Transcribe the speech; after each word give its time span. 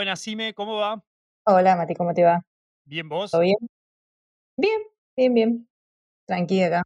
Buenas, 0.00 0.20
Sime, 0.20 0.54
¿cómo 0.54 0.76
va? 0.76 1.04
Hola, 1.44 1.76
Mati, 1.76 1.94
¿cómo 1.94 2.14
te 2.14 2.24
va? 2.24 2.40
¿Bien 2.86 3.06
vos? 3.06 3.32
¿Todo 3.32 3.42
bien? 3.42 3.56
Bien, 4.56 4.80
bien, 5.14 5.34
bien. 5.34 5.68
Tranquila 6.26 6.66
acá, 6.68 6.82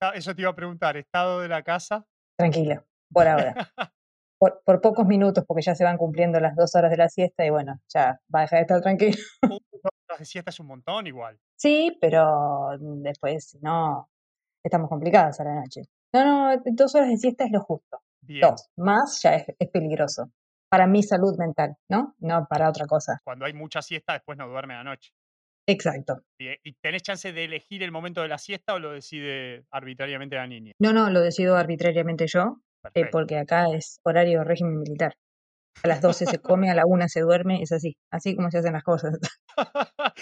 Ah, 0.00 0.12
Eso 0.14 0.34
te 0.34 0.40
iba 0.40 0.50
a 0.52 0.54
preguntar, 0.54 0.96
¿estado 0.96 1.40
de 1.42 1.48
la 1.48 1.62
casa? 1.62 2.06
tranquilo, 2.34 2.82
por 3.12 3.28
ahora. 3.28 3.54
Por, 4.38 4.62
por 4.64 4.80
pocos 4.80 5.06
minutos, 5.06 5.44
porque 5.46 5.62
ya 5.62 5.74
se 5.74 5.84
van 5.84 5.98
cumpliendo 5.98 6.40
las 6.40 6.56
dos 6.56 6.74
horas 6.74 6.90
de 6.90 6.96
la 6.96 7.10
siesta 7.10 7.44
y 7.44 7.50
bueno, 7.50 7.78
ya 7.92 8.20
va 8.34 8.40
a 8.40 8.42
dejar 8.42 8.58
de 8.58 8.62
estar 8.62 8.80
tranquilo. 8.80 9.16
Uh, 9.42 9.48
dos 9.82 9.92
horas 10.08 10.18
de 10.18 10.24
siesta 10.24 10.50
es 10.50 10.60
un 10.60 10.66
montón 10.66 11.06
igual. 11.06 11.38
Sí, 11.56 11.96
pero 12.00 12.70
después, 12.78 13.50
si 13.50 13.58
no, 13.60 14.08
estamos 14.62 14.88
complicados 14.88 15.40
a 15.40 15.44
la 15.44 15.54
noche. 15.56 15.82
No, 16.14 16.54
no, 16.54 16.62
dos 16.72 16.94
horas 16.94 17.10
de 17.10 17.18
siesta 17.18 17.44
es 17.44 17.50
lo 17.50 17.60
justo. 17.60 18.00
Bien. 18.22 18.40
Dos. 18.42 18.70
Más 18.76 19.20
ya 19.22 19.34
es, 19.34 19.46
es 19.58 19.68
peligroso. 19.68 20.30
Para 20.68 20.86
mi 20.86 21.02
salud 21.02 21.36
mental, 21.38 21.76
¿no? 21.88 22.14
No 22.18 22.46
para 22.48 22.68
otra 22.68 22.86
cosa. 22.86 23.20
Cuando 23.24 23.44
hay 23.44 23.52
mucha 23.52 23.82
siesta, 23.82 24.14
después 24.14 24.36
no 24.36 24.48
duerme 24.48 24.74
la 24.74 24.84
noche. 24.84 25.12
Exacto. 25.68 26.22
¿Y 26.38 26.74
tenés 26.74 27.02
chance 27.02 27.32
de 27.32 27.44
elegir 27.44 27.82
el 27.82 27.90
momento 27.90 28.22
de 28.22 28.28
la 28.28 28.38
siesta 28.38 28.74
o 28.74 28.78
lo 28.78 28.92
decide 28.92 29.64
arbitrariamente 29.70 30.36
la 30.36 30.46
niña? 30.46 30.72
No, 30.78 30.92
no, 30.92 31.10
lo 31.10 31.20
decido 31.20 31.56
arbitrariamente 31.56 32.26
yo, 32.28 32.62
eh, 32.94 33.06
porque 33.10 33.36
acá 33.36 33.66
es 33.74 33.98
horario 34.04 34.44
régimen 34.44 34.78
militar. 34.78 35.14
A 35.82 35.88
las 35.88 36.00
12 36.00 36.26
se 36.26 36.38
come, 36.38 36.70
a 36.70 36.74
la 36.74 36.86
1 36.86 37.08
se 37.08 37.20
duerme, 37.20 37.62
es 37.62 37.70
así, 37.72 37.96
así 38.10 38.34
como 38.34 38.50
se 38.50 38.58
hacen 38.58 38.72
las 38.72 38.82
cosas. 38.82 39.18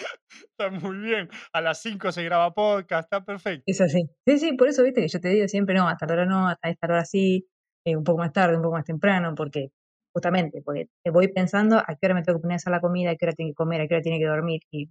está 0.50 0.70
muy 0.70 0.96
bien. 0.98 1.28
A 1.52 1.60
las 1.60 1.80
5 1.80 2.10
se 2.10 2.24
graba 2.24 2.52
podcast, 2.52 3.04
está 3.04 3.24
perfecto. 3.24 3.62
Es 3.66 3.80
así. 3.80 4.08
Sí, 4.26 4.38
sí, 4.38 4.52
por 4.54 4.68
eso 4.68 4.82
viste 4.82 5.02
que 5.02 5.08
yo 5.08 5.20
te 5.20 5.28
digo 5.28 5.46
siempre, 5.46 5.74
no, 5.76 5.88
a 5.88 5.96
tal 5.96 6.10
hora 6.10 6.26
no, 6.26 6.48
a 6.48 6.58
esta 6.62 6.86
hora 6.86 7.04
sí, 7.04 7.46
eh, 7.86 7.96
un 7.96 8.02
poco 8.02 8.18
más 8.18 8.32
tarde, 8.32 8.56
un 8.56 8.62
poco 8.62 8.76
más 8.76 8.84
temprano, 8.84 9.34
porque 9.36 9.68
justamente, 10.14 10.62
porque 10.64 10.88
voy 11.12 11.28
pensando 11.28 11.78
a 11.78 11.96
qué 11.96 12.06
hora 12.06 12.14
me 12.14 12.22
tengo 12.22 12.38
que 12.38 12.42
poner 12.42 12.54
a 12.54 12.56
hacer 12.56 12.70
la 12.70 12.80
comida, 12.80 13.10
a 13.10 13.16
qué 13.16 13.26
hora 13.26 13.34
tiene 13.34 13.50
que 13.50 13.54
comer, 13.54 13.80
a 13.80 13.88
qué 13.88 13.94
hora 13.94 14.02
tiene 14.02 14.18
que 14.18 14.26
dormir, 14.26 14.60
y 14.70 14.88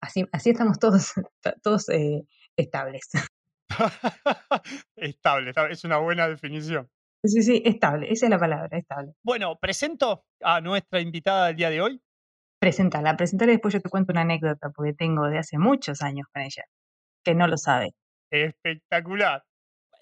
así, 0.00 0.24
así 0.32 0.50
estamos 0.50 0.78
todos, 0.78 1.12
todos 1.62 1.88
eh, 1.88 2.22
estables. 2.56 3.10
estable, 4.96 5.52
es 5.70 5.84
una 5.84 5.98
buena 5.98 6.28
definición. 6.28 6.88
Sí, 7.24 7.42
sí, 7.42 7.62
estable, 7.66 8.10
esa 8.10 8.26
es 8.26 8.30
la 8.30 8.38
palabra, 8.38 8.78
estable. 8.78 9.12
Bueno, 9.22 9.58
presento 9.60 10.24
a 10.40 10.60
nuestra 10.60 11.00
invitada 11.00 11.48
del 11.48 11.56
día 11.56 11.70
de 11.70 11.80
hoy. 11.82 12.00
Presentala, 12.60 13.16
presentala 13.16 13.52
y 13.52 13.56
después 13.56 13.74
yo 13.74 13.80
te 13.80 13.90
cuento 13.90 14.12
una 14.12 14.22
anécdota, 14.22 14.70
porque 14.70 14.94
tengo 14.94 15.26
de 15.26 15.38
hace 15.38 15.58
muchos 15.58 16.00
años 16.02 16.26
con 16.32 16.42
ella, 16.42 16.64
que 17.24 17.34
no 17.34 17.46
lo 17.46 17.56
sabe. 17.56 17.90
Espectacular. 18.30 19.42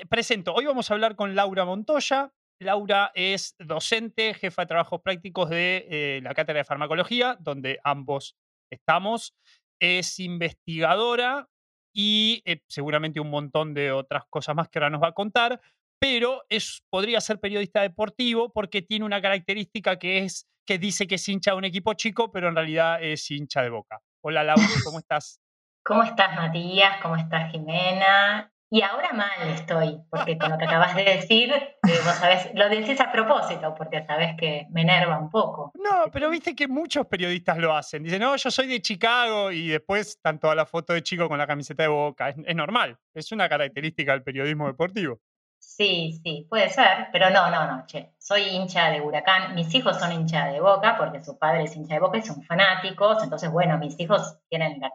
Presento, 0.09 0.53
hoy 0.53 0.67
vamos 0.67 0.91
a 0.91 0.95
hablar 0.95 1.17
con 1.17 1.35
Laura 1.35 1.65
Montoya. 1.65 2.31
Laura 2.61 3.13
es 3.15 3.55
docente, 3.59 4.35
jefa 4.35 4.63
de 4.63 4.67
trabajos 4.67 5.01
prácticos 5.03 5.51
de 5.51 5.87
eh, 5.89 6.21
la 6.23 6.35
Cátedra 6.35 6.59
de 6.59 6.65
Farmacología, 6.65 7.37
donde 7.41 7.79
ambos 7.85 8.37
estamos. 8.71 9.35
Es 9.81 10.19
investigadora 10.19 11.49
y 11.95 12.43
eh, 12.45 12.61
seguramente 12.69 13.21
un 13.21 13.31
montón 13.31 13.75
de 13.75 13.93
otras 13.93 14.25
cosas 14.29 14.57
más 14.57 14.69
que 14.69 14.79
ahora 14.79 14.91
nos 14.91 15.03
va 15.03 15.09
a 15.09 15.13
contar, 15.13 15.61
pero 16.01 16.43
es, 16.49 16.83
podría 16.91 17.21
ser 17.21 17.41
periodista 17.41 17.83
deportivo 17.83 18.53
porque 18.53 18.83
tiene 18.83 19.05
una 19.05 19.23
característica 19.23 19.99
que 19.99 20.19
es 20.19 20.47
que 20.67 20.79
dice 20.79 21.07
que 21.07 21.15
es 21.15 21.27
hincha 21.29 21.53
de 21.53 21.57
un 21.57 21.65
equipo 21.65 21.95
chico, 21.95 22.31
pero 22.31 22.49
en 22.49 22.55
realidad 22.55 23.03
es 23.03 23.31
hincha 23.31 23.63
de 23.63 23.71
boca. 23.71 24.01
Hola 24.23 24.45
Laura, 24.45 24.67
¿cómo 24.85 24.99
estás? 24.99 25.41
¿Cómo 25.83 26.03
estás, 26.03 26.37
Matías? 26.37 27.01
¿Cómo 27.01 27.17
estás, 27.17 27.51
Jimena? 27.51 28.53
Y 28.71 28.83
ahora 28.83 29.13
mal 29.15 29.49
estoy, 29.49 29.99
porque 30.11 30.37
con 30.37 30.51
lo 30.51 30.59
que 30.59 30.65
acabas 30.67 30.95
de 30.95 31.05
decir, 31.05 31.51
eh, 31.53 31.73
vos 32.05 32.15
sabés, 32.15 32.51
lo 32.55 32.69
decís 32.69 33.01
a 33.01 33.11
propósito, 33.11 33.75
porque 33.75 34.05
sabés 34.05 34.37
que 34.37 34.67
me 34.71 34.83
enerva 34.83 35.19
un 35.19 35.31
poco. 35.31 35.73
No, 35.75 36.11
pero 36.13 36.29
viste 36.29 36.55
que 36.55 36.69
muchos 36.69 37.07
periodistas 37.07 37.57
lo 37.57 37.75
hacen. 37.75 38.03
Dicen, 38.03 38.21
no, 38.21 38.37
yo 38.37 38.51
soy 38.51 38.67
de 38.67 38.83
Chicago 38.83 39.51
y 39.51 39.69
después 39.69 40.09
están 40.09 40.39
toda 40.39 40.55
la 40.55 40.67
foto 40.67 40.93
de 40.93 41.03
chico 41.03 41.29
con 41.29 41.39
la 41.39 41.47
camiseta 41.47 41.85
de 41.85 41.89
boca. 41.89 42.29
Es, 42.29 42.37
es 42.45 42.55
normal, 42.55 42.99
es 43.15 43.33
una 43.33 43.49
característica 43.49 44.13
del 44.13 44.23
periodismo 44.23 44.67
deportivo. 44.67 45.19
Sí, 45.59 46.21
sí, 46.23 46.47
puede 46.49 46.71
ser, 46.71 47.09
pero 47.13 47.31
no, 47.31 47.51
no, 47.51 47.67
no, 47.67 47.87
che. 47.87 48.13
Soy 48.19 48.43
hincha 48.43 48.91
de 48.91 49.01
Huracán. 49.01 49.55
Mis 49.55 49.75
hijos 49.75 49.99
son 49.99 50.13
hincha 50.13 50.47
de 50.47 50.61
Boca 50.61 50.97
porque 50.97 51.23
su 51.23 51.39
padre 51.39 51.65
es 51.65 51.77
hincha 51.77 51.95
de 51.95 52.01
Boca 52.01 52.19
y 52.19 52.23
son 52.23 52.43
fanáticos. 52.43 53.23
Entonces, 53.23 53.51
bueno, 53.51 53.79
mis 53.79 53.99
hijos 53.99 54.39
tienen 54.49 54.81
la 54.81 54.93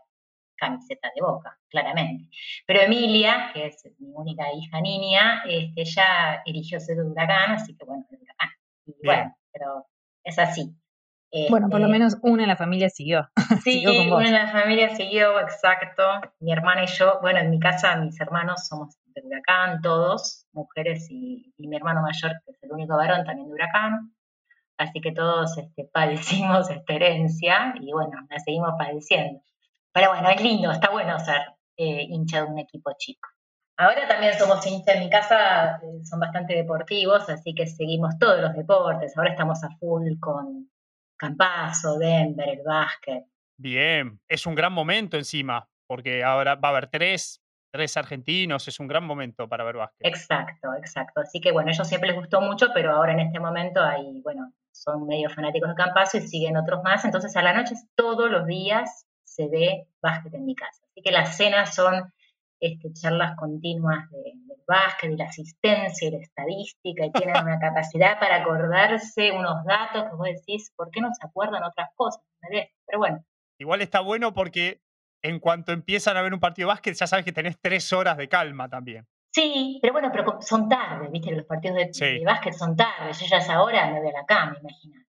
camiseta 0.58 1.10
de 1.16 1.22
Boca, 1.22 1.58
claramente. 1.70 2.30
Pero 2.68 2.82
Emilia, 2.82 3.52
que 3.54 3.68
es 3.68 3.84
mi 4.00 4.12
única 4.14 4.46
hija 4.54 4.82
niña, 4.82 5.44
este, 5.48 5.82
ella 5.82 6.42
eligió 6.46 6.80
ser 6.80 6.98
de 6.98 7.04
Huracán, 7.04 7.52
así 7.54 7.76
que 7.76 7.86
bueno, 7.86 8.04
es 8.04 8.18
de 8.20 8.24
Huracán. 8.24 8.50
Y 8.86 8.92
Bien. 8.92 8.98
bueno, 9.04 9.36
pero 9.52 9.86
es 10.24 10.40
así. 10.40 10.76
Bueno, 11.50 11.68
por 11.70 11.80
lo 11.80 11.88
Este, 11.88 11.98
menos 12.00 12.18
una 12.22 12.44
en 12.44 12.50
la 12.50 12.56
familia 12.56 12.90
siguió. 12.90 13.28
Sí, 13.64 13.82
Siguió 13.84 13.96
con 13.96 14.10
vos. 14.12 14.20
una 14.20 14.28
en 14.30 14.34
la 14.36 14.52
familia 14.52 14.96
siguió, 14.96 15.40
exacto. 15.40 16.04
Mi 16.40 16.52
hermana 16.54 16.84
y 16.84 16.88
yo, 16.88 17.20
bueno, 17.22 17.40
en 17.40 17.50
mi 17.50 17.60
casa 17.60 17.96
mis 17.98 18.20
hermanos 18.22 18.68
somos 18.68 18.96
de 19.16 19.22
Huracán, 19.24 19.82
todos, 19.82 20.46
mujeres 20.54 21.08
y, 21.10 21.54
y 21.58 21.68
mi 21.68 21.76
hermano 21.76 22.02
mayor, 22.02 22.34
que 22.46 22.52
es 22.52 22.64
el 22.64 22.72
único 22.72 22.96
varón, 22.98 23.26
también 23.26 23.48
de 23.48 23.54
Huracán. 23.54 24.14
Así 24.78 25.02
que 25.02 25.12
todos 25.12 25.58
este, 25.58 25.86
padecimos 25.94 26.70
esta 26.70 26.94
herencia 26.94 27.74
y 27.80 27.92
bueno, 27.92 28.12
la 28.30 28.40
seguimos 28.40 28.74
padeciendo. 28.78 29.40
Pero 29.94 30.10
bueno, 30.10 30.30
es 30.30 30.42
lindo, 30.42 30.72
está 30.72 30.90
bueno 30.90 31.20
ser 31.20 31.42
eh, 31.78 32.08
hincha 32.10 32.44
de 32.44 32.52
un 32.52 32.60
equipo 32.60 32.92
chico. 32.98 33.30
Ahora 33.78 34.08
también 34.08 34.34
somos 34.38 34.66
hinchas, 34.68 34.96
en 34.96 35.04
mi 35.04 35.10
casa 35.10 35.80
eh, 35.82 36.04
son 36.04 36.20
bastante 36.20 36.56
deportivos, 36.56 37.28
así 37.30 37.56
que 37.56 37.66
seguimos 37.66 38.18
todos 38.20 38.40
los 38.42 38.54
deportes. 38.54 39.18
Ahora 39.18 39.32
estamos 39.32 39.64
a 39.64 39.70
full 39.80 40.20
con 40.20 40.70
Campazo, 41.18 41.98
Denver, 41.98 42.50
el 42.50 42.64
básquet. 42.64 43.24
Bien, 43.58 44.20
es 44.28 44.46
un 44.46 44.56
gran 44.56 44.74
momento 44.74 45.18
encima, 45.18 45.68
porque 45.88 46.24
ahora 46.24 46.56
va 46.56 46.70
a 46.70 46.72
haber 46.72 46.88
tres, 46.88 47.42
tres 47.72 47.98
argentinos, 47.98 48.68
es 48.68 48.80
un 48.80 48.88
gran 48.88 49.06
momento 49.06 49.48
para 49.48 49.64
ver 49.64 49.78
básquet. 49.78 50.08
Exacto, 50.08 50.74
exacto. 50.78 51.22
Así 51.22 51.40
que 51.40 51.52
bueno, 51.52 51.70
a 51.70 51.74
ellos 51.74 51.88
siempre 51.88 52.10
les 52.10 52.18
gustó 52.18 52.42
mucho, 52.42 52.68
pero 52.74 52.92
ahora 52.94 53.14
en 53.14 53.22
este 53.22 53.40
momento 53.40 53.82
hay, 53.82 54.22
bueno, 54.22 54.54
son 54.72 55.08
medio 55.08 55.30
fanáticos 55.30 55.70
de 55.70 55.76
Campazo 55.76 56.18
y 56.18 56.28
siguen 56.28 56.58
otros 56.58 56.84
más. 56.84 57.06
Entonces 57.06 57.36
a 57.36 57.42
la 57.42 57.54
noche 57.54 57.74
todos 57.96 58.30
los 58.30 58.46
días 58.46 59.08
se 59.36 59.48
ve 59.48 59.88
básquet 60.02 60.34
en 60.34 60.46
mi 60.46 60.56
casa. 60.56 60.84
Así 60.92 61.02
que 61.02 61.12
las 61.12 61.36
cenas 61.38 61.74
son 61.76 62.14
este, 62.60 62.94
charlas 62.94 63.36
continuas 63.36 64.10
de, 64.12 64.18
del 64.48 64.58
básquet, 64.68 65.12
de 65.12 65.18
la 65.18 65.26
asistencia 65.26 66.08
y 66.08 66.12
la 66.12 66.18
estadística, 66.20 67.06
y 67.06 67.12
tienen 67.12 67.44
una 67.44 67.60
capacidad 67.60 68.20
para 68.20 68.38
acordarse 68.38 69.32
unos 69.32 69.66
datos 69.66 70.04
que 70.06 70.16
vos 70.16 70.28
decís, 70.28 70.72
¿por 70.76 70.90
qué 70.92 71.02
no 71.02 71.10
se 71.14 71.26
acuerdan 71.28 71.64
otras 71.64 71.90
cosas? 71.96 72.22
Pero 72.86 73.00
bueno, 73.00 73.24
Igual 73.60 73.82
está 73.82 74.00
bueno 74.02 74.34
porque 74.34 74.82
en 75.22 75.40
cuanto 75.40 75.72
empiezan 75.72 76.18
a 76.18 76.22
ver 76.22 76.34
un 76.34 76.40
partido 76.40 76.68
de 76.68 76.74
básquet, 76.74 76.96
ya 76.96 77.08
sabes 77.08 77.24
que 77.24 77.32
tenés 77.32 77.58
tres 77.62 77.94
horas 77.94 78.18
de 78.18 78.28
calma 78.28 78.68
también. 78.68 79.06
Sí, 79.32 79.80
pero 79.82 79.94
bueno, 79.94 80.10
pero 80.12 80.42
son 80.42 80.68
tarde, 80.68 81.08
¿viste? 81.12 81.32
Los 81.32 81.46
partidos 81.46 81.78
de, 81.78 81.94
Sí. 81.94 82.20
de 82.20 82.26
básquet 82.26 82.54
son 82.54 82.76
tarde. 82.76 83.14
Yo 83.14 83.26
ya 83.26 83.38
a 83.38 83.40
esa 83.40 83.62
hora 83.64 83.90
me 83.90 84.00
voy 84.00 84.10
a 84.10 84.14
la 84.20 84.26
cama, 84.26 84.58
imagínate. 84.60 85.08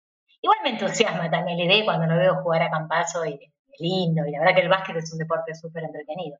Igual 0.41 0.59
me 0.63 0.69
entusiasma 0.69 1.29
también 1.29 1.57
la 1.57 1.65
idea 1.65 1.83
cuando 1.85 2.05
lo 2.07 2.17
veo 2.19 2.35
jugar 2.41 2.61
a 2.63 2.69
Campazo 2.69 3.25
y 3.25 3.51
lindo. 3.79 4.25
Y 4.25 4.31
la 4.31 4.39
verdad 4.39 4.55
que 4.55 4.61
el 4.61 4.69
básquet 4.69 4.95
es 4.97 5.11
un 5.13 5.19
deporte 5.19 5.53
súper 5.55 5.83
entretenido. 5.83 6.37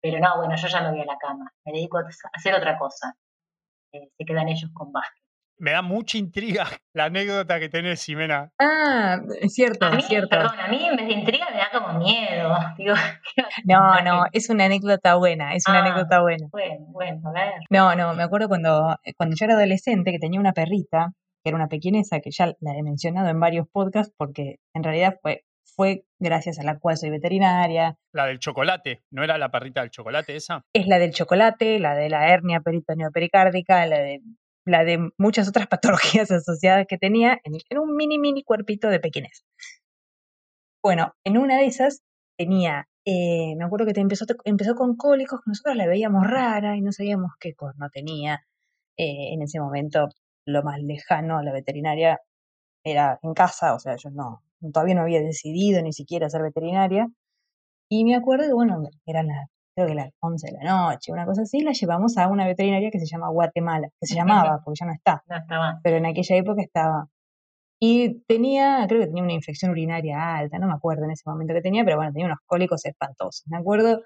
Pero 0.00 0.18
no, 0.18 0.36
bueno, 0.38 0.54
yo 0.56 0.66
ya 0.68 0.82
me 0.82 0.90
voy 0.90 1.00
a 1.00 1.04
la 1.04 1.18
cama. 1.18 1.50
Me 1.64 1.72
dedico 1.72 1.98
a 1.98 2.04
hacer 2.32 2.54
otra 2.54 2.78
cosa. 2.78 3.14
Eh, 3.92 4.08
se 4.16 4.24
quedan 4.24 4.48
ellos 4.48 4.70
con 4.72 4.92
básquet. 4.92 5.20
Me 5.58 5.72
da 5.72 5.82
mucha 5.82 6.16
intriga 6.16 6.64
la 6.94 7.04
anécdota 7.04 7.60
que 7.60 7.68
tenés, 7.68 8.00
Ximena. 8.00 8.50
Ah, 8.58 9.18
es 9.42 9.52
cierto, 9.52 9.84
A 9.86 9.90
mí, 9.90 9.98
es 9.98 10.06
cierto. 10.06 10.30
perdón, 10.30 10.58
a 10.58 10.68
mí 10.68 10.86
en 10.86 10.96
vez 10.96 11.06
de 11.06 11.12
intriga 11.12 11.46
me 11.50 11.58
da 11.58 11.68
como 11.70 11.98
miedo. 11.98 12.56
Digo, 12.78 12.94
¿qué 13.34 13.42
va 13.42 13.48
a 13.48 14.00
No, 14.02 14.02
no, 14.20 14.24
es 14.32 14.48
una 14.48 14.64
anécdota 14.64 15.16
buena, 15.16 15.54
es 15.54 15.64
una 15.68 15.80
Ah. 15.80 15.82
anécdota 15.82 16.22
buena. 16.22 16.46
Bueno, 16.50 16.86
bueno, 16.88 17.20
a 17.28 17.32
ver. 17.32 17.52
No, 17.68 17.94
no, 17.94 18.14
me 18.14 18.22
acuerdo 18.22 18.48
cuando, 18.48 18.96
eh, 19.04 19.12
cuando 19.14 19.36
yo 19.38 19.44
era 19.44 19.54
adolescente 19.54 20.12
que 20.12 20.18
tenía 20.18 20.40
una 20.40 20.54
perrita, 20.54 21.12
que 21.42 21.50
era 21.50 21.56
una 21.56 21.68
pequinesa, 21.68 22.20
que 22.20 22.30
ya 22.30 22.46
la 22.60 22.74
he 22.74 22.82
mencionado 22.82 23.28
en 23.28 23.38
varios 23.40 23.66
podcasts, 23.70 24.14
porque 24.16 24.60
en 24.74 24.82
realidad 24.82 25.16
fue, 25.20 25.44
fue 25.80 26.04
gracias 26.18 26.58
a 26.58 26.62
la 26.62 26.78
cual 26.78 26.98
soy 26.98 27.08
veterinaria. 27.08 27.96
La 28.12 28.26
del 28.26 28.38
chocolate, 28.38 29.00
¿no 29.10 29.24
era 29.24 29.38
la 29.38 29.50
perrita 29.50 29.80
del 29.80 29.88
chocolate 29.88 30.36
esa? 30.36 30.62
Es 30.74 30.86
la 30.86 30.98
del 30.98 31.14
chocolate, 31.14 31.78
la 31.78 31.94
de 31.94 32.10
la 32.10 32.28
hernia 32.28 32.60
peritoneopericárdica, 32.60 33.86
la 33.86 33.98
de, 34.00 34.20
la 34.66 34.84
de 34.84 35.08
muchas 35.16 35.48
otras 35.48 35.68
patologías 35.68 36.30
asociadas 36.30 36.84
que 36.86 36.98
tenía 36.98 37.40
en, 37.44 37.54
en 37.66 37.78
un 37.78 37.96
mini, 37.96 38.18
mini 38.18 38.44
cuerpito 38.44 38.88
de 38.88 39.00
pequinés. 39.00 39.46
Bueno, 40.82 41.14
en 41.24 41.38
una 41.38 41.56
de 41.56 41.64
esas 41.64 42.02
tenía, 42.36 42.86
eh, 43.06 43.54
me 43.56 43.64
acuerdo 43.64 43.86
que 43.86 43.94
te 43.94 44.02
empezó, 44.02 44.26
empezó 44.44 44.74
con 44.74 44.96
cólicos, 44.96 45.40
que 45.40 45.48
nosotros 45.48 45.76
la 45.76 45.86
veíamos 45.86 46.26
rara 46.26 46.76
y 46.76 46.82
no 46.82 46.92
sabíamos 46.92 47.32
qué 47.40 47.54
corno 47.54 47.88
tenía. 47.88 48.44
Eh, 48.98 49.32
en 49.32 49.40
ese 49.40 49.58
momento, 49.58 50.10
lo 50.44 50.62
más 50.62 50.78
lejano 50.82 51.38
a 51.38 51.42
la 51.42 51.52
veterinaria 51.52 52.20
era 52.84 53.18
en 53.22 53.32
casa, 53.32 53.74
o 53.74 53.78
sea, 53.78 53.96
yo 53.96 54.10
no, 54.10 54.42
todavía 54.72 54.94
no 54.94 55.02
había 55.02 55.20
decidido 55.20 55.82
ni 55.82 55.92
siquiera 55.92 56.28
ser 56.30 56.42
veterinaria. 56.42 57.08
Y 57.90 58.04
me 58.04 58.14
acuerdo 58.16 58.46
que, 58.46 58.52
bueno, 58.54 58.82
eran 59.06 59.28
las, 59.28 59.48
creo 59.74 59.88
que 59.88 59.94
las 59.94 60.10
11 60.20 60.46
de 60.48 60.52
la 60.62 60.70
noche, 60.90 61.12
una 61.12 61.26
cosa 61.26 61.42
así, 61.42 61.60
la 61.62 61.72
llevamos 61.72 62.16
a 62.18 62.28
una 62.28 62.46
veterinaria 62.46 62.90
que 62.90 63.00
se 63.00 63.06
llama 63.06 63.28
Guatemala, 63.30 63.88
que 64.00 64.06
se 64.06 64.14
llamaba, 64.14 64.60
porque 64.64 64.78
ya 64.80 64.86
no 64.86 64.92
está, 64.92 65.22
No 65.28 65.36
estaba. 65.36 65.80
pero 65.82 65.96
en 65.96 66.06
aquella 66.06 66.36
época 66.36 66.62
estaba. 66.62 67.06
Y 67.82 68.20
tenía, 68.28 68.84
creo 68.88 69.00
que 69.00 69.06
tenía 69.06 69.22
una 69.22 69.32
infección 69.32 69.70
urinaria 69.72 70.36
alta, 70.36 70.58
no 70.58 70.66
me 70.66 70.74
acuerdo 70.74 71.04
en 71.04 71.12
ese 71.12 71.22
momento 71.26 71.54
que 71.54 71.62
tenía, 71.62 71.84
pero 71.84 71.96
bueno, 71.96 72.12
tenía 72.12 72.26
unos 72.26 72.40
cólicos 72.46 72.84
espantosos, 72.84 73.44
me 73.46 73.56
acuerdo. 73.58 74.02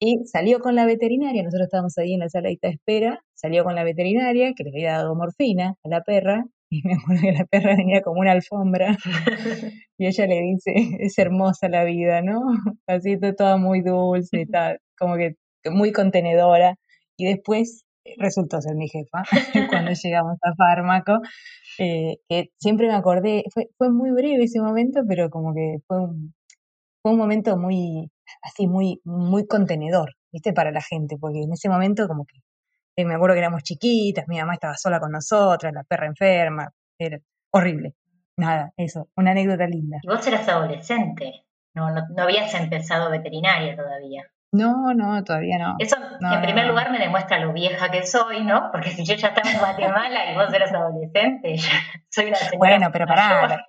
Y 0.00 0.26
salió 0.26 0.60
con 0.60 0.74
la 0.74 0.84
veterinaria, 0.86 1.42
nosotros 1.42 1.66
estábamos 1.66 1.96
ahí 1.98 2.14
en 2.14 2.20
la 2.20 2.28
sala 2.28 2.48
de 2.50 2.58
espera, 2.68 3.20
salió 3.34 3.64
con 3.64 3.74
la 3.74 3.84
veterinaria 3.84 4.52
que 4.54 4.64
le 4.64 4.70
había 4.70 4.92
dado 4.98 5.14
morfina 5.14 5.76
a 5.82 5.88
la 5.88 6.02
perra, 6.02 6.44
y 6.70 6.82
me 6.82 6.94
acuerdo 6.94 7.22
que 7.22 7.32
la 7.32 7.44
perra 7.44 7.76
tenía 7.76 8.02
como 8.02 8.20
una 8.20 8.32
alfombra, 8.32 8.96
y 9.98 10.06
ella 10.06 10.26
le 10.26 10.40
dice, 10.40 10.72
es 11.00 11.18
hermosa 11.18 11.68
la 11.68 11.84
vida, 11.84 12.22
¿no? 12.22 12.40
Así 12.86 13.18
toda 13.36 13.56
muy 13.56 13.82
dulce 13.82 14.40
y 14.42 14.46
tal, 14.46 14.78
como 14.98 15.16
que 15.16 15.36
muy 15.70 15.92
contenedora. 15.92 16.76
Y 17.16 17.26
después 17.26 17.84
resultó 18.18 18.60
ser 18.60 18.74
mi 18.76 18.88
jefa 18.88 19.22
cuando 19.70 19.92
llegamos 20.02 20.38
a 20.42 20.54
fármaco, 20.54 21.20
eh, 21.78 22.16
que 22.28 22.50
siempre 22.58 22.86
me 22.86 22.94
acordé, 22.94 23.44
fue, 23.52 23.68
fue 23.78 23.90
muy 23.90 24.10
breve 24.10 24.44
ese 24.44 24.60
momento, 24.60 25.02
pero 25.08 25.30
como 25.30 25.54
que 25.54 25.78
fue 25.86 26.00
un, 26.02 26.34
fue 27.02 27.12
un 27.12 27.18
momento 27.18 27.56
muy, 27.56 28.10
así, 28.42 28.66
muy, 28.66 29.00
muy 29.04 29.46
contenedor, 29.46 30.14
¿viste? 30.32 30.52
Para 30.52 30.70
la 30.70 30.82
gente, 30.82 31.16
porque 31.20 31.40
en 31.42 31.52
ese 31.52 31.68
momento 31.68 32.06
como 32.08 32.24
que, 32.26 32.38
eh, 32.96 33.04
me 33.04 33.14
acuerdo 33.14 33.34
que 33.34 33.40
éramos 33.40 33.62
chiquitas, 33.62 34.26
mi 34.28 34.38
mamá 34.38 34.54
estaba 34.54 34.76
sola 34.76 35.00
con 35.00 35.12
nosotras, 35.12 35.72
la 35.72 35.84
perra 35.84 36.06
enferma, 36.06 36.70
era 36.98 37.18
horrible. 37.50 37.94
Nada, 38.36 38.72
eso, 38.76 39.08
una 39.16 39.30
anécdota 39.30 39.66
linda. 39.66 39.98
Y 40.02 40.08
vos 40.08 40.26
eras 40.26 40.48
adolescente, 40.48 41.44
no, 41.74 41.90
no, 41.90 42.02
no 42.16 42.22
habías 42.22 42.52
empezado 42.54 43.10
veterinaria 43.10 43.76
todavía. 43.76 44.24
No, 44.52 44.94
no, 44.94 45.22
todavía 45.24 45.58
no. 45.58 45.74
Eso, 45.80 45.96
en 46.20 46.40
primer 46.40 46.68
lugar, 46.68 46.92
me 46.92 47.00
demuestra 47.00 47.40
lo 47.40 47.52
vieja 47.52 47.90
que 47.90 48.06
soy, 48.06 48.44
¿no? 48.44 48.70
Porque 48.70 48.90
si 48.90 49.04
yo 49.04 49.16
ya 49.16 49.28
estaba 49.28 49.50
en 49.50 49.58
Guatemala 49.58 50.30
y 50.30 50.36
vos 50.36 50.52
eras 50.54 50.72
adolescente, 50.72 51.56
ya 51.56 51.72
soy 52.08 52.26
una 52.26 52.36
señora. 52.36 52.58
Bueno, 52.58 52.90
pero 52.92 53.06
pará, 53.06 53.66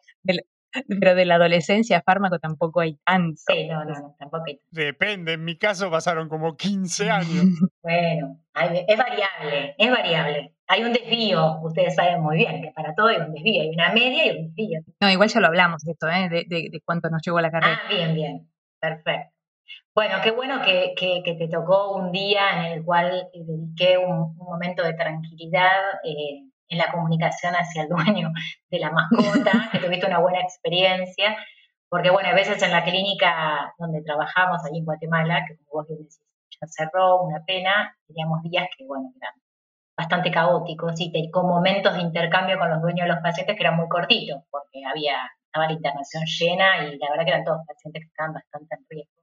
pero 0.87 1.15
de 1.15 1.25
la 1.25 1.35
adolescencia 1.35 1.97
a 1.97 2.01
fármaco 2.01 2.39
tampoco 2.39 2.81
hay 2.81 2.97
tanto. 3.05 3.41
Sí, 3.47 3.67
no, 3.67 3.83
no, 3.85 4.15
tampoco 4.19 4.43
hay 4.47 4.57
tanto. 4.57 4.69
Depende, 4.71 5.33
en 5.33 5.43
mi 5.43 5.57
caso 5.57 5.89
pasaron 5.91 6.29
como 6.29 6.55
15 6.55 7.09
años. 7.11 7.45
bueno, 7.81 8.39
es 8.87 8.97
variable, 8.97 9.75
es 9.77 9.91
variable. 9.91 10.51
Hay 10.67 10.83
un 10.83 10.93
desvío, 10.93 11.59
ustedes 11.61 11.95
saben 11.95 12.21
muy 12.21 12.37
bien 12.37 12.61
que 12.61 12.71
para 12.71 12.95
todo 12.95 13.07
hay 13.07 13.17
un 13.17 13.33
desvío, 13.33 13.61
hay 13.61 13.69
una 13.69 13.93
media 13.93 14.25
y 14.25 14.37
un 14.37 14.47
desvío. 14.47 14.79
No, 14.99 15.09
igual 15.11 15.29
ya 15.29 15.39
lo 15.39 15.47
hablamos 15.47 15.83
de 15.83 15.91
esto, 15.91 16.07
¿eh? 16.09 16.29
de, 16.29 16.45
de, 16.47 16.69
de 16.71 16.81
cuánto 16.83 17.09
nos 17.09 17.21
llegó 17.23 17.39
la 17.39 17.51
carrera. 17.51 17.81
Ah, 17.83 17.89
bien, 17.89 18.15
bien, 18.15 18.49
perfecto. 18.79 19.35
Bueno, 19.95 20.15
qué 20.21 20.31
bueno 20.31 20.61
que, 20.61 20.93
te 21.23 21.47
tocó 21.47 21.95
un 21.95 22.11
día 22.11 22.67
en 22.67 22.73
el 22.73 22.83
cual 22.83 23.29
dediqué 23.33 23.97
un, 23.97 24.35
momento 24.35 24.83
de 24.83 24.93
tranquilidad 24.93 25.71
eh, 26.03 26.43
en 26.69 26.77
la 26.77 26.91
comunicación 26.91 27.53
hacia 27.53 27.83
el 27.83 27.89
dueño 27.89 28.31
de 28.69 28.79
la 28.79 28.91
mascota, 28.91 29.51
que 29.71 29.79
tuviste 29.79 30.07
una 30.07 30.19
buena 30.19 30.41
experiencia, 30.41 31.37
porque 31.89 32.09
bueno, 32.09 32.29
a 32.29 32.33
veces 32.33 32.61
en 32.63 32.71
la 32.71 32.83
clínica 32.83 33.73
donde 33.77 34.01
trabajamos, 34.03 34.63
allí 34.65 34.79
en 34.79 34.85
Guatemala, 34.85 35.45
que 35.47 35.55
como 35.57 35.81
vos 35.81 35.87
bien 35.87 35.99
decís, 35.99 36.21
ya 36.49 36.67
cerró, 36.67 37.21
una 37.21 37.43
pena, 37.45 37.95
teníamos 38.07 38.41
días 38.43 38.67
que 38.77 38.85
bueno, 38.85 39.11
eran 39.21 39.33
bastante 39.97 40.31
caóticos 40.31 40.93
y 40.97 41.31
con 41.31 41.47
momentos 41.47 41.93
de 41.93 42.01
intercambio 42.01 42.59
con 42.59 42.69
los 42.69 42.81
dueños 42.81 43.07
de 43.07 43.13
los 43.13 43.23
pacientes 43.23 43.55
que 43.55 43.63
eran 43.63 43.77
muy 43.77 43.87
cortitos, 43.87 44.43
porque 44.51 44.83
había, 44.85 45.15
estaba 45.45 45.67
la 45.67 45.73
internación 45.73 46.23
llena 46.25 46.85
y 46.85 46.97
la 46.97 47.09
verdad 47.11 47.23
que 47.23 47.31
eran 47.31 47.45
todos 47.45 47.65
pacientes 47.65 48.03
que 48.03 48.07
estaban 48.07 48.33
bastante 48.33 48.75
en 48.75 48.85
riesgo. 48.89 49.21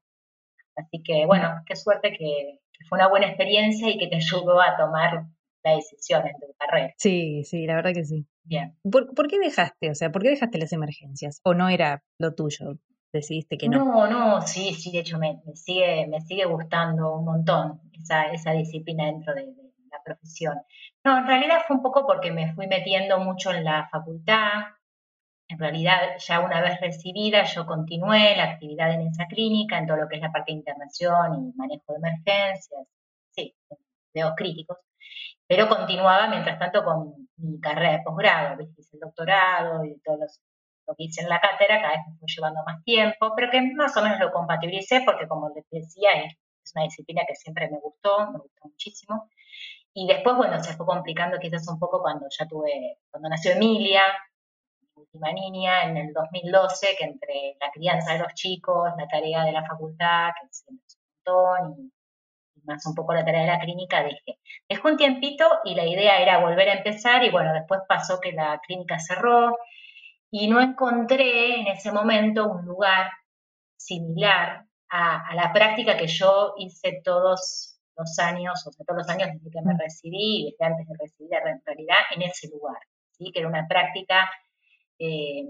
Así 0.77 1.03
que 1.03 1.27
bueno, 1.27 1.63
qué 1.67 1.77
suerte 1.77 2.13
que, 2.17 2.59
fue 2.89 2.99
una 2.99 3.09
buena 3.09 3.29
experiencia 3.29 3.89
y 3.89 3.97
que 3.97 4.09
te 4.09 4.17
ayudó 4.17 4.61
a 4.61 4.77
tomar 4.77 5.27
la 5.65 5.77
decisión 5.77 6.27
en 6.27 6.35
tu 6.35 6.47
carrera. 6.59 6.95
Sí, 6.99 7.45
sí, 7.45 7.67
la 7.67 7.77
verdad 7.77 7.93
que 7.95 8.05
sí. 8.05 8.27
Bien. 8.45 8.77
¿Por, 8.91 9.15
¿Por, 9.15 9.29
qué 9.29 9.39
dejaste? 9.39 9.91
O 9.91 9.95
sea, 9.95 10.11
¿por 10.11 10.23
qué 10.23 10.31
dejaste 10.31 10.59
las 10.59 10.73
emergencias? 10.73 11.41
¿O 11.45 11.55
no 11.55 11.69
era 11.69 12.03
lo 12.19 12.35
tuyo? 12.35 12.79
¿Decidiste 13.13 13.59
que 13.59 13.69
no? 13.69 13.85
No, 13.85 14.07
no, 14.09 14.43
sí, 14.43 14.75
sí, 14.75 14.91
de 14.91 15.01
hecho 15.01 15.19
me, 15.19 15.41
sigue, 15.55 16.07
me 16.09 16.21
sigue 16.23 16.47
gustando 16.47 17.15
un 17.15 17.25
montón 17.25 17.81
esa, 17.93 18.33
esa 18.33 18.53
disciplina 18.53 19.07
dentro 19.07 19.35
de, 19.35 19.43
de, 19.43 19.73
la 19.91 20.03
profesión. 20.03 20.57
No, 21.05 21.19
en 21.19 21.27
realidad 21.27 21.59
fue 21.67 21.77
un 21.77 21.83
poco 21.83 22.07
porque 22.07 22.33
me 22.33 22.55
fui 22.55 22.67
metiendo 22.67 23.19
mucho 23.19 23.53
en 23.53 23.65
la 23.65 23.89
facultad, 23.91 24.63
en 25.53 25.59
realidad, 25.59 26.17
ya 26.19 26.41
una 26.41 26.63
vez 26.63 26.81
recibida, 26.81 27.45
yo 27.45 27.67
continué 27.67 28.35
la 28.37 28.45
actividad 28.45 28.93
en 28.95 29.03
esa 29.03 29.27
clínica, 29.27 29.79
en 29.79 29.87
todo 29.87 29.99
lo 29.99 30.09
que 30.09 30.17
es 30.17 30.23
la 30.23 30.33
parte 30.33 30.53
de 30.53 30.59
internación 30.59 31.35
y 31.35 31.57
manejo 31.57 31.93
de 31.93 31.97
emergencias, 31.99 32.89
sí, 33.33 33.55
videos 34.15 34.33
críticos, 34.35 34.79
pero 35.47 35.69
continuaba 35.69 36.29
mientras 36.29 36.59
tanto 36.59 36.85
con 36.85 37.29
mi 37.37 37.61
carrera 37.61 37.93
de 37.93 38.03
posgrado, 38.05 38.61
el 38.61 39.01
doctorado 39.01 39.85
y 39.85 40.01
todo 40.01 40.19
lo 40.87 40.95
que 40.95 41.05
hice 41.05 41.23
en 41.23 41.29
la 41.29 41.41
cátedra, 41.41 41.81
cada 41.81 41.93
vez 41.95 42.01
me 42.09 42.19
fue 42.19 42.29
llevando 42.29 42.61
más 42.65 42.83
tiempo, 42.85 43.33
pero 43.37 43.51
que 43.51 43.61
más 43.75 43.97
o 43.97 44.03
menos 44.03 44.19
lo 44.21 44.33
compatibilicé 44.33 45.03
porque, 45.05 45.29
como 45.29 45.51
les 45.55 45.65
decía, 45.71 46.11
es, 46.25 46.35
una 46.75 46.85
disciplina 46.85 47.23
que 47.27 47.35
siempre 47.35 47.69
me 47.71 47.79
gustó, 47.81 48.31
me 48.31 48.39
gustó 48.39 48.69
muchísimo. 48.69 49.29
Y 49.93 50.07
después, 50.07 50.37
bueno, 50.37 50.63
se 50.63 50.75
fue 50.75 50.87
complicando 50.87 51.39
quizás 51.39 51.69
un 51.69 51.79
poco 51.79 52.01
cuando 52.01 52.27
ya 52.31 52.47
tuve, 52.47 52.99
cuando 53.11 53.29
nació 53.29 53.53
Emilia, 53.53 54.01
última 54.95 55.33
niña 55.33 55.85
en 55.85 55.97
el 55.97 56.13
2012, 56.13 56.97
que 56.99 57.05
entre 57.05 57.57
la 57.61 57.71
crianza 57.73 58.13
de 58.13 58.21
los 58.21 58.35
chicos, 58.35 58.91
la 58.97 59.09
tarea 59.09 59.45
de 59.45 59.53
la 59.53 59.65
facultad, 59.67 60.31
que 60.41 60.49
siempre 60.51 60.85
es 60.87 60.97
un 60.97 61.35
montón, 61.35 61.93
más 62.65 62.87
un 62.87 62.95
poco 62.95 63.15
la 63.15 63.25
tarea 63.25 63.43
de 63.43 63.47
la 63.47 63.61
clínica, 63.61 64.03
dejé. 64.03 64.39
Dejé 64.69 64.89
un 64.89 64.97
tiempito 64.97 65.47
y 65.65 65.75
la 65.75 65.87
idea 65.87 66.21
era 66.21 66.39
volver 66.39 66.69
a 66.69 66.75
empezar 66.75 67.25
y 67.25 67.31
bueno, 67.31 67.53
después 67.53 67.81
pasó 67.89 68.21
que 68.21 68.33
la 68.33 68.61
clínica 68.67 68.99
cerró 68.99 69.57
y 70.31 70.49
no 70.49 70.61
encontré 70.61 71.61
en 71.61 71.67
ese 71.69 71.93
momento 71.93 72.51
un 72.51 72.65
lugar 72.65 73.11
similar 73.77 74.65
a, 74.89 75.35
la 75.35 75.53
práctica 75.53 75.97
que 75.97 76.07
yo 76.07 76.55
hice 76.59 77.01
todos 77.05 77.79
los 77.97 78.19
años, 78.19 78.67
o 78.67 78.73
sea, 78.73 78.85
todos 78.87 78.99
los 78.99 79.09
años 79.09 79.31
desde 79.33 79.51
que 79.51 79.63
me 79.63 79.77
recibí, 79.77 80.51
desde 80.51 80.73
antes 80.73 80.87
de 80.87 80.95
recibir 80.99 81.31
en 81.35 81.63
realidad, 81.65 81.99
en 82.15 82.23
ese 82.23 82.49
lugar, 82.49 82.79
¿sí? 83.11 83.31
que 83.33 83.41
era 83.41 83.49
una 83.49 83.67
práctica 83.69 84.31
eh, 84.99 85.45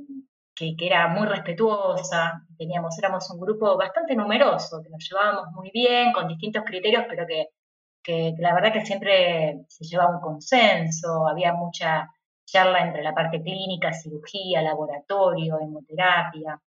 que, 0.55 0.75
era 0.79 1.09
muy 1.09 1.27
respetuosa, 1.27 2.45
teníamos, 2.59 2.99
éramos 2.99 3.31
un 3.31 3.41
grupo 3.41 3.77
bastante 3.77 4.15
numeroso, 4.15 4.83
que 4.83 4.91
nos 4.91 5.09
llevábamos 5.09 5.53
muy 5.53 5.71
bien, 5.73 6.13
con 6.13 6.29
distintos 6.29 6.65
criterios, 6.65 7.05
pero 7.09 7.27
que, 7.27 8.35
la 8.39 8.55
verdad 8.55 8.73
que 8.73 8.85
siempre 8.85 9.65
se 9.69 9.85
llevaba 9.85 10.17
un 10.17 10.21
consenso, 10.21 11.27
había 11.29 11.53
mucha 11.55 12.09
charla 12.45 12.81
entre 12.87 13.03
la 13.03 13.15
parte 13.15 13.43
clínica, 13.43 13.93
cirugía, 13.93 14.63
laboratorio, 14.63 15.59
hemoterapia. 15.61 16.61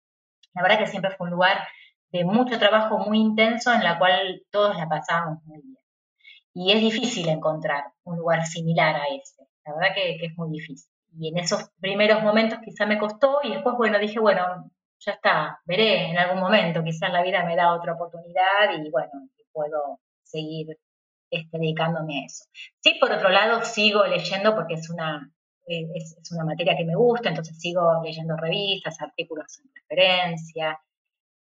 La 0.53 0.61
verdad 0.61 0.79
que 0.79 0.87
siempre 0.87 1.11
fue 1.11 1.25
un 1.27 1.33
lugar 1.33 1.57
de 2.11 2.23
mucho 2.23 2.57
trabajo 2.57 2.97
muy 2.99 3.19
intenso 3.19 3.73
en 3.73 3.83
la 3.83 3.99
cual 3.99 4.43
todos 4.49 4.77
la 4.77 4.87
pasábamos 4.87 5.43
muy 5.45 5.61
bien. 5.61 5.77
Y 6.53 6.71
es 6.71 6.79
difícil 6.81 7.27
encontrar 7.29 7.83
un 8.05 8.17
lugar 8.17 8.45
similar 8.45 8.95
a 8.95 9.07
ese, 9.07 9.43
la 9.65 9.73
verdad 9.73 9.95
que 9.95 10.25
es 10.25 10.37
muy 10.37 10.49
difícil 10.51 10.94
y 11.17 11.29
en 11.29 11.37
esos 11.37 11.69
primeros 11.79 12.21
momentos 12.23 12.59
quizá 12.63 12.85
me 12.85 12.97
costó 12.97 13.39
y 13.43 13.53
después, 13.53 13.75
bueno, 13.77 13.99
dije, 13.99 14.19
bueno, 14.19 14.71
ya 14.99 15.13
está, 15.13 15.59
veré 15.65 16.09
en 16.09 16.17
algún 16.17 16.39
momento, 16.39 16.83
quizás 16.83 17.11
la 17.11 17.23
vida 17.23 17.45
me 17.45 17.55
da 17.55 17.73
otra 17.73 17.93
oportunidad 17.93 18.71
y 18.77 18.89
bueno, 18.89 19.11
puedo 19.51 19.99
seguir 20.23 20.77
este, 21.29 21.57
dedicándome 21.57 22.21
a 22.21 22.25
eso. 22.25 22.45
Sí, 22.79 22.97
por 22.99 23.11
otro 23.11 23.29
lado, 23.29 23.63
sigo 23.63 24.05
leyendo 24.05 24.55
porque 24.55 24.75
es 24.75 24.89
una, 24.89 25.31
eh, 25.67 25.87
es, 25.95 26.17
una 26.31 26.45
materia 26.45 26.75
que 26.77 26.85
me 26.85 26.95
gusta, 26.95 27.29
entonces 27.29 27.59
sigo 27.59 28.01
leyendo 28.03 28.35
revistas, 28.35 29.01
artículos 29.01 29.59
en 29.59 29.71
referencia 29.73 30.79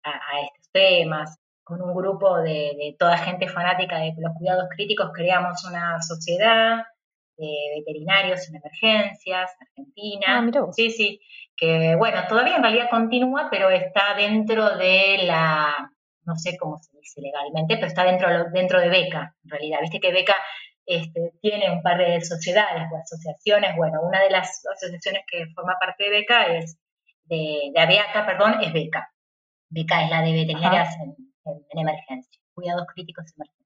a, 0.04 0.42
estos 0.42 0.72
temas. 0.72 1.38
Con 1.64 1.82
un 1.82 1.96
grupo 1.96 2.40
de, 2.40 2.76
de 2.78 2.96
toda 3.00 3.18
gente 3.18 3.48
fanática 3.48 3.98
de 3.98 4.14
los 4.18 4.34
cuidados 4.38 4.68
críticos 4.76 5.12
creamos 5.14 5.64
una 5.64 6.02
sociedad 6.02 6.84
de 7.38 7.52
veterinarios 7.78 8.48
en 8.50 8.56
emergencias, 8.56 9.52
Argentina. 9.60 10.40
Ah, 10.40 10.72
sí, 10.72 10.92
sí, 10.92 11.20
que 11.56 11.96
bueno, 11.96 12.22
todavía 12.28 12.56
en 12.58 12.64
realidad 12.64 12.90
continúa, 12.90 13.48
pero 13.50 13.70
está 13.70 14.14
dentro 14.16 14.78
de 14.78 15.20
la, 15.24 15.92
no 16.26 16.36
sé 16.36 16.58
cómo 16.58 16.80
se 16.82 16.98
dice 16.98 17.22
legalmente, 17.22 17.76
pero 17.76 17.88
está 17.88 18.04
dentro, 18.04 18.28
dentro 18.52 18.80
de 18.80 18.90
Beca, 18.90 19.36
en 19.44 19.50
realidad. 19.50 19.80
Viste 19.82 20.00
que 20.00 20.12
Beca 20.12 20.36
este, 20.86 21.34
tiene 21.42 21.72
un 21.72 21.82
par 21.82 21.98
de 21.98 22.22
sociedades 22.22 22.88
o 22.92 22.98
asociaciones. 22.98 23.76
Bueno, 23.76 24.02
una 24.02 24.22
de 24.22 24.30
las 24.30 24.62
asociaciones 24.76 25.24
que 25.30 25.46
forma 25.56 25.76
parte 25.80 26.06
de 26.06 26.10
Beca 26.10 26.46
es, 26.46 26.78
de, 27.26 27.72
de 27.74 27.80
ABEACA, 27.80 28.26
perdón, 28.26 28.62
es 28.62 28.74
Beca. 28.74 29.10
Beca 29.70 30.04
es 30.04 30.10
la 30.10 30.22
de 30.22 30.34
veterinarias 30.34 30.96
en, 31.02 31.16
en 31.46 31.80
emergencia, 31.80 32.42
cuidados 32.54 32.86
críticos 32.94 33.26
en 33.28 33.34
emergencia. 33.38 33.63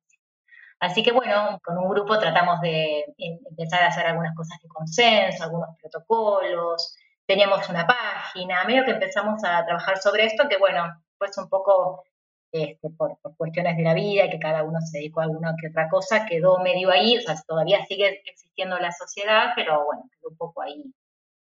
Así 0.79 1.01
que 1.03 1.11
bueno, 1.11 1.59
con 1.63 1.77
un 1.77 1.89
grupo 1.89 2.19
tratamos 2.19 2.61
de 2.61 3.05
empezar 3.17 3.83
a 3.83 3.87
hacer 3.87 4.05
algunas 4.05 4.35
cosas 4.35 4.59
de 4.61 4.69
consenso, 4.69 5.43
algunos 5.43 5.69
protocolos, 5.81 6.95
teníamos 7.25 7.67
una 7.69 7.87
página, 7.87 8.63
medio 8.65 8.85
que 8.85 8.91
empezamos 8.91 9.43
a 9.43 9.65
trabajar 9.65 9.97
sobre 9.97 10.25
esto, 10.25 10.47
que 10.47 10.57
bueno, 10.57 10.85
pues 11.17 11.37
un 11.37 11.49
poco 11.49 12.03
este, 12.51 12.89
por, 12.91 13.17
cuestiones 13.37 13.75
de 13.75 13.83
la 13.83 13.93
vida 13.93 14.25
y 14.25 14.29
que 14.29 14.39
cada 14.39 14.63
uno 14.63 14.79
se 14.81 14.99
dedicó 14.99 15.21
a 15.21 15.23
alguna 15.23 15.55
que 15.59 15.67
otra 15.69 15.89
cosa, 15.89 16.25
quedó 16.25 16.59
medio 16.59 16.91
ahí, 16.91 17.17
o 17.17 17.21
sea, 17.21 17.35
todavía 17.47 17.85
sigue 17.85 18.21
existiendo 18.25 18.77
la 18.79 18.91
sociedad, 18.91 19.53
pero 19.55 19.83
bueno, 19.85 20.03
quedó 20.11 20.29
un 20.29 20.37
poco 20.37 20.61
ahí 20.61 20.93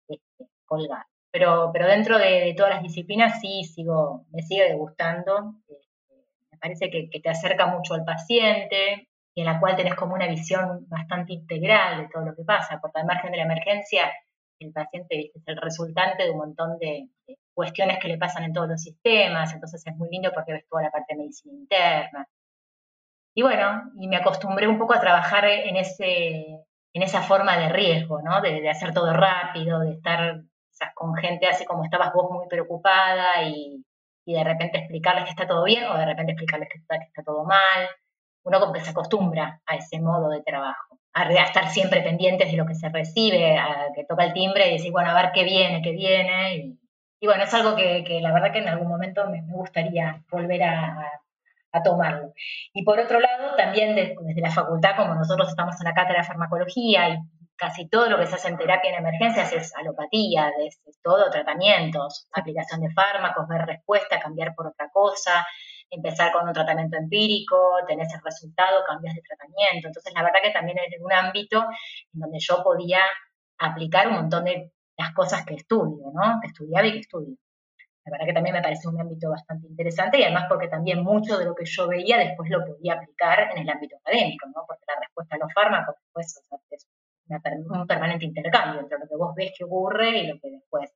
este, 0.08 0.46
colgado. 0.66 1.04
pero, 1.30 1.70
pero 1.72 1.86
dentro 1.86 2.18
de, 2.18 2.52
todas 2.56 2.74
las 2.74 2.82
disciplinas 2.82 3.40
sí 3.40 3.64
sigo, 3.64 4.26
me 4.32 4.42
sigue 4.42 4.74
gustando. 4.74 5.54
Este, 5.68 6.14
me 6.50 6.58
parece 6.58 6.90
que, 6.90 7.20
te 7.20 7.30
acerca 7.30 7.66
mucho 7.66 7.94
al 7.94 8.04
paciente 8.04 9.08
y 9.34 9.42
en 9.42 9.46
la 9.46 9.60
cual 9.60 9.76
tenés 9.76 9.94
como 9.94 10.14
una 10.14 10.26
visión 10.26 10.86
bastante 10.88 11.32
integral 11.32 12.02
de 12.02 12.08
todo 12.08 12.24
lo 12.24 12.34
que 12.34 12.44
pasa, 12.44 12.78
porque 12.80 13.00
al 13.00 13.06
margen 13.06 13.30
de 13.30 13.38
la 13.38 13.44
emergencia, 13.44 14.12
el 14.58 14.72
paciente 14.72 15.30
es 15.34 15.42
el 15.46 15.56
resultante 15.56 16.24
de 16.24 16.30
un 16.30 16.38
montón 16.38 16.78
de, 16.78 17.08
cuestiones 17.54 17.98
que 17.98 18.08
le 18.08 18.18
pasan 18.18 18.44
en 18.44 18.52
todos 18.52 18.68
los 18.68 18.80
sistemas, 18.80 19.52
entonces 19.52 19.86
es 19.86 19.96
muy 19.96 20.08
lindo 20.08 20.30
porque 20.34 20.52
ves 20.52 20.66
toda 20.68 20.82
la 20.82 20.90
parte 20.90 21.14
de 21.14 21.18
medicina 21.18 21.54
interna. 21.54 22.26
Y 23.34 23.42
bueno, 23.42 23.92
y 23.98 24.08
me 24.08 24.16
acostumbré 24.16 24.66
un 24.66 24.78
poco 24.78 24.94
a 24.94 25.00
trabajar 25.00 25.44
en, 25.44 25.76
ese, 25.76 26.46
en 26.92 27.02
esa 27.02 27.22
forma 27.22 27.58
de 27.58 27.68
riesgo, 27.68 28.22
¿no? 28.22 28.40
De, 28.40 28.60
de 28.60 28.70
hacer 28.70 28.94
todo 28.94 29.12
rápido, 29.12 29.80
de 29.80 29.92
estar 29.92 30.42
con 30.94 31.14
gente 31.14 31.46
así 31.46 31.64
como 31.64 31.84
estabas 31.84 32.12
vos 32.12 32.30
muy 32.30 32.46
preocupada 32.48 33.42
y, 33.44 33.84
de 34.26 34.44
repente 34.44 34.78
explicarles 34.78 35.24
que 35.24 35.30
está 35.30 35.48
todo 35.48 35.64
bien 35.64 35.84
o 35.86 35.98
de 35.98 36.06
repente 36.06 36.32
explicarles 36.32 36.68
que 36.68 36.78
que 36.78 37.04
está 37.04 37.22
todo 37.24 37.44
mal. 37.44 37.88
Uno 38.42 38.60
como 38.60 38.72
que 38.72 38.80
se 38.80 38.90
acostumbra 38.90 39.60
a 39.66 39.76
ese 39.76 40.00
modo 40.00 40.30
de 40.30 40.42
trabajo, 40.42 40.98
a, 41.12 41.30
estar 41.30 41.68
siempre 41.70 42.02
pendientes 42.02 42.50
de 42.50 42.56
lo 42.56 42.66
que 42.66 42.74
se 42.74 42.88
recibe, 42.88 43.58
a 43.58 43.88
que 43.94 44.04
toca 44.04 44.24
el 44.24 44.32
timbre 44.32 44.68
y 44.68 44.72
decir, 44.72 44.92
bueno, 44.92 45.10
a 45.10 45.14
ver 45.14 45.32
qué 45.32 45.44
viene, 45.44 45.82
qué 45.82 45.92
viene. 45.92 46.76
Y, 47.20 47.26
bueno, 47.26 47.44
es 47.44 47.52
algo 47.52 47.76
que, 47.76 48.20
la 48.22 48.32
verdad 48.32 48.52
que 48.52 48.60
en 48.60 48.68
algún 48.68 48.88
momento 48.88 49.28
me, 49.28 49.42
gustaría 49.42 50.22
volver 50.30 50.62
a, 50.62 51.20
tomarlo. 51.84 52.32
Y 52.72 52.82
por 52.82 52.98
otro 52.98 53.20
lado, 53.20 53.54
también 53.56 53.94
desde 53.94 54.40
la 54.40 54.50
facultad, 54.50 54.96
como 54.96 55.14
nosotros 55.14 55.48
estamos 55.48 55.80
en 55.80 55.84
la 55.84 55.94
cátedra 55.94 56.22
de 56.22 56.26
farmacología 56.26 57.10
y 57.10 57.18
casi 57.60 57.86
todo 57.88 58.08
lo 58.08 58.18
que 58.18 58.26
se 58.26 58.34
hace 58.34 58.48
en 58.48 58.56
terapia 58.56 58.90
en 58.90 58.96
emergencias 58.96 59.52
es 59.52 59.76
alopatía, 59.76 60.50
es, 60.66 60.80
todo 61.02 61.30
tratamientos, 61.30 62.26
aplicación 62.32 62.80
de 62.80 62.90
fármacos, 62.90 63.46
ver 63.46 63.66
respuesta, 63.66 64.18
cambiar 64.18 64.54
por 64.54 64.66
otra 64.66 64.88
cosa, 64.90 65.46
empezar 65.90 66.32
con 66.32 66.46
un 66.46 66.52
tratamiento 66.52 66.96
empírico, 66.96 67.56
tenés 67.86 68.12
el 68.14 68.20
resultado, 68.24 68.84
cambias 68.86 69.14
de 69.14 69.22
tratamiento. 69.22 69.88
Entonces, 69.88 70.12
la 70.14 70.22
verdad 70.22 70.40
que 70.42 70.52
también 70.52 70.78
es 70.78 71.00
un 71.00 71.12
ámbito 71.12 71.64
en 72.14 72.20
donde 72.20 72.38
yo 72.40 72.62
podía 72.62 73.00
aplicar 73.58 74.08
un 74.08 74.14
montón 74.14 74.44
de 74.44 74.72
las 74.96 75.12
cosas 75.12 75.44
que 75.44 75.54
estudio, 75.54 76.10
¿no? 76.12 76.40
Que 76.40 76.48
estudiaba 76.48 76.86
y 76.86 76.92
que 76.92 76.98
estudio. 77.00 77.36
La 78.04 78.12
verdad 78.12 78.26
que 78.26 78.32
también 78.32 78.54
me 78.54 78.62
parece 78.62 78.88
un 78.88 79.00
ámbito 79.00 79.28
bastante 79.30 79.66
interesante 79.66 80.18
y 80.18 80.22
además 80.22 80.46
porque 80.48 80.68
también 80.68 81.02
mucho 81.02 81.38
de 81.38 81.44
lo 81.44 81.54
que 81.54 81.66
yo 81.66 81.86
veía 81.86 82.18
después 82.18 82.50
lo 82.50 82.64
podía 82.64 82.94
aplicar 82.94 83.50
en 83.52 83.58
el 83.58 83.68
ámbito 83.68 83.96
académico, 83.98 84.46
¿no? 84.46 84.64
Porque 84.66 84.84
la 84.88 85.00
respuesta 85.00 85.36
a 85.36 85.38
los 85.38 85.52
fármacos, 85.52 85.94
después, 86.02 86.42
o 86.50 86.58
sea, 86.58 86.58
es 86.72 86.86
un 87.68 87.86
permanente 87.86 88.24
intercambio 88.24 88.80
entre 88.80 88.98
lo 88.98 89.06
que 89.06 89.16
vos 89.16 89.34
ves 89.36 89.52
que 89.56 89.64
ocurre 89.64 90.18
y 90.18 90.26
lo 90.28 90.40
que 90.40 90.50
después 90.50 90.90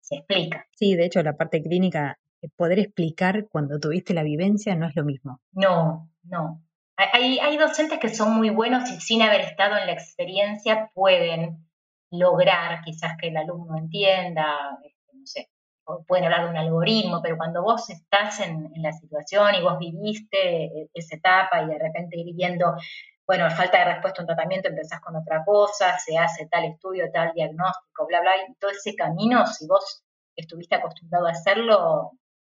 se 0.00 0.16
explica. 0.16 0.66
Sí, 0.72 0.96
de 0.96 1.04
hecho, 1.04 1.22
la 1.22 1.36
parte 1.36 1.62
clínica, 1.62 2.18
poder 2.48 2.78
explicar 2.78 3.48
cuando 3.48 3.78
tuviste 3.78 4.14
la 4.14 4.22
vivencia 4.22 4.74
no 4.74 4.86
es 4.86 4.96
lo 4.96 5.04
mismo. 5.04 5.40
No, 5.52 6.10
no. 6.22 6.62
Hay, 6.96 7.38
hay 7.38 7.56
docentes 7.56 7.98
que 7.98 8.10
son 8.10 8.34
muy 8.34 8.50
buenos 8.50 8.90
y 8.90 9.00
sin 9.00 9.22
haber 9.22 9.40
estado 9.40 9.78
en 9.78 9.86
la 9.86 9.92
experiencia 9.92 10.90
pueden 10.92 11.66
lograr 12.10 12.82
quizás 12.84 13.16
que 13.18 13.28
el 13.28 13.36
alumno 13.36 13.78
entienda, 13.78 14.78
este, 14.84 15.16
no 15.16 15.26
sé, 15.26 15.48
pueden 16.06 16.24
hablar 16.24 16.44
de 16.44 16.50
un 16.50 16.56
algoritmo, 16.56 17.22
pero 17.22 17.38
cuando 17.38 17.62
vos 17.62 17.88
estás 17.88 18.40
en, 18.40 18.70
en, 18.74 18.82
la 18.82 18.92
situación 18.92 19.54
y 19.54 19.62
vos 19.62 19.78
viviste 19.78 20.64
eh, 20.64 20.90
esa 20.92 21.16
etapa 21.16 21.62
y 21.62 21.68
de 21.68 21.78
repente 21.78 22.18
ir 22.18 22.34
viendo 22.34 22.76
bueno, 23.30 23.48
falta 23.52 23.78
de 23.78 23.84
respuesta 23.84 24.20
a 24.20 24.24
un 24.24 24.26
tratamiento, 24.26 24.68
empezás 24.68 25.00
con 25.00 25.14
otra 25.14 25.44
cosa, 25.44 25.96
se 26.00 26.18
hace 26.18 26.48
tal 26.50 26.64
estudio, 26.64 27.12
tal 27.12 27.32
diagnóstico, 27.32 28.04
bla, 28.08 28.20
bla, 28.22 28.32
y 28.38 28.54
todo 28.54 28.72
ese 28.72 28.96
camino, 28.96 29.46
si 29.46 29.68
vos 29.68 30.02
estuviste 30.34 30.74
acostumbrado 30.74 31.28
a 31.28 31.30
hacerlo, 31.30 32.10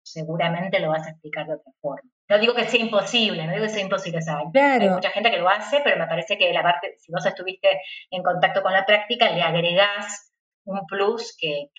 seguramente 0.06 0.78
lo 0.78 0.90
vas 0.90 1.06
a 1.06 1.10
explicar 1.10 1.46
de 1.46 1.54
otra 1.54 1.72
forma. 1.80 2.10
No 2.28 2.38
digo 2.38 2.54
que 2.54 2.64
sea 2.64 2.80
imposible, 2.80 3.44
no 3.46 3.52
digo 3.52 3.64
que 3.64 3.70
sea 3.70 3.82
imposible, 3.82 4.18
o 4.18 4.58
hay 4.58 4.88
mucha 4.88 5.10
gente 5.10 5.30
que 5.30 5.38
lo 5.38 5.48
hace, 5.48 5.80
pero 5.82 5.98
me 5.98 6.06
parece 6.06 6.38
que 6.38 6.52
la 6.52 6.62
parte, 6.62 6.94
si 6.98 7.12
vos 7.12 7.24
estuviste 7.26 7.68
en 8.10 8.22
contacto 8.22 8.62
con 8.62 8.72
la 8.72 8.86
práctica, 8.86 9.30
le 9.30 9.42
agregás 9.42 10.32
un 10.64 10.86
plus 10.86 11.36
que, 11.38 11.70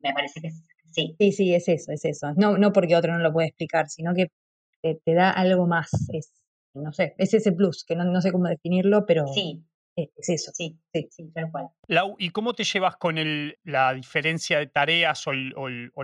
me 0.00 0.12
parece 0.12 0.40
que 0.40 0.50
sí. 0.90 1.16
Sí, 1.18 1.32
sí, 1.32 1.54
es 1.54 1.68
eso, 1.68 1.92
es 1.92 2.04
eso. 2.04 2.32
No, 2.36 2.58
no 2.58 2.72
porque 2.72 2.96
otro 2.96 3.12
no 3.12 3.20
lo 3.20 3.32
puede 3.32 3.48
explicar, 3.48 3.88
sino 3.88 4.12
que 4.14 4.28
te, 4.82 5.00
te 5.04 5.14
da 5.14 5.30
algo 5.30 5.66
más, 5.66 5.90
es 6.12 6.32
no 6.74 6.92
sé, 6.92 7.14
es 7.18 7.34
ese 7.34 7.52
plus, 7.52 7.84
que 7.84 7.94
no, 7.96 8.20
sé 8.20 8.32
cómo 8.32 8.48
definirlo, 8.48 9.04
pero 9.06 9.26
sí. 9.28 9.62
Es 9.96 10.28
eso. 10.28 10.50
Sí, 10.54 10.78
sí, 10.92 11.08
sí, 11.10 11.30
tal 11.32 11.50
cual. 11.50 11.68
Lau, 11.86 12.16
¿y 12.18 12.30
cómo 12.30 12.54
te 12.54 12.64
llevas 12.64 12.96
con 12.96 13.18
el, 13.18 13.58
la 13.64 13.92
diferencia 13.92 14.58
de 14.58 14.66
tareas 14.66 15.24
o, 15.26 15.32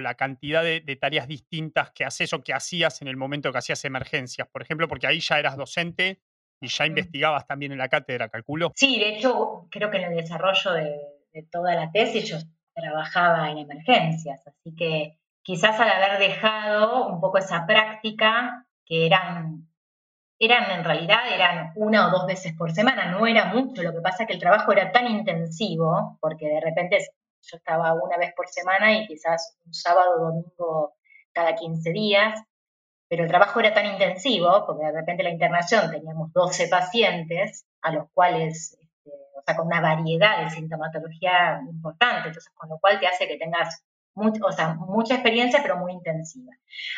la 0.00 0.14
cantidad 0.14 0.62
de, 0.62 0.80
tareas 1.00 1.28
distintas 1.28 1.90
que 1.92 2.04
haces 2.04 2.32
o 2.32 2.42
que 2.42 2.52
hacías 2.52 3.02
en 3.02 3.08
el 3.08 3.16
momento 3.16 3.52
que 3.52 3.58
hacías 3.58 3.84
emergencias? 3.84 4.48
Por 4.48 4.62
ejemplo, 4.62 4.88
porque 4.88 5.06
ahí 5.06 5.20
ya 5.20 5.38
eras 5.38 5.56
docente 5.56 6.20
y 6.60 6.68
ya 6.68 6.86
investigabas 6.86 7.46
también 7.46 7.72
en 7.72 7.78
la 7.78 7.88
cátedra, 7.88 8.28
calculo. 8.28 8.72
Sí, 8.74 8.98
de 8.98 9.16
hecho, 9.16 9.68
creo 9.70 9.90
que 9.90 9.98
en 9.98 10.12
el 10.12 10.16
desarrollo 10.16 10.72
de, 10.72 10.96
de 11.32 11.42
toda 11.50 11.74
la 11.74 11.90
tesis 11.90 12.28
yo 12.28 12.36
trabajaba 12.74 13.50
en 13.50 13.58
emergencias, 13.58 14.46
así 14.46 14.74
que 14.76 15.18
quizás 15.42 15.78
al 15.80 15.90
haber 15.90 16.18
dejado 16.18 17.08
un 17.08 17.20
poco 17.20 17.38
esa 17.38 17.66
práctica, 17.66 18.66
que 18.84 19.06
eran 19.06 19.68
eran 20.38 20.70
en 20.70 20.84
realidad 20.84 21.32
eran 21.32 21.72
una 21.74 22.08
o 22.08 22.10
dos 22.10 22.26
veces 22.26 22.54
por 22.56 22.72
semana, 22.72 23.10
no 23.10 23.26
era 23.26 23.46
mucho, 23.46 23.82
lo 23.82 23.92
que 23.92 24.00
pasa 24.00 24.22
es 24.22 24.26
que 24.28 24.34
el 24.34 24.40
trabajo 24.40 24.72
era 24.72 24.92
tan 24.92 25.06
intensivo, 25.06 26.18
porque 26.20 26.46
de 26.46 26.60
repente 26.60 26.98
yo 27.42 27.56
estaba 27.56 27.94
una 27.94 28.16
vez 28.16 28.32
por 28.34 28.48
semana 28.48 28.92
y 28.96 29.06
quizás 29.06 29.56
un 29.66 29.74
sábado 29.74 30.18
domingo 30.18 30.94
cada 31.32 31.54
15 31.54 31.90
días, 31.90 32.40
pero 33.08 33.24
el 33.24 33.28
trabajo 33.28 33.60
era 33.60 33.72
tan 33.72 33.86
intensivo, 33.86 34.64
porque 34.66 34.84
de 34.84 34.92
repente 34.92 35.22
la 35.22 35.30
internación 35.30 35.90
teníamos 35.90 36.32
12 36.32 36.68
pacientes, 36.68 37.66
a 37.80 37.92
los 37.92 38.10
cuales, 38.12 38.76
este, 38.80 39.10
o 39.36 39.42
sea, 39.44 39.56
con 39.56 39.66
una 39.66 39.80
variedad 39.80 40.44
de 40.44 40.50
sintomatología 40.50 41.60
importante, 41.68 42.28
entonces 42.28 42.52
con 42.54 42.68
lo 42.68 42.78
cual 42.78 43.00
te 43.00 43.06
hace 43.06 43.26
que 43.26 43.38
tengas 43.38 43.82
o 44.14 44.52
sea, 44.52 44.74
mucha 44.74 45.14
experiencia, 45.14 45.60
pero 45.62 45.76
muy 45.76 45.92
intensiva. 45.92 46.52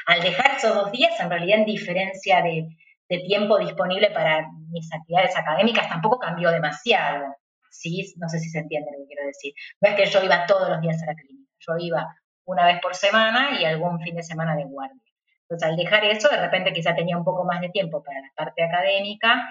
Al 0.06 0.22
dejar 0.22 0.56
esos 0.56 0.74
dos 0.74 0.90
días, 0.90 1.18
en 1.20 1.28
realidad, 1.28 1.58
en 1.58 1.66
diferencia 1.66 2.40
de, 2.42 2.66
de 3.10 3.18
tiempo 3.18 3.58
disponible 3.58 4.10
para 4.12 4.48
mis 4.70 4.90
actividades 4.94 5.36
académicas 5.36 5.88
tampoco 5.88 6.18
cambió 6.18 6.50
demasiado. 6.50 7.34
¿sí? 7.70 8.14
No 8.16 8.28
sé 8.28 8.38
si 8.38 8.48
se 8.48 8.60
entiende 8.60 8.92
lo 8.92 8.98
que 8.98 9.08
quiero 9.08 9.26
decir. 9.26 9.52
No 9.80 9.90
es 9.90 9.96
que 9.96 10.06
yo 10.06 10.22
iba 10.22 10.46
todos 10.46 10.68
los 10.68 10.80
días 10.80 11.02
a 11.02 11.06
la 11.06 11.14
clínica, 11.14 11.50
yo 11.58 11.72
iba 11.78 12.16
una 12.44 12.66
vez 12.66 12.80
por 12.80 12.94
semana 12.94 13.60
y 13.60 13.64
algún 13.64 14.00
fin 14.00 14.14
de 14.14 14.22
semana 14.22 14.54
de 14.56 14.64
guardia. 14.64 15.02
Entonces, 15.42 15.68
al 15.68 15.76
dejar 15.76 16.04
eso, 16.04 16.28
de 16.28 16.40
repente 16.40 16.72
quizá 16.72 16.94
tenía 16.94 17.16
un 17.16 17.24
poco 17.24 17.44
más 17.44 17.60
de 17.60 17.70
tiempo 17.70 18.02
para 18.02 18.20
la 18.20 18.30
parte 18.36 18.62
académica, 18.62 19.48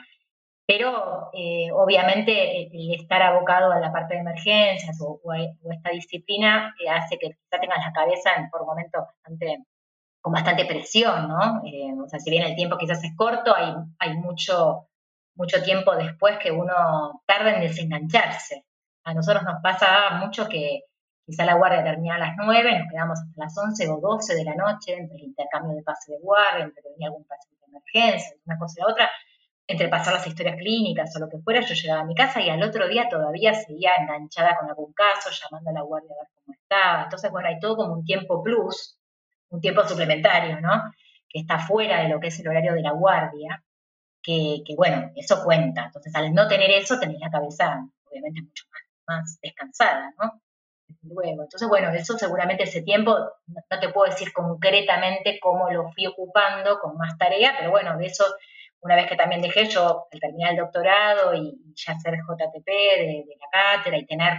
pero 0.66 1.30
eh, 1.34 1.70
obviamente 1.74 2.70
el 2.72 2.94
estar 2.94 3.22
abocado 3.22 3.72
a 3.72 3.80
la 3.80 3.92
parte 3.92 4.14
de 4.14 4.22
emergencias 4.22 4.98
o, 5.02 5.20
esta 5.34 5.90
disciplina 5.90 6.74
eh, 6.80 6.90
hace 6.90 7.18
que 7.18 7.32
quizá 7.32 7.60
tengas 7.60 7.80
la 7.86 7.92
cabeza 7.92 8.36
en, 8.38 8.50
por 8.50 8.66
momentos 8.66 9.04
bastante 9.06 9.66
con 10.22 10.34
bastante 10.34 10.66
presión, 10.66 11.28
¿no? 11.28 11.62
Eh, 11.66 11.94
o 12.04 12.08
sea, 12.08 12.20
si 12.20 12.30
bien 12.30 12.44
el 12.44 12.56
tiempo 12.56 12.78
quizás 12.78 13.04
es 13.04 13.16
corto, 13.16 13.56
hay, 13.56 13.74
hay 14.00 14.18
mucho, 14.18 14.88
mucho 15.36 15.62
tiempo 15.64 15.96
después 15.96 16.38
que 16.40 16.52
uno 16.52 17.22
tarda 17.26 17.56
en 17.56 17.62
desengancharse. 17.62 18.66
A 19.06 19.14
nosotros 19.14 19.44
nos 19.44 19.62
pasa 19.62 20.12
mucho 20.22 20.48
que 20.48 20.82
quizá 21.26 21.46
la 21.46 21.56
guardia 21.56 21.84
termina 21.84 22.16
a 22.16 22.20
las 22.20 22.36
9, 22.38 22.80
nos 22.80 22.92
quedamos 22.92 23.20
hasta 23.20 23.44
las 23.44 23.58
11 23.58 23.90
o 23.90 24.00
12 24.02 24.36
de 24.36 24.44
la 24.44 24.56
noche, 24.56 24.94
entre 24.98 25.18
el 25.18 25.24
intercambio 25.26 25.76
de 25.76 25.84
pase 25.84 26.12
de 26.12 26.20
guardia, 26.20 26.66
entre 26.66 26.84
venir 26.84 27.08
algún 27.08 27.26
paciente 27.26 27.66
de 27.66 27.78
emergencia, 27.78 28.36
una 28.46 28.58
cosa 28.58 28.76
y 28.78 28.82
la 28.82 28.92
otra, 28.92 29.10
entre 29.68 29.88
pasar 29.88 30.14
las 30.16 30.26
historias 30.26 30.58
clínicas 30.58 31.16
o 31.16 31.20
lo 31.20 31.30
que 31.30 31.38
fuera, 31.38 31.62
yo 31.62 31.76
llegaba 31.76 32.02
a 32.02 32.06
mi 32.06 32.16
casa 32.16 32.42
y 32.42 32.50
al 32.50 32.64
otro 32.64 32.88
día 32.88 33.08
todavía 33.08 33.54
seguía 33.54 33.92
enganchada 34.00 34.58
con 34.60 34.68
algún 34.68 34.92
caso, 34.94 35.30
llamando 35.30 35.70
a 35.70 35.74
la 35.74 35.82
guardia 35.82 36.12
a 36.12 36.24
ver 36.24 36.30
cómo 36.34 36.56
estaba. 36.56 37.04
Entonces, 37.04 37.32
bueno, 37.32 37.48
hay 37.48 37.60
todo 37.60 37.76
como 37.78 37.94
un 37.94 38.04
tiempo 38.04 38.42
plus 38.44 38.99
un 39.50 39.62
tiempo 39.62 39.88
suplementario, 39.88 40.60
¿no? 40.62 40.92
Que 41.28 41.40
está 41.40 41.60
fuera 41.60 42.02
de 42.02 42.10
lo 42.10 42.20
que 42.20 42.28
es 42.28 42.40
el 42.40 42.48
horario 42.48 42.74
de 42.74 42.82
la 42.82 42.92
guardia, 42.92 43.64
que, 44.22 44.64
bueno, 44.76 45.12
eso 45.16 45.44
cuenta. 45.44 45.86
Entonces, 45.86 46.14
al 46.16 46.34
no 46.34 46.48
tener 46.48 46.70
eso, 46.72 47.00
tenés 47.00 47.20
la 47.20 47.32
cabeza, 47.32 47.86
obviamente, 48.06 48.42
mucho 48.42 48.66
más, 49.08 49.40
descansada, 49.42 50.14
¿no? 50.20 50.42
luego. 51.04 51.44
Entonces, 51.44 51.68
bueno, 51.68 51.90
eso 51.92 52.18
seguramente 52.18 52.64
ese 52.64 52.82
tiempo, 52.82 53.16
no, 53.48 53.80
te 53.80 53.90
puedo 53.90 54.10
decir 54.10 54.34
concretamente 54.34 55.40
cómo 55.40 55.70
lo 55.70 55.90
fui 55.92 56.08
ocupando 56.08 56.80
con 56.80 56.98
más 56.98 57.18
tarea, 57.18 57.56
pero 57.58 57.72
bueno, 57.72 57.98
de 57.98 58.08
eso, 58.08 58.26
una 58.82 58.96
vez 58.96 59.08
que 59.08 59.16
también 59.16 59.42
dejé 59.42 59.70
yo 59.70 60.08
al 60.12 60.20
terminar 60.20 60.52
el 60.52 60.58
doctorado 60.58 61.34
y 61.36 61.74
ya 61.76 61.98
ser 62.00 62.16
JTP 62.16 62.66
de, 62.66 63.26
de 63.28 63.36
la 63.40 63.48
cátedra 63.52 63.98
y 63.98 64.06
tener 64.06 64.34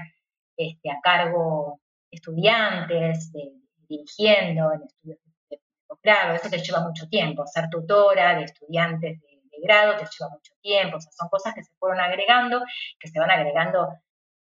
este, 0.57 0.91
a 0.91 1.01
cargo 1.01 1.81
estudiantes 2.11 3.33
de, 3.33 3.53
dirigiendo 3.91 4.73
en 4.73 4.83
estudios 4.83 5.19
de, 5.51 5.61
posgrado, 5.87 6.35
eso 6.35 6.49
te 6.49 6.59
lleva 6.59 6.81
mucho 6.81 7.09
tiempo, 7.09 7.47
ser 7.47 7.69
tutora 7.69 8.37
de 8.37 8.45
estudiantes 8.45 9.21
de, 9.21 9.31
grado 9.63 9.95
te 9.97 10.07
lleva 10.07 10.31
mucho 10.31 10.55
tiempo, 10.63 10.97
o 10.97 11.01
sea, 11.01 11.13
son 11.13 11.29
cosas 11.29 11.53
que 11.55 11.63
se 11.63 11.75
fueron 11.79 12.01
agregando, 12.01 12.63
que 12.99 13.09
se 13.09 13.21
van 13.21 13.31
agregando 13.31 13.89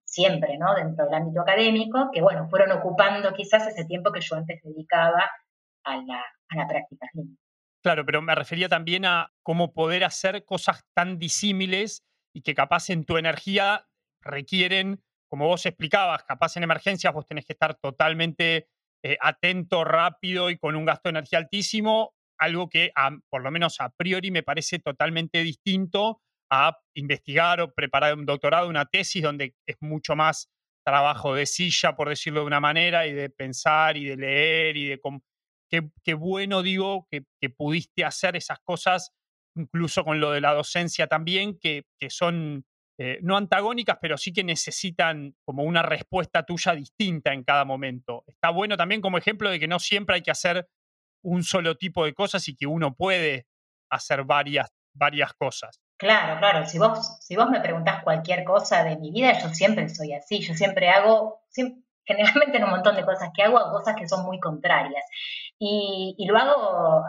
siempre, 0.04 0.58
¿no? 0.58 0.74
Dentro 0.74 1.06
del 1.06 1.14
ámbito 1.14 1.42
académico, 1.42 2.10
que, 2.12 2.22
bueno, 2.22 2.48
fueron 2.50 2.72
ocupando 2.72 3.32
quizás 3.34 3.68
ese 3.68 3.86
tiempo 3.86 4.12
que 4.12 4.22
yo 4.22 4.36
antes 4.36 4.60
dedicaba 4.64 5.30
a 5.84 5.98
la, 5.98 6.26
a 6.50 6.56
la 6.56 6.68
práctica. 6.68 7.08
Claro, 7.84 8.06
pero 8.06 8.24
me 8.24 8.34
refería 8.34 8.70
también 8.70 9.06
a 9.06 9.32
cómo 9.44 9.74
poder 9.74 10.04
hacer 10.04 10.46
cosas 10.46 10.84
tan 10.96 11.20
disímiles 11.20 12.04
y 12.34 12.42
que 12.42 12.56
capaz 12.56 12.90
en 12.90 13.06
tu 13.06 13.18
energía 13.18 13.86
requieren, 14.22 15.04
como 15.30 15.48
vos 15.48 15.66
explicabas, 15.66 16.24
capaz 16.24 16.58
en 16.58 16.64
emergencias 16.64 17.14
vos 17.14 17.26
tenés 17.26 17.46
que 17.46 17.54
estar 17.54 17.76
totalmente 17.76 18.68
eh, 19.04 19.18
atento, 19.20 19.84
rápido 19.84 20.50
y 20.50 20.58
con 20.58 20.76
un 20.76 20.86
gasto 20.86 21.10
de 21.10 21.12
energía 21.12 21.40
altísimo, 21.40 22.14
algo 22.38 22.70
que 22.70 22.92
por 23.30 23.44
lo 23.44 23.52
menos 23.52 23.80
a 23.80 23.90
priori 23.90 24.32
me 24.32 24.44
parece 24.44 24.80
totalmente 24.80 25.44
distinto 25.44 26.22
a 26.50 26.78
investigar 26.96 27.62
o 27.62 27.74
preparar 27.74 28.14
un 28.16 28.26
doctorado, 28.26 28.70
una 28.70 28.86
tesis 28.86 29.22
donde 29.22 29.56
es 29.66 29.78
mucho 29.82 30.16
más 30.16 30.50
trabajo 30.86 31.36
de 31.36 31.46
silla, 31.46 31.96
por 31.96 32.10
decirlo 32.10 32.42
de 32.42 32.48
una 32.48 32.60
manera, 32.60 33.08
y 33.08 33.14
de 33.14 33.30
pensar 33.30 33.98
y 33.98 34.06
de 34.06 34.18
leer 34.18 34.78
y 34.78 34.88
de 34.88 35.00
qué, 36.04 36.14
bueno, 36.14 36.62
digo, 36.62 37.08
que, 37.10 37.50
pudiste 37.50 38.06
hacer 38.06 38.36
esas 38.36 38.60
cosas, 38.60 39.12
incluso 39.56 40.04
con 40.04 40.20
lo 40.20 40.32
de 40.32 40.42
la 40.42 40.54
docencia 40.54 41.08
también, 41.08 41.58
que, 41.60 41.86
son 42.10 42.66
eh, 42.98 43.18
no 43.22 43.38
antagónicas, 43.38 43.98
pero 44.02 44.18
sí 44.18 44.32
que 44.32 44.44
necesitan 44.44 45.36
como 45.44 45.64
una 45.64 45.82
respuesta 45.82 46.44
tuya 46.44 46.74
distinta 46.74 47.34
en 47.34 47.44
cada 47.44 47.66
momento. 47.66 48.24
Está 48.28 48.50
bueno 48.50 48.78
también 48.78 49.02
como 49.02 49.18
ejemplo 49.18 49.50
de 49.50 49.60
que 49.60 49.68
no 49.68 49.80
siempre 49.80 50.16
hay 50.16 50.22
que 50.22 50.32
hacer 50.32 50.68
un 51.24 51.44
solo 51.44 51.76
tipo 51.76 52.06
de 52.06 52.14
cosas 52.14 52.48
y 52.48 52.56
que 52.56 52.68
uno 52.68 52.96
puede 52.96 53.48
hacer 53.90 54.24
varias, 54.24 54.72
varias 54.94 55.34
cosas. 55.34 55.80
Claro, 55.98 56.38
claro. 56.40 56.66
Si 56.66 56.78
vos, 56.78 57.18
si 57.22 57.36
vos 57.36 57.50
me 57.50 57.62
preguntás 57.62 58.04
cualquier 58.04 58.44
cosa 58.44 58.84
de 58.84 58.98
mi 58.98 59.12
vida, 59.12 59.40
yo 59.40 59.50
siempre 59.50 59.88
soy 59.90 60.14
así. 60.14 60.40
Yo 60.40 60.54
siempre 60.54 60.90
hago, 60.90 61.42
generalmente 62.06 62.58
en 62.58 62.66
un 62.66 62.72
montón 62.72 62.96
de 62.96 63.06
cosas 63.06 63.30
que 63.34 63.44
hago, 63.44 63.58
cosas 63.72 63.96
que 63.96 64.08
son 64.08 64.26
muy 64.26 64.40
contrarias. 64.40 65.04
Y, 65.58 66.16
lo 66.28 66.38
hago 66.38 67.04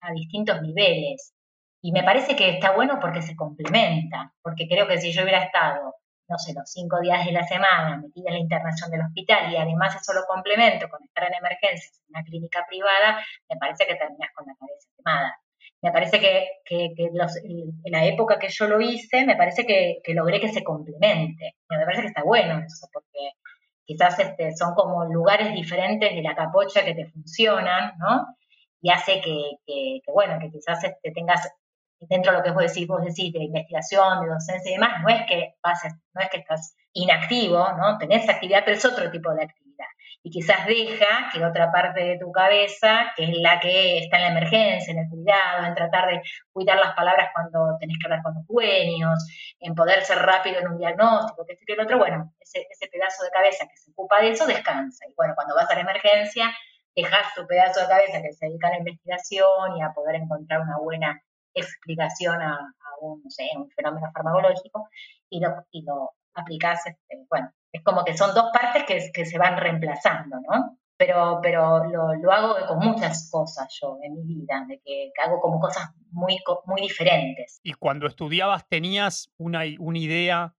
a, 0.00 0.12
distintos 0.12 0.62
niveles. 0.62 1.34
Y 1.80 1.92
me 1.92 2.02
parece 2.02 2.34
que 2.34 2.50
está 2.50 2.72
bueno 2.72 2.98
porque 3.00 3.22
se 3.22 3.36
complementa, 3.36 4.32
porque 4.42 4.66
creo 4.68 4.86
que 4.88 4.98
si 4.98 5.12
yo 5.12 5.22
hubiera 5.22 5.44
estado, 5.44 5.94
no 6.28 6.38
sé, 6.38 6.52
los 6.52 6.70
cinco 6.70 7.00
días 7.00 7.24
de 7.24 7.32
la 7.32 7.44
semana 7.44 7.98
metida 7.98 8.28
en 8.28 8.34
la 8.34 8.40
internación 8.40 8.90
del 8.90 9.02
hospital 9.02 9.52
y 9.52 9.56
además 9.56 9.96
eso 9.96 10.12
lo 10.12 10.26
complemento 10.26 10.88
con 10.88 11.02
estar 11.04 11.24
en 11.24 11.34
emergencias 11.34 12.00
en 12.00 12.16
una 12.16 12.24
clínica 12.24 12.66
privada, 12.68 13.24
me 13.48 13.56
parece 13.56 13.86
que 13.86 13.94
terminas 13.94 14.30
con 14.34 14.46
la 14.46 14.54
cabeza 14.54 14.88
quemada. 14.96 15.38
Me 15.80 15.92
parece 15.92 16.18
que, 16.18 16.48
que, 16.64 16.92
en 16.96 17.92
la 17.92 18.04
época 18.04 18.38
que 18.38 18.48
yo 18.48 18.66
lo 18.66 18.80
hice, 18.80 19.24
me 19.24 19.36
parece 19.36 19.64
que, 19.64 20.00
que 20.02 20.14
logré 20.14 20.40
que 20.40 20.48
se 20.48 20.64
complemente. 20.64 21.54
Me 21.70 21.84
parece 21.84 22.02
que 22.02 22.08
está 22.08 22.24
bueno 22.24 22.58
eso, 22.58 22.88
porque 22.92 23.32
quizás 23.88 24.18
este, 24.18 24.54
son 24.54 24.74
como 24.74 25.06
lugares 25.06 25.54
diferentes 25.54 26.14
de 26.14 26.22
la 26.22 26.34
capocha 26.34 26.84
que 26.84 26.94
te 26.94 27.06
funcionan, 27.06 27.94
¿no? 27.98 28.26
Y 28.82 28.90
hace 28.90 29.20
que, 29.20 30.02
bueno, 30.12 30.38
que 30.38 30.50
quizás 30.50 30.84
este, 30.84 31.10
tengas 31.12 31.48
dentro 32.00 32.32
de 32.32 32.38
lo 32.38 32.44
que 32.44 32.50
vos 32.50 32.62
decís, 32.62 32.86
vos 32.86 33.02
decís 33.02 33.32
de 33.32 33.44
investigación, 33.44 34.22
de 34.22 34.30
docencia 34.30 34.70
y 34.70 34.74
demás, 34.74 35.02
no 35.02 35.08
es 35.08 35.26
que 35.26 35.54
pases, 35.60 35.94
no 36.14 36.20
es 36.20 36.28
que 36.30 36.38
estás 36.38 36.76
inactivo, 36.92 37.66
¿no? 37.76 37.98
Tenés 37.98 38.28
actividad, 38.28 38.62
pero 38.64 38.76
es 38.76 38.84
otro 38.84 39.10
tipo 39.10 39.32
de 39.34 39.44
actividad 39.44 39.68
y 40.22 40.30
quizás 40.30 40.66
deja 40.66 41.30
que 41.32 41.44
otra 41.44 41.70
parte 41.70 42.00
de 42.00 42.18
tu 42.18 42.32
cabeza, 42.32 43.12
que 43.16 43.24
es 43.24 43.38
la 43.38 43.60
que 43.60 43.98
está 43.98 44.16
en 44.16 44.22
la 44.22 44.30
emergencia, 44.30 44.92
en 44.92 44.98
el 44.98 45.08
cuidado, 45.08 45.66
en 45.66 45.74
tratar 45.74 46.08
de 46.08 46.22
cuidar 46.52 46.78
las 46.78 46.94
palabras 46.94 47.30
cuando 47.32 47.76
tenés 47.78 47.96
que 47.98 48.06
hablar 48.06 48.22
con 48.22 48.34
los 48.34 48.46
dueños, 48.46 49.18
en 49.60 49.74
poder 49.74 50.02
ser 50.02 50.18
rápido 50.18 50.58
en 50.60 50.68
un 50.68 50.78
diagnóstico, 50.78 51.46
que 51.46 51.52
este 51.52 51.64
que 51.66 51.72
el 51.74 51.80
otro, 51.80 51.98
bueno, 51.98 52.34
ese, 52.40 52.66
ese 52.68 52.88
pedazo 52.88 53.24
de 53.24 53.30
cabeza 53.30 53.66
que 53.66 53.76
se 53.76 53.90
ocupa 53.92 54.20
de 54.20 54.30
eso 54.30 54.46
descansa. 54.46 55.06
Y 55.08 55.14
bueno, 55.14 55.34
cuando 55.34 55.54
vas 55.54 55.70
a 55.70 55.74
la 55.74 55.80
emergencia, 55.80 56.52
dejas 56.96 57.34
tu 57.34 57.46
pedazo 57.46 57.80
de 57.80 57.88
cabeza 57.88 58.20
que 58.20 58.32
se 58.32 58.46
dedica 58.46 58.68
a 58.68 58.72
la 58.72 58.78
investigación 58.78 59.76
y 59.76 59.82
a 59.82 59.92
poder 59.92 60.16
encontrar 60.16 60.60
una 60.62 60.78
buena 60.78 61.22
explicación 61.58 62.40
a, 62.42 62.58
un, 63.00 63.22
fenómeno 63.76 64.10
farmacológico 64.12 64.88
y 65.30 65.40
lo, 65.40 65.64
y 65.70 65.82
lo 65.82 66.12
aplicás, 66.34 66.86
este, 66.86 67.24
bueno, 67.30 67.52
es 67.72 67.82
como 67.84 68.04
que 68.04 68.16
son 68.16 68.34
dos 68.34 68.50
partes 68.52 68.84
que, 68.84 69.10
que 69.12 69.24
se 69.24 69.38
van 69.38 69.56
reemplazando, 69.56 70.36
¿no? 70.40 70.78
Pero, 70.96 71.38
pero 71.40 71.84
lo, 71.84 72.32
hago 72.32 72.56
con 72.66 72.80
muchas 72.80 73.30
cosas 73.30 73.68
yo 73.80 73.98
en 74.02 74.14
mi 74.14 74.24
vida, 74.24 74.64
de 74.66 74.80
que, 74.84 75.12
hago 75.24 75.40
como 75.40 75.60
cosas 75.60 75.90
muy, 76.10 76.38
muy 76.66 76.80
diferentes. 76.80 77.60
¿Y 77.62 77.74
cuando 77.74 78.08
estudiabas 78.08 78.66
tenías 78.68 79.30
una, 79.36 79.60
una 79.78 79.98
idea 79.98 80.56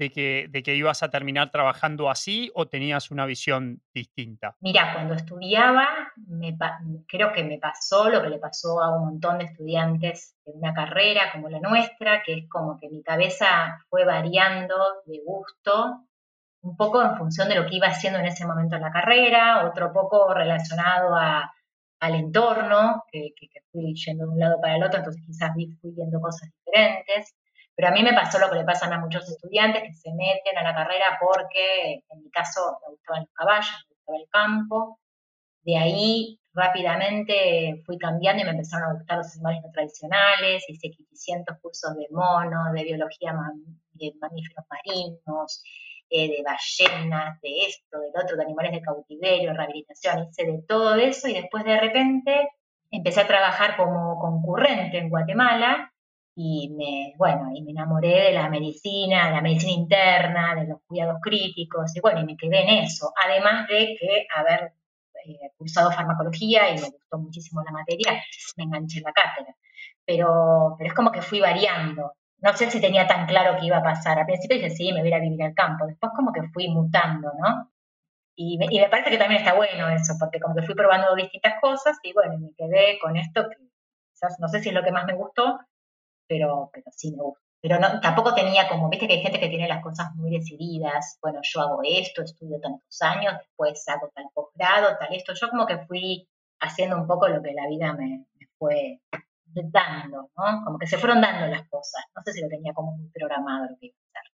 de 0.00 0.10
que, 0.10 0.46
de 0.48 0.62
que 0.62 0.74
ibas 0.74 1.02
a 1.02 1.10
terminar 1.10 1.50
trabajando 1.50 2.08
así 2.08 2.50
o 2.54 2.66
tenías 2.66 3.10
una 3.10 3.26
visión 3.26 3.82
distinta? 3.92 4.56
Mira, 4.60 4.94
cuando 4.94 5.12
estudiaba, 5.12 5.86
me, 6.26 6.56
creo 7.06 7.32
que 7.32 7.44
me 7.44 7.58
pasó 7.58 8.08
lo 8.08 8.22
que 8.22 8.30
le 8.30 8.38
pasó 8.38 8.82
a 8.82 8.96
un 8.96 9.04
montón 9.04 9.36
de 9.36 9.44
estudiantes 9.44 10.36
de 10.46 10.52
una 10.52 10.72
carrera 10.72 11.30
como 11.32 11.50
la 11.50 11.60
nuestra, 11.60 12.22
que 12.22 12.32
es 12.32 12.48
como 12.48 12.80
que 12.80 12.88
mi 12.88 13.02
cabeza 13.02 13.78
fue 13.90 14.06
variando 14.06 14.74
de 15.04 15.20
gusto 15.22 16.06
un 16.62 16.76
poco 16.76 17.02
en 17.02 17.16
función 17.16 17.50
de 17.50 17.56
lo 17.56 17.66
que 17.66 17.76
iba 17.76 17.88
haciendo 17.88 18.18
en 18.18 18.26
ese 18.26 18.46
momento 18.46 18.76
en 18.76 18.82
la 18.82 18.90
carrera, 18.90 19.66
otro 19.66 19.92
poco 19.92 20.32
relacionado 20.32 21.14
a, 21.14 21.52
al 22.00 22.14
entorno, 22.14 23.04
que, 23.12 23.34
que, 23.38 23.48
fui 23.70 23.94
yendo 23.94 24.24
de 24.24 24.32
un 24.32 24.38
lado 24.38 24.60
para 24.60 24.76
el 24.76 24.82
otro, 24.82 24.98
entonces 24.98 25.22
quizás 25.26 25.52
fui 25.52 25.92
viendo 25.94 26.20
cosas 26.20 26.50
diferentes. 26.64 27.34
Pero 27.80 27.92
a 27.92 27.94
mí 27.94 28.02
me 28.02 28.12
pasó 28.12 28.38
lo 28.38 28.50
que 28.50 28.58
le 28.58 28.64
pasan 28.64 28.92
a 28.92 28.98
muchos 28.98 29.26
estudiantes 29.26 29.82
que 29.82 29.94
se 29.94 30.12
meten 30.12 30.58
a 30.58 30.62
la 30.62 30.74
carrera 30.74 31.18
porque, 31.18 32.04
en 32.10 32.22
mi 32.22 32.30
caso, 32.30 32.78
me 32.82 32.92
gustaban 32.92 33.22
los 33.22 33.32
caballos, 33.32 33.86
me 33.88 33.94
gustaba 33.94 34.18
el 34.18 34.28
campo. 34.28 35.00
De 35.62 35.78
ahí 35.78 36.38
rápidamente 36.52 37.82
fui 37.86 37.96
cambiando 37.96 38.42
y 38.42 38.44
me 38.44 38.50
empezaron 38.50 38.90
a 38.90 38.92
gustar 38.92 39.16
los 39.16 39.34
animales 39.34 39.62
no 39.64 39.72
tradicionales, 39.72 40.68
hice 40.68 40.90
500 40.90 41.56
cursos 41.62 41.96
de 41.96 42.06
monos, 42.10 42.70
de 42.74 42.84
biología 42.84 43.32
de 43.94 44.12
mamíferos 44.20 44.66
marinos, 44.68 45.62
eh, 46.10 46.28
de 46.28 46.42
ballenas, 46.44 47.40
de 47.40 47.50
esto, 47.66 47.98
del 47.98 48.12
otro, 48.22 48.36
de 48.36 48.42
animales 48.42 48.72
de 48.72 48.82
cautiverio, 48.82 49.54
rehabilitación, 49.54 50.28
hice 50.28 50.44
de 50.44 50.62
todo 50.68 50.96
eso 50.96 51.28
y 51.28 51.32
después 51.32 51.64
de 51.64 51.80
repente 51.80 52.46
empecé 52.90 53.22
a 53.22 53.26
trabajar 53.26 53.78
como 53.78 54.18
concurrente 54.18 54.98
en 54.98 55.08
Guatemala 55.08 55.90
y 56.34 56.70
me, 56.70 57.14
bueno, 57.18 57.50
y 57.54 57.62
me 57.62 57.72
enamoré 57.72 58.24
de 58.24 58.32
la 58.32 58.48
medicina, 58.48 59.26
de 59.26 59.34
la 59.34 59.40
medicina 59.40 59.72
interna, 59.72 60.54
de 60.54 60.68
los 60.68 60.80
cuidados 60.86 61.18
críticos, 61.20 61.94
y 61.96 62.00
bueno, 62.00 62.20
y 62.20 62.24
me 62.24 62.36
quedé 62.36 62.62
en 62.62 62.84
eso, 62.84 63.12
además 63.22 63.66
de 63.68 63.96
que 63.98 64.26
haber 64.34 64.72
eh, 65.26 65.50
cursado 65.56 65.90
farmacología 65.92 66.70
y 66.70 66.74
me 66.76 66.88
gustó 66.88 67.18
muchísimo 67.18 67.62
la 67.62 67.72
materia, 67.72 68.22
me 68.56 68.64
enganché 68.64 68.98
en 68.98 69.04
la 69.04 69.12
cátedra. 69.12 69.54
Pero, 70.04 70.76
pero 70.78 70.88
es 70.88 70.94
como 70.94 71.12
que 71.12 71.22
fui 71.22 71.40
variando. 71.40 72.14
No 72.38 72.56
sé 72.56 72.70
si 72.70 72.80
tenía 72.80 73.06
tan 73.06 73.26
claro 73.26 73.58
qué 73.58 73.66
iba 73.66 73.78
a 73.78 73.82
pasar. 73.82 74.18
Al 74.18 74.26
principio 74.26 74.56
dije, 74.56 74.70
sí, 74.70 74.92
me 74.92 75.02
voy 75.02 75.12
a 75.12 75.18
vivir 75.18 75.42
al 75.42 75.54
campo. 75.54 75.86
Después 75.86 76.12
como 76.16 76.32
que 76.32 76.42
fui 76.54 76.68
mutando, 76.68 77.30
¿no? 77.38 77.70
Y 78.34 78.56
me, 78.58 78.66
y 78.70 78.80
me, 78.80 78.88
parece 78.88 79.10
que 79.10 79.18
también 79.18 79.42
está 79.42 79.54
bueno 79.54 79.88
eso, 79.88 80.14
porque 80.18 80.40
como 80.40 80.54
que 80.54 80.62
fui 80.62 80.74
probando 80.74 81.14
distintas 81.14 81.60
cosas 81.60 81.98
y 82.02 82.12
bueno, 82.14 82.38
me 82.38 82.52
quedé 82.56 82.98
con 82.98 83.16
esto 83.16 83.48
que 83.50 83.56
quizás 84.12 84.36
no 84.40 84.48
sé 84.48 84.60
si 84.60 84.70
es 84.70 84.74
lo 84.74 84.82
que 84.82 84.92
más 84.92 85.04
me 85.04 85.14
gustó, 85.14 85.60
pero, 86.30 86.70
pero 86.72 86.86
sí 86.92 87.10
me. 87.10 87.24
Pero 87.60 87.78
no, 87.78 88.00
tampoco 88.00 88.32
tenía 88.34 88.68
como, 88.68 88.88
viste 88.88 89.08
que 89.08 89.14
hay 89.14 89.22
gente 89.22 89.40
que 89.40 89.48
tiene 89.48 89.68
las 89.68 89.82
cosas 89.82 90.14
muy 90.14 90.30
decididas, 90.30 91.18
bueno, 91.20 91.40
yo 91.42 91.60
hago 91.60 91.80
esto, 91.84 92.22
estudio 92.22 92.58
tantos 92.60 93.02
años, 93.02 93.34
después 93.36 93.86
hago 93.88 94.10
tal 94.14 94.26
posgrado, 94.32 94.96
tal 94.96 95.12
esto. 95.12 95.34
Yo 95.34 95.50
como 95.50 95.66
que 95.66 95.78
fui 95.86 96.26
haciendo 96.60 96.96
un 96.96 97.06
poco 97.06 97.28
lo 97.28 97.42
que 97.42 97.52
la 97.52 97.66
vida 97.68 97.92
me, 97.92 98.26
fue 98.56 99.00
dando, 99.44 100.30
¿no? 100.36 100.64
Como 100.64 100.78
que 100.78 100.86
se 100.86 100.96
fueron 100.96 101.20
dando 101.20 101.48
las 101.48 101.68
cosas. 101.68 102.04
No 102.14 102.22
sé 102.24 102.32
si 102.32 102.40
lo 102.40 102.48
tenía 102.48 102.72
como 102.72 102.96
muy 102.96 103.10
programado 103.10 103.66
lo 103.68 103.76
que 103.78 103.86
iba 103.86 103.96
a 103.96 104.20
hacer. 104.20 104.32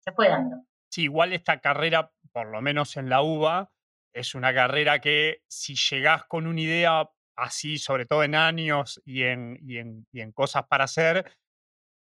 Se 0.00 0.12
fue 0.12 0.28
dando. 0.28 0.58
Sí, 0.90 1.04
igual 1.04 1.32
esta 1.32 1.60
carrera, 1.60 2.12
por 2.32 2.46
lo 2.48 2.60
menos 2.60 2.96
en 2.98 3.08
la 3.08 3.22
UBA, 3.22 3.72
es 4.12 4.34
una 4.34 4.52
carrera 4.52 5.00
que 5.00 5.42
si 5.48 5.74
llegás 5.74 6.24
con 6.24 6.46
una 6.46 6.60
idea 6.60 7.10
así, 7.38 7.78
sobre 7.78 8.04
todo 8.04 8.24
en 8.24 8.34
años 8.34 9.00
y 9.04 9.22
en, 9.22 9.58
y 9.62 9.78
en, 9.78 10.06
y 10.12 10.20
en 10.20 10.32
cosas 10.32 10.64
para 10.68 10.84
hacer, 10.84 11.32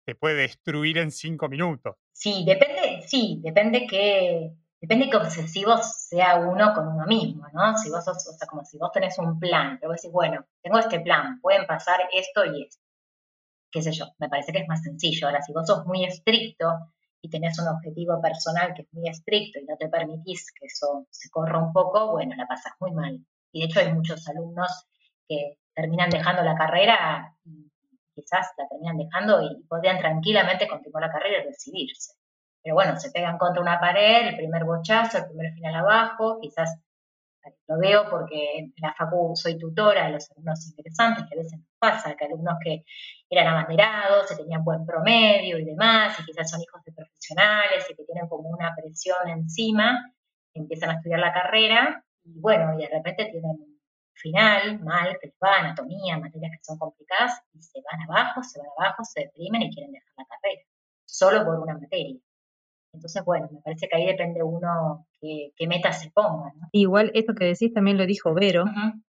te 0.06 0.16
puede 0.16 0.36
destruir 0.36 0.98
en 0.98 1.12
cinco 1.12 1.48
minutos. 1.48 1.96
Sí, 2.12 2.44
depende, 2.46 3.04
sí, 3.08 3.40
depende 3.44 3.86
que, 3.86 4.54
depende 4.82 5.10
que 5.10 5.18
obsesivo 5.18 5.78
sea 5.78 6.38
uno 6.38 6.74
con 6.74 6.88
uno 6.88 7.06
mismo, 7.06 7.46
¿no? 7.54 7.78
Si 7.78 7.90
vos 7.90 8.04
sos, 8.04 8.28
o 8.28 8.34
sea, 8.34 8.48
como 8.48 8.64
si 8.66 8.78
vos 8.78 8.92
tenés 8.92 9.18
un 9.20 9.40
plan, 9.40 9.78
pero 9.80 9.92
vos 9.92 10.02
decís, 10.02 10.12
bueno, 10.12 10.46
tengo 10.62 10.80
este 10.80 11.00
plan, 11.02 11.40
pueden 11.42 11.66
pasar 11.68 12.00
esto 12.14 12.46
y 12.46 12.64
esto. 12.64 12.82
Qué 13.70 13.82
sé 13.82 13.92
yo, 13.92 14.06
me 14.18 14.30
parece 14.30 14.52
que 14.52 14.60
es 14.60 14.68
más 14.68 14.82
sencillo. 14.82 15.28
Ahora, 15.28 15.42
si 15.42 15.54
vos 15.54 15.68
sos 15.68 15.86
muy 15.86 16.06
estricto 16.06 16.66
y 17.22 17.30
tenés 17.30 17.60
un 17.60 17.68
objetivo 17.68 18.22
personal 18.22 18.74
que 18.74 18.84
es 18.84 18.94
muy 18.94 19.10
estricto 19.10 19.60
y 19.60 19.66
no 19.66 19.76
te 19.78 19.90
permitís 19.90 20.52
que 20.54 20.68
eso 20.68 21.06
se 21.10 21.30
corra 21.30 21.60
un 21.60 21.74
poco, 21.74 22.12
bueno, 22.14 22.34
la 22.36 22.48
pasas 22.48 22.74
muy 22.80 22.92
mal. 22.92 23.20
Y 23.52 23.60
de 23.60 23.66
hecho 23.66 23.82
hay 23.82 23.94
muchos 23.94 24.28
alumnos 24.30 24.88
que 25.28 25.58
terminan 25.74 26.10
dejando 26.10 26.44
la 26.44 26.56
carrera 26.56 27.36
quizás 28.18 28.52
la 28.58 28.68
terminan 28.68 28.98
dejando 28.98 29.42
y 29.44 29.64
podrían 29.68 30.00
tranquilamente 30.00 30.68
continuar 30.68 31.04
la 31.04 31.12
carrera 31.12 31.44
y 31.44 31.48
recibirse. 31.48 32.14
pero 32.64 32.76
bueno, 32.76 33.00
se 33.00 33.12
pegan 33.12 33.38
contra 33.38 33.62
una 33.62 33.80
pared, 33.80 34.28
el 34.28 34.36
primer 34.36 34.66
bochazo, 34.66 35.20
el 35.20 35.28
primer 35.28 35.54
final 35.54 35.76
abajo, 35.76 36.40
quizás 36.42 36.80
lo 37.68 37.78
veo 37.78 38.10
porque 38.10 38.60
en 38.60 38.74
la 38.82 38.94
facu 38.94 39.34
soy 39.36 39.58
tutora 39.58 40.08
de 40.08 40.14
los 40.14 40.30
alumnos 40.32 40.68
interesantes, 40.68 41.26
que 41.30 41.36
a 41.36 41.44
veces 41.44 41.60
pasa, 41.80 42.16
que 42.16 42.26
alumnos 42.26 42.56
que 42.62 42.84
eran 43.30 43.48
abanderados, 43.48 44.28
se 44.28 44.36
tenían 44.36 44.66
buen 44.66 44.86
promedio 44.86 45.58
y 45.58 45.64
demás, 45.64 46.20
y 46.20 46.26
quizás 46.26 46.50
son 46.50 46.62
hijos 46.62 46.84
de 46.84 46.92
profesionales 46.92 47.86
y 47.90 47.96
que 47.96 48.04
tienen 48.04 48.28
como 48.28 48.50
una 48.50 48.76
presión 48.76 49.30
encima, 49.30 50.14
empiezan 50.54 50.90
a 50.90 50.94
estudiar 50.96 51.20
la 51.20 51.34
carrera 51.34 52.04
y 52.26 52.40
bueno, 52.40 52.74
y 52.74 52.82
de 52.82 52.90
repente 52.90 53.30
tienen 53.32 53.67
final 54.18 54.80
mal, 54.84 55.18
que 55.20 55.28
les 55.28 55.36
va 55.44 55.60
anatomía, 55.60 56.18
materias 56.18 56.52
que 56.58 56.64
son 56.64 56.78
complicadas, 56.78 57.42
y 57.54 57.62
se 57.62 57.80
van 57.82 58.02
abajo, 58.10 58.44
se 58.44 58.60
van 58.60 58.70
abajo, 58.78 59.04
se 59.04 59.22
deprimen 59.22 59.64
y 59.64 59.74
quieren 59.74 59.92
dejar 59.92 60.14
la 60.18 60.26
carrera, 60.26 60.62
solo 61.06 61.46
por 61.46 61.60
una 61.60 61.78
materia. 61.78 62.20
Entonces, 62.94 63.24
bueno, 63.24 63.48
me 63.52 63.62
parece 63.62 63.88
que 63.88 63.96
ahí 63.96 64.06
depende 64.08 64.42
uno 64.42 65.08
qué, 65.20 65.52
qué 65.56 65.68
meta 65.68 65.92
se 65.92 66.10
ponga. 66.12 66.52
Igual 66.72 67.12
esto 67.14 67.34
que 67.36 67.46
decís 67.46 67.74
también 67.74 67.98
lo 67.98 68.06
dijo 68.06 68.34
Vero, 68.34 68.66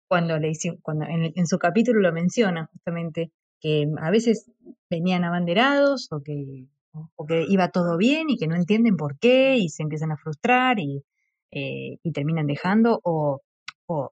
cuando, 0.06 0.38
le 0.38 0.52
cuando 0.82 1.06
en, 1.06 1.46
su 1.46 1.58
capítulo 1.58 2.00
lo 2.00 2.12
menciona 2.12 2.68
justamente, 2.72 3.32
que 3.60 3.86
a 4.00 4.10
veces 4.10 4.50
venían 4.90 5.24
abanderados 5.24 6.08
o 6.12 6.22
que, 6.22 6.66
o 6.92 7.26
que 7.26 7.44
iba 7.48 7.70
todo 7.70 7.96
bien 7.96 8.28
y 8.28 8.36
que 8.36 8.46
no 8.46 8.54
entienden 8.54 8.96
por 8.96 9.18
qué 9.18 9.56
y 9.56 9.68
se 9.68 9.82
empiezan 9.82 10.12
a 10.12 10.16
frustrar 10.16 10.78
y, 10.78 11.02
eh, 11.50 11.98
y 12.02 12.12
terminan 12.12 12.46
dejando 12.46 13.00
o, 13.02 13.40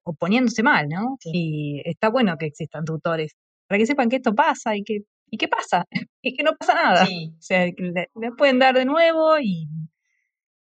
o, 0.04 0.14
poniéndose 0.14 0.62
mal, 0.62 0.88
¿no? 0.88 1.16
Y 1.24 1.82
está 1.84 2.08
bueno 2.08 2.36
que 2.38 2.46
existan 2.46 2.84
tutores 2.84 3.34
para 3.66 3.78
que 3.78 3.86
sepan 3.86 4.08
que 4.08 4.16
esto 4.16 4.34
pasa 4.34 4.76
y 4.76 4.82
que 4.82 5.00
¿Y 5.30 5.38
qué 5.38 5.48
pasa? 5.48 5.86
Es 6.22 6.34
que 6.36 6.42
no 6.42 6.54
pasa 6.54 6.74
nada. 6.74 7.04
O 7.04 7.40
sea, 7.40 7.64
le, 7.64 8.08
pueden 8.36 8.58
dar 8.58 8.74
de 8.74 8.84
nuevo 8.84 9.38
y, 9.40 9.68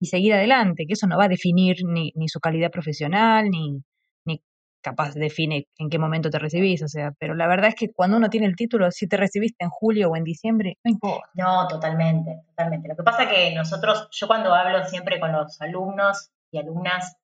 seguir 0.01 0.33
adelante, 0.33 0.85
que 0.85 0.93
eso 0.93 1.07
no 1.07 1.17
va 1.17 1.25
a 1.25 1.29
definir 1.29 1.77
ni, 1.83 2.11
ni 2.15 2.27
su 2.27 2.39
calidad 2.39 2.69
profesional, 2.69 3.49
ni, 3.49 3.81
ni 4.25 4.39
capaz 4.81 5.15
define 5.15 5.67
en 5.79 5.89
qué 5.89 5.97
momento 5.97 6.29
te 6.29 6.37
recibís, 6.37 6.83
o 6.83 6.87
sea, 6.87 7.11
pero 7.17 7.33
la 7.33 7.47
verdad 7.47 7.69
es 7.69 7.75
que 7.75 7.91
cuando 7.91 8.17
uno 8.17 8.29
tiene 8.29 8.45
el 8.45 8.55
título, 8.55 8.91
si 8.91 9.07
te 9.07 9.17
recibiste 9.17 9.65
en 9.65 9.71
julio 9.71 10.11
o 10.11 10.15
en 10.15 10.23
diciembre, 10.23 10.77
no 10.83 10.91
importa. 10.91 11.29
No, 11.33 11.67
totalmente, 11.67 12.43
totalmente. 12.49 12.87
Lo 12.87 12.95
que 12.95 13.03
pasa 13.03 13.23
es 13.23 13.29
que 13.29 13.55
nosotros, 13.55 14.07
yo 14.11 14.27
cuando 14.27 14.53
hablo 14.53 14.85
siempre 14.85 15.19
con 15.19 15.31
los 15.31 15.59
alumnos 15.59 16.29
y 16.51 16.59
alumnas, 16.59 17.17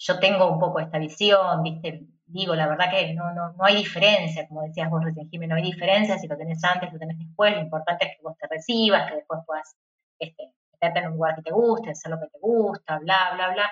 yo 0.00 0.18
tengo 0.18 0.50
un 0.50 0.58
poco 0.58 0.80
esta 0.80 0.98
visión, 0.98 1.62
viste, 1.62 2.06
digo, 2.24 2.54
la 2.54 2.66
verdad 2.66 2.90
que 2.90 3.12
no, 3.12 3.32
no, 3.34 3.52
no 3.52 3.64
hay 3.64 3.76
diferencia, 3.76 4.48
como 4.48 4.62
decías 4.62 4.88
vos 4.88 5.04
recién, 5.04 5.28
Jiménez, 5.28 5.50
no 5.50 5.62
hay 5.62 5.70
diferencia 5.70 6.18
si 6.18 6.26
lo 6.26 6.38
tenés 6.38 6.64
antes, 6.64 6.90
lo 6.90 6.98
tenés 6.98 7.18
después, 7.18 7.54
lo 7.54 7.60
importante 7.60 8.06
es 8.06 8.16
que 8.16 8.22
vos 8.22 8.36
te 8.38 8.48
recibas, 8.48 9.10
que 9.10 9.16
después 9.16 9.40
puedas 9.46 9.76
este, 10.18 10.54
en 10.80 11.06
un 11.08 11.12
lugar 11.14 11.36
que 11.36 11.42
te 11.42 11.52
guste, 11.52 11.90
hacer 11.90 12.10
lo 12.10 12.18
que 12.18 12.28
te 12.28 12.38
gusta, 12.40 12.98
bla, 12.98 13.32
bla, 13.34 13.52
bla. 13.52 13.70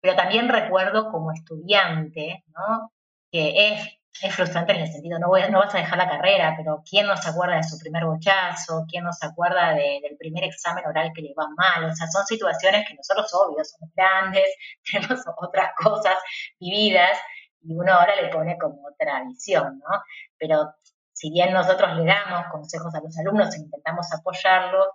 Pero 0.00 0.16
también 0.16 0.48
recuerdo 0.48 1.10
como 1.10 1.32
estudiante, 1.32 2.42
¿no? 2.48 2.92
Que 3.30 3.68
es, 3.68 3.98
es 4.22 4.34
frustrante 4.34 4.72
en 4.72 4.80
el 4.80 4.92
sentido, 4.92 5.18
no, 5.18 5.28
voy, 5.28 5.42
no 5.50 5.58
vas 5.58 5.74
a 5.74 5.78
dejar 5.78 5.98
la 5.98 6.08
carrera, 6.08 6.54
pero 6.56 6.82
¿quién 6.88 7.06
no 7.06 7.16
se 7.16 7.28
acuerda 7.28 7.56
de 7.56 7.64
su 7.64 7.78
primer 7.78 8.04
bochazo? 8.04 8.84
¿Quién 8.88 9.04
no 9.04 9.12
se 9.12 9.26
acuerda 9.26 9.74
del 9.74 10.16
primer 10.18 10.44
examen 10.44 10.86
oral 10.86 11.12
que 11.14 11.22
le 11.22 11.34
va 11.34 11.48
mal? 11.56 11.84
O 11.90 11.94
sea, 11.94 12.06
son 12.08 12.24
situaciones 12.26 12.86
que 12.88 12.94
nosotros, 12.94 13.32
obvio, 13.34 13.64
somos 13.64 13.92
grandes, 13.94 14.46
tenemos 14.90 15.20
otras 15.36 15.70
cosas 15.76 16.16
vividas, 16.58 17.18
y 17.62 17.74
uno 17.74 17.92
ahora 17.92 18.14
le 18.20 18.28
pone 18.28 18.56
como 18.58 18.86
otra 18.86 19.22
visión, 19.24 19.78
¿no? 19.78 20.02
Pero 20.38 20.74
si 21.12 21.30
bien 21.30 21.52
nosotros 21.52 21.96
le 21.96 22.04
damos 22.04 22.46
consejos 22.50 22.94
a 22.94 23.00
los 23.00 23.18
alumnos 23.18 23.54
e 23.54 23.60
intentamos 23.60 24.12
apoyarlos, 24.12 24.86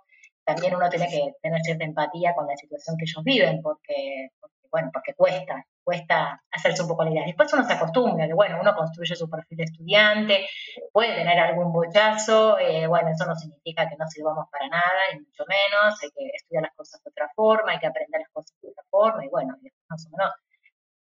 también 0.44 0.74
uno 0.74 0.88
tiene 0.88 1.08
que 1.08 1.34
tener 1.40 1.60
cierta 1.62 1.84
empatía 1.84 2.34
con 2.34 2.46
la 2.46 2.56
situación 2.56 2.96
que 2.96 3.04
ellos 3.04 3.22
viven, 3.24 3.62
porque, 3.62 4.30
bueno, 4.70 4.90
porque 4.92 5.14
cuesta, 5.14 5.64
cuesta 5.82 6.42
hacerse 6.50 6.82
un 6.82 6.88
poco 6.88 7.04
la 7.04 7.10
idea. 7.10 7.24
Después 7.26 7.52
uno 7.52 7.64
se 7.64 7.72
acostumbra, 7.72 8.26
que 8.26 8.34
bueno, 8.34 8.58
uno 8.60 8.74
construye 8.74 9.14
su 9.16 9.28
perfil 9.28 9.58
de 9.58 9.64
estudiante, 9.64 10.46
puede 10.92 11.14
tener 11.14 11.38
algún 11.38 11.72
bochazo, 11.72 12.58
eh, 12.58 12.86
bueno, 12.86 13.10
eso 13.10 13.26
no 13.26 13.34
significa 13.34 13.88
que 13.88 13.96
no 13.96 14.06
sirvamos 14.06 14.46
para 14.50 14.68
nada, 14.68 15.02
y 15.12 15.18
mucho 15.18 15.44
menos, 15.46 16.02
hay 16.02 16.10
que 16.10 16.30
estudiar 16.34 16.62
las 16.62 16.74
cosas 16.74 17.02
de 17.02 17.10
otra 17.10 17.28
forma, 17.34 17.72
hay 17.72 17.78
que 17.78 17.86
aprender 17.86 18.20
las 18.20 18.30
cosas 18.30 18.56
de 18.62 18.68
otra 18.68 18.84
forma, 18.90 19.24
y 19.24 19.28
bueno, 19.28 19.56
más 19.88 20.06
o 20.06 20.10
menos 20.16 20.32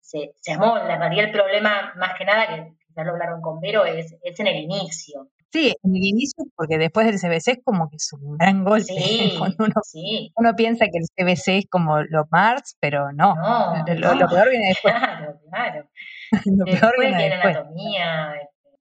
se, 0.01 0.33
se 0.41 0.53
amolda. 0.53 0.95
En 0.95 1.01
realidad 1.01 1.27
el 1.27 1.33
problema, 1.33 1.93
más 1.97 2.17
que 2.17 2.25
nada, 2.25 2.47
que 2.47 2.73
ya 2.97 3.05
lo 3.05 3.13
hablaron 3.13 3.41
con 3.41 3.61
Vero, 3.61 3.85
es, 3.85 4.17
es 4.23 4.41
en 4.41 4.47
el 4.47 4.57
inicio. 4.57 5.29
Sí, 5.51 5.75
en 5.83 5.97
el 5.97 6.05
inicio, 6.05 6.45
porque 6.55 6.77
después 6.77 7.07
del 7.07 7.19
CBC 7.19 7.49
es 7.49 7.59
como 7.65 7.89
que 7.89 7.97
es 7.97 8.13
un 8.13 8.37
gran 8.37 8.65
golpe. 8.65 8.87
Sí, 8.99 9.39
uno, 9.39 9.75
sí. 9.83 10.33
uno 10.37 10.55
piensa 10.57 10.87
que 10.87 10.99
el 10.99 11.07
CBC 11.07 11.49
es 11.59 11.67
como 11.71 12.03
los 12.03 12.27
Mars, 12.31 12.77
pero 12.81 13.13
no. 13.13 13.35
No, 13.35 13.85
lo, 13.95 14.29
peor 14.29 14.51
viene 14.51 14.69
después. 14.69 14.95
Claro, 14.95 15.41
claro. 15.51 15.89
lo 16.45 16.65
después 16.65 16.81
peor 16.81 16.95
viene, 16.99 17.17
viene 17.17 17.35
después. 17.35 17.57
anatomía, 17.57 18.35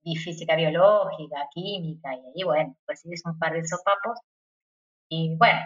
y 0.04 0.16
física 0.16 0.56
biológica, 0.56 1.48
química, 1.54 2.14
y 2.16 2.20
ahí, 2.20 2.44
bueno, 2.44 2.76
pues 2.86 3.02
sí, 3.02 3.10
es 3.12 3.22
un 3.26 3.38
par 3.38 3.54
de 3.54 3.66
sopapos. 3.66 4.20
Y 5.10 5.36
bueno, 5.38 5.60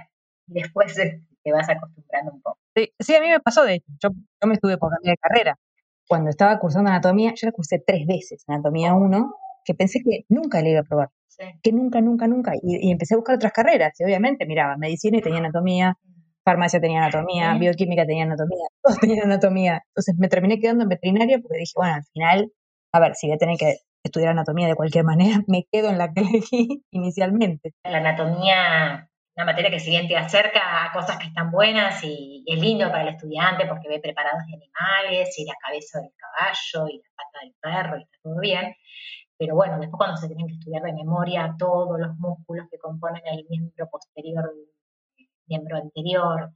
después 0.48 0.96
te 0.96 1.52
vas 1.52 1.70
acostumbrando 1.70 2.32
un 2.34 2.42
poco. 2.42 2.58
Sí, 2.76 3.16
a 3.16 3.22
mí 3.22 3.30
me 3.30 3.40
pasó, 3.40 3.64
de 3.64 3.76
hecho, 3.76 3.92
yo, 4.02 4.10
yo 4.10 4.48
me 4.48 4.54
estuve 4.54 4.78
por 4.78 4.92
cambiar 4.92 5.16
de 5.16 5.18
carrera. 5.18 5.60
Cuando 6.08 6.30
estaba 6.30 6.60
cursando 6.60 6.90
anatomía, 6.90 7.34
yo 7.36 7.48
la 7.48 7.52
cursé 7.52 7.84
tres 7.86 8.06
veces, 8.06 8.44
anatomía 8.48 8.94
1, 8.94 9.34
que 9.66 9.74
pensé 9.74 10.00
que 10.04 10.26
nunca 10.30 10.62
le 10.62 10.72
iba 10.72 10.82
a 10.82 10.84
probar. 10.84 11.10
Que 11.64 11.72
nunca, 11.72 12.02
nunca, 12.02 12.28
nunca. 12.28 12.54
Y, 12.62 12.92
empecé 12.92 13.16
a 13.16 13.18
buscar 13.18 13.36
otras 13.36 13.52
carreras. 13.52 14.00
Y 14.00 14.04
obviamente 14.04 14.46
miraba, 14.46 14.78
medicina 14.78 15.18
y 15.18 15.22
tenía 15.22 15.40
anatomía, 15.40 15.98
farmacia 16.44 16.80
tenía 16.80 17.04
anatomía, 17.04 17.56
bioquímica 17.56 18.06
tenía 18.06 18.26
anatomía, 18.26 18.68
todos 18.84 19.00
tenían 19.00 19.26
anatomía. 19.26 19.82
Entonces 19.88 20.16
me 20.18 20.28
terminé 20.28 20.60
quedando 20.60 20.84
en 20.84 20.90
veterinaria 20.90 21.40
porque 21.40 21.58
dije, 21.58 21.74
bueno, 21.76 21.96
al 21.96 22.04
final, 22.14 22.52
a 22.94 23.00
ver, 23.00 23.16
si 23.16 23.28
voy 23.28 23.36
a 23.36 23.40
tener 23.40 23.58
que 23.58 23.78
estudiar 24.04 24.32
anatomía 24.32 24.68
de 24.68 24.76
cualquier 24.76 25.04
manera, 25.06 25.42
me 25.48 25.66
quedo 25.72 25.90
en 25.90 25.98
la 25.98 26.14
que 26.14 26.22
elegí 26.22 26.84
inicialmente. 26.92 27.74
La 27.84 27.98
anatomía 27.98 29.12
una 29.36 29.46
materia 29.46 29.72
que 29.72 29.80
si 29.80 29.92
bien 29.92 30.08
te 30.08 30.18
acerca 30.18 30.86
a 30.86 30.92
cosas 30.92 31.18
que 31.18 31.28
están 31.28 31.52
buenas 31.52 32.04
y, 32.04 32.44
es 32.46 32.60
lindo 32.60 32.90
para 32.90 33.04
el 33.04 33.16
estudiante 33.16 33.66
porque 33.66 33.88
ve 33.88 34.00
preparados 34.00 34.42
de 34.46 34.56
animales 34.56 35.40
y 35.40 35.46
la 35.46 35.56
cabeza 35.62 36.00
del 36.00 36.12
caballo 36.18 36.90
y 36.90 36.98
la 36.98 37.10
pata 37.16 37.40
del 37.42 37.54
perro 37.62 37.98
y 37.98 38.04
está 38.04 38.18
todo 38.24 38.40
bien. 38.40 38.76
Pero 39.42 39.56
bueno, 39.56 39.80
después 39.80 39.98
cuando 39.98 40.18
se 40.18 40.28
tienen 40.28 40.46
que 40.46 40.54
estudiar 40.54 40.84
de 40.84 40.94
memoria 40.94 41.56
todos 41.58 42.00
los 42.00 42.16
músculos 42.18 42.68
que 42.70 42.78
componen 42.78 43.24
el 43.26 43.44
miembro 43.50 43.90
posterior, 43.90 44.54
el 45.18 45.28
miembro 45.48 45.78
anterior, 45.78 46.52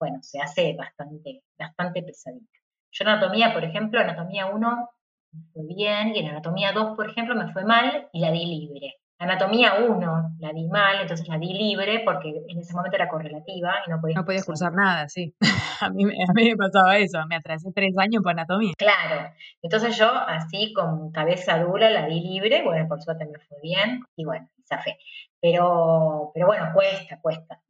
bueno, 0.00 0.18
se 0.20 0.40
hace 0.40 0.74
bastante, 0.76 1.44
bastante 1.56 2.02
pesadito. 2.02 2.50
Yo 2.90 3.04
en 3.04 3.08
anatomía, 3.10 3.54
por 3.54 3.62
ejemplo, 3.62 4.00
anatomía 4.00 4.46
1 4.46 4.90
me 5.30 5.42
fue 5.52 5.62
bien 5.64 6.16
y 6.16 6.18
en 6.18 6.30
anatomía 6.30 6.72
2, 6.72 6.96
por 6.96 7.08
ejemplo, 7.08 7.36
me 7.36 7.52
fue 7.52 7.64
mal 7.64 8.08
y 8.12 8.18
la 8.18 8.32
di 8.32 8.44
libre. 8.46 8.96
Anatomía 9.24 9.74
1 9.74 10.36
la 10.38 10.52
di 10.52 10.68
mal, 10.68 11.00
entonces 11.00 11.26
la 11.28 11.38
di 11.38 11.52
libre 11.52 12.02
porque 12.04 12.44
en 12.46 12.58
ese 12.58 12.74
momento 12.74 12.96
era 12.96 13.08
correlativa 13.08 13.74
y 13.86 13.90
no 13.90 14.00
podía 14.00 14.16
No 14.16 14.24
podía 14.24 14.42
cursar 14.42 14.72
nada, 14.72 15.08
sí. 15.08 15.34
a, 15.80 15.88
mí, 15.90 16.04
a 16.04 16.32
mí 16.32 16.50
me 16.50 16.56
pasaba 16.56 16.98
eso, 16.98 17.18
me 17.26 17.36
atrasé 17.36 17.72
tres 17.74 17.96
años 17.98 18.22
por 18.22 18.32
anatomía. 18.32 18.74
Claro, 18.76 19.32
entonces 19.62 19.96
yo 19.96 20.10
así 20.12 20.72
con 20.74 21.10
cabeza 21.10 21.58
dura 21.58 21.90
la 21.90 22.06
di 22.06 22.20
libre, 22.20 22.62
bueno, 22.62 22.86
por 22.86 23.02
suerte 23.02 23.24
me 23.26 23.38
fue 23.38 23.58
bien 23.62 24.02
y 24.14 24.24
bueno, 24.24 24.48
fe. 24.82 24.98
Pero, 25.40 26.30
pero 26.34 26.46
bueno, 26.46 26.70
cuesta, 26.72 27.18
cuesta. 27.20 27.60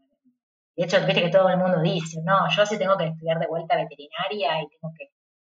De 0.76 0.84
hecho, 0.84 0.98
viste 1.06 1.22
que 1.22 1.30
todo 1.30 1.48
el 1.48 1.56
mundo 1.56 1.80
dice, 1.80 2.20
no, 2.24 2.48
yo 2.50 2.66
sí 2.66 2.78
tengo 2.78 2.96
que 2.96 3.06
estudiar 3.06 3.38
de 3.38 3.46
vuelta 3.46 3.76
veterinaria 3.76 4.60
y 4.60 4.68
tengo 4.68 4.92
que 4.96 5.10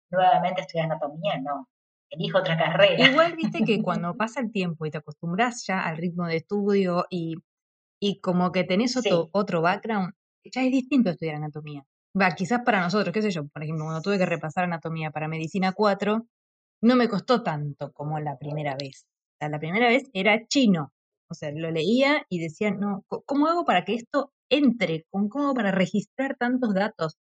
nuevamente 0.10 0.62
estudiar 0.62 0.86
anatomía, 0.86 1.38
no 1.40 1.68
elijo 2.12 2.38
otra 2.38 2.58
carrera. 2.58 3.10
Igual 3.10 3.36
viste 3.36 3.63
que 3.65 3.82
cuando 3.84 4.15
pasa 4.15 4.41
el 4.41 4.52
tiempo 4.52 4.86
y 4.86 4.91
te 4.91 5.00
acostumbras 5.00 5.65
ya 5.65 5.82
al 5.82 5.97
ritmo 5.97 6.28
de 6.28 6.38
estudio 6.38 7.06
y, 7.10 7.36
y 8.00 8.19
como 8.19 8.52
que 8.52 8.63
tenés 8.63 8.95
otro, 8.97 9.30
otro 9.32 9.62
background, 9.62 10.13
ya 10.43 10.63
es 10.63 10.71
distinto 10.71 11.10
estudiar 11.10 11.36
anatomía. 11.36 11.84
Va, 12.19 12.36
quizás 12.36 12.62
para 12.65 12.82
nosotros, 12.82 13.13
qué 13.13 13.21
sé 13.21 13.32
yo, 13.32 13.47
por 13.47 13.63
ejemplo, 13.63 13.86
cuando 13.86 14.02
tuve 14.02 14.17
que 14.17 14.26
repasar 14.26 14.65
anatomía 14.65 15.12
para 15.12 15.30
medicina 15.30 15.71
4, 15.71 16.28
no 16.84 16.95
me 16.95 17.08
costó 17.08 17.41
tanto 17.41 17.91
como 17.93 18.19
la 18.19 18.38
primera 18.38 18.76
vez. 18.76 19.06
O 19.06 19.38
sea, 19.39 19.50
la 19.50 19.60
primera 19.60 19.88
vez 19.88 20.10
era 20.13 20.45
chino. 20.47 20.91
O 21.30 21.34
sea, 21.34 21.52
lo 21.52 21.71
leía 21.71 22.26
y 22.28 22.39
decía, 22.39 22.71
no, 22.71 23.06
¿cómo 23.08 23.47
hago 23.47 23.63
para 23.63 23.86
que 23.86 23.93
esto 23.95 24.34
entre? 24.50 25.06
¿Cómo 25.10 25.30
hago 25.43 25.54
para 25.54 25.71
registrar 25.71 26.36
tantos 26.38 26.74
datos? 26.74 27.17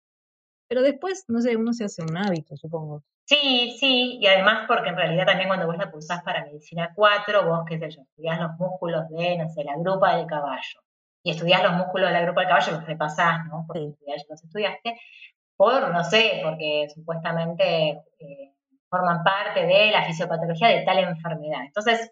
Pero 0.70 0.82
después, 0.82 1.26
no 1.28 1.42
sé, 1.42 1.58
uno 1.58 1.74
se 1.74 1.86
hace 1.86 2.04
un 2.04 2.16
hábito, 2.16 2.56
supongo. 2.56 3.04
Sí, 3.28 3.76
sí, 3.78 4.20
y 4.22 4.28
además 4.28 4.66
porque 4.68 4.90
en 4.90 4.96
realidad 4.96 5.26
también 5.26 5.50
cuando 5.50 5.68
vos 5.68 5.78
la 5.78 5.92
pulsás 5.92 6.24
para 6.24 6.46
medicina 6.46 6.94
4, 6.96 7.46
vos, 7.46 7.66
qué 7.68 7.78
sé 7.78 7.90
yo, 7.90 8.02
estudiás 8.02 8.40
los 8.40 8.52
músculos 8.58 9.10
de, 9.10 9.38
no 9.38 9.50
sé, 9.50 9.66
la 9.66 9.78
grupa 9.78 10.16
del 10.16 10.28
caballo, 10.28 10.80
y 11.24 11.32
estudiás 11.32 11.62
los 11.62 11.74
músculos 11.74 12.08
de 12.08 12.14
la 12.14 12.22
grupa 12.22 12.42
del 12.42 12.50
caballo, 12.50 12.72
los 12.72 12.86
repasás, 12.86 13.46
¿no? 13.48 13.66
Porque 13.68 13.92
ya 14.08 14.16
los 14.30 14.44
estudiaste, 14.44 14.98
por, 15.58 15.92
no 15.92 16.04
sé, 16.06 16.40
porque 16.42 16.88
supuestamente 16.94 18.02
eh, 18.20 18.54
forman 18.90 19.24
parte 19.24 19.66
de 19.66 19.92
la 19.92 20.06
fisiopatología 20.06 20.70
de 20.70 20.84
tal 20.84 21.00
enfermedad. 21.00 21.66
Entonces, 21.66 22.12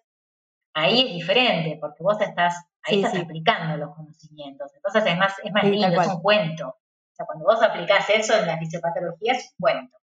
ahí 0.73 0.99
es 0.99 1.13
diferente, 1.13 1.77
porque 1.79 2.03
vos 2.03 2.19
estás 2.19 2.65
Ahí 2.87 3.03
estás 3.03 3.19
aplicando 3.19 3.77
los 3.77 3.95
conocimientos. 3.95 4.71
Entonces 4.75 5.05
es 5.05 5.17
más, 5.17 5.33
es 5.43 5.51
más 5.51 5.63
lindo, 5.63 6.01
es 6.01 6.07
un 6.07 6.21
cuento. 6.21 6.67
O 6.67 7.15
sea, 7.15 7.25
cuando 7.25 7.45
vos 7.45 7.61
aplicás 7.63 8.09
eso 8.09 8.37
en 8.37 8.45
la 8.45 8.57
fisiopatología 8.57 9.33
es 9.33 9.53
un 9.57 9.63
cuento. 9.63 9.97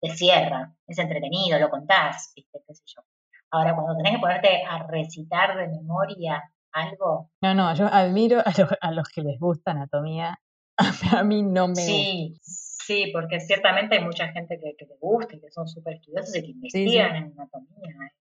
Te 0.00 0.10
cierra, 0.16 0.74
es 0.86 0.98
entretenido, 0.98 1.58
lo 1.58 1.68
contás, 1.68 2.32
¿viste? 2.34 2.62
qué 2.66 2.74
sé 2.74 2.82
yo. 2.86 3.02
Ahora, 3.50 3.74
cuando 3.74 3.96
tenés 3.96 4.12
que 4.12 4.20
ponerte 4.20 4.62
a 4.64 4.86
recitar 4.86 5.56
de 5.56 5.68
memoria 5.68 6.42
algo. 6.72 7.30
No, 7.42 7.54
no, 7.54 7.74
yo 7.74 7.86
admiro 7.86 8.40
a, 8.80 8.90
los 8.92 9.08
que 9.08 9.22
les 9.22 9.38
gusta 9.38 9.72
anatomía. 9.72 10.38
A 11.18 11.24
mí 11.24 11.42
no 11.42 11.68
me 11.68 11.74
sí, 11.74 12.38
Sí, 12.42 13.10
porque 13.12 13.38
ciertamente 13.40 13.96
hay 13.96 14.04
mucha 14.04 14.28
gente 14.28 14.58
que, 14.58 14.74
que 14.76 14.86
le 14.86 14.96
gusta 15.00 15.36
y 15.36 15.40
que 15.40 15.50
son 15.50 15.68
súper 15.68 15.94
estudiosos 15.94 16.34
y 16.36 16.42
que 16.42 16.50
investigan 16.50 17.16
en 17.16 17.32
anatomía. 17.38 18.12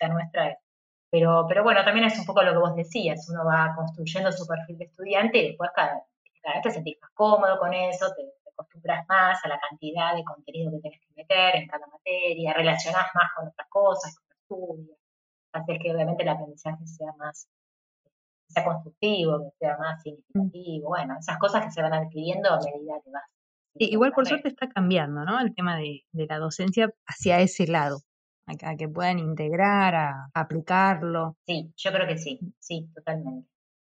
La 0.00 0.08
nuestra 0.08 0.58
Pero, 1.10 1.44
pero 1.48 1.62
bueno, 1.62 1.84
también 1.84 2.06
es 2.06 2.18
un 2.18 2.24
poco 2.24 2.42
lo 2.42 2.52
que 2.52 2.58
vos 2.58 2.74
decías, 2.74 3.28
uno 3.30 3.44
va 3.44 3.74
construyendo 3.76 4.32
su 4.32 4.46
perfil 4.46 4.78
de 4.78 4.86
estudiante 4.86 5.38
y 5.38 5.48
después 5.48 5.70
cada, 5.74 6.02
cada 6.42 6.54
vez 6.56 6.62
te 6.62 6.70
sentís 6.70 6.98
más 7.00 7.10
cómodo 7.14 7.58
con 7.58 7.72
eso, 7.74 8.06
te, 8.16 8.22
acostumbras 8.62 9.06
más 9.08 9.44
a 9.44 9.48
la 9.48 9.58
cantidad 9.58 10.14
de 10.14 10.24
contenido 10.24 10.72
que 10.72 10.80
tienes 10.80 11.00
que 11.00 11.14
meter 11.14 11.56
en 11.56 11.68
cada 11.68 11.86
materia, 11.86 12.54
relacionás 12.54 13.06
más 13.14 13.30
con 13.36 13.48
otras 13.48 13.68
cosas, 13.68 14.16
con 14.16 14.36
estudios, 14.36 14.98
haces 15.52 15.78
que 15.82 15.92
obviamente 15.92 16.22
el 16.22 16.28
aprendizaje 16.28 16.86
sea 16.86 17.12
más 17.18 17.48
sea 18.48 18.64
constructivo, 18.64 19.38
que 19.40 19.56
sea 19.58 19.76
más 19.78 19.98
mm. 19.98 20.02
significativo, 20.02 20.88
bueno, 20.88 21.16
esas 21.18 21.38
cosas 21.38 21.64
que 21.64 21.70
se 21.70 21.82
van 21.82 21.94
adquiriendo 21.94 22.50
a 22.50 22.58
medida 22.58 23.00
que 23.02 23.10
vas. 23.10 23.22
igual 23.74 24.12
por 24.12 24.26
suerte 24.26 24.48
está 24.48 24.68
cambiando, 24.68 25.24
¿no? 25.24 25.40
El 25.40 25.54
tema 25.54 25.76
de, 25.76 26.02
de 26.12 26.26
la 26.26 26.38
docencia 26.38 26.90
hacia 27.06 27.40
ese 27.40 27.66
lado, 27.66 28.00
a, 28.46 28.76
que 28.76 28.88
puedan 28.88 29.18
integrar, 29.18 29.94
a 29.94 30.30
aplicarlo. 30.34 31.36
Sí, 31.46 31.72
yo 31.76 31.92
creo 31.92 32.06
que 32.06 32.18
sí, 32.18 32.38
sí, 32.58 32.90
totalmente. 32.94 33.48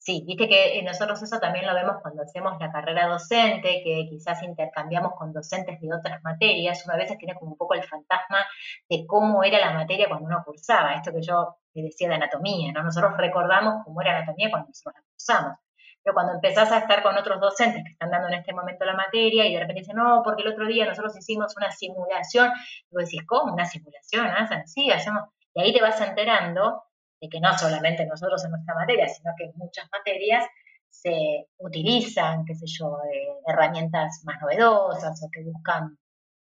Sí, 0.05 0.25
viste 0.27 0.49
que 0.49 0.79
eh, 0.81 0.83
nosotros 0.83 1.23
eso 1.23 1.39
también 1.39 1.65
lo 1.65 1.75
vemos 1.75 2.03
cuando 2.03 2.23
hacemos 2.25 2.59
la 2.59 2.73
carrera 2.73 3.07
docente, 3.07 3.83
que 3.85 4.09
quizás 4.11 4.43
intercambiamos 4.43 5.13
con 5.17 5.33
docentes 5.33 5.81
de 5.81 5.95
otras 5.95 6.21
materias. 6.25 6.85
Uno 6.85 6.95
a 6.95 6.97
veces 6.97 7.19
tiene 7.19 7.37
como 7.37 7.53
un 7.53 7.57
poco 7.57 7.75
el 7.75 7.85
fantasma 7.85 8.45
de 8.89 9.07
cómo 9.07 9.45
era 9.45 9.61
la 9.61 9.71
materia 9.73 10.09
cuando 10.09 10.27
uno 10.27 10.43
cursaba, 10.45 10.95
esto 10.95 11.13
que 11.13 11.23
yo 11.23 11.57
decía 11.73 12.09
de 12.09 12.17
anatomía, 12.17 12.73
¿no? 12.73 12.83
Nosotros 12.83 13.17
recordamos 13.17 13.85
cómo 13.85 14.03
era 14.03 14.17
anatomía 14.17 14.51
cuando 14.51 14.69
nosotros 14.71 14.95
la 14.97 15.03
cursamos. 15.09 15.59
Pero 16.03 16.15
cuando 16.15 16.33
empezás 16.33 16.73
a 16.73 16.79
estar 16.79 17.03
con 17.05 17.17
otros 17.17 17.41
docentes 17.41 17.85
que 17.85 17.93
están 17.93 18.11
dando 18.11 18.27
en 18.27 18.35
este 18.35 18.53
momento 18.53 18.85
la 18.85 18.95
materia 18.95 19.47
y 19.47 19.55
de 19.55 19.61
repente 19.61 19.83
dicen, 19.83 19.97
no, 19.97 20.23
porque 20.25 20.43
el 20.43 20.49
otro 20.49 20.67
día 20.67 20.85
nosotros 20.85 21.17
hicimos 21.17 21.57
una 21.57 21.71
simulación, 21.71 22.51
y 22.91 22.95
vos 22.95 23.05
decís, 23.05 23.23
¿cómo? 23.25 23.53
¿Una 23.53 23.67
simulación? 23.67 24.27
¿Ah? 24.27 24.49
Sí, 24.67 24.91
hacemos... 24.91 25.23
Y 25.55 25.63
ahí 25.63 25.73
te 25.73 25.81
vas 25.81 26.01
enterando 26.01 26.83
de 27.23 27.29
que 27.29 27.41
no 27.41 27.57
solamente 27.57 28.05
nosotros 28.05 28.45
en 28.45 28.51
nuestra 28.51 28.75
materia, 28.75 29.07
sino 29.07 29.33
que 29.39 29.45
en 29.45 29.53
muchas 29.55 29.89
materias 29.93 30.45
se 30.91 31.47
utilizan, 31.59 32.45
qué 32.45 32.55
sé 32.55 32.67
yo, 32.67 32.99
eh, 33.11 33.39
herramientas 33.47 34.23
más 34.25 34.41
novedosas 34.41 35.23
o 35.23 35.31
que 35.33 35.45
buscan 35.45 35.97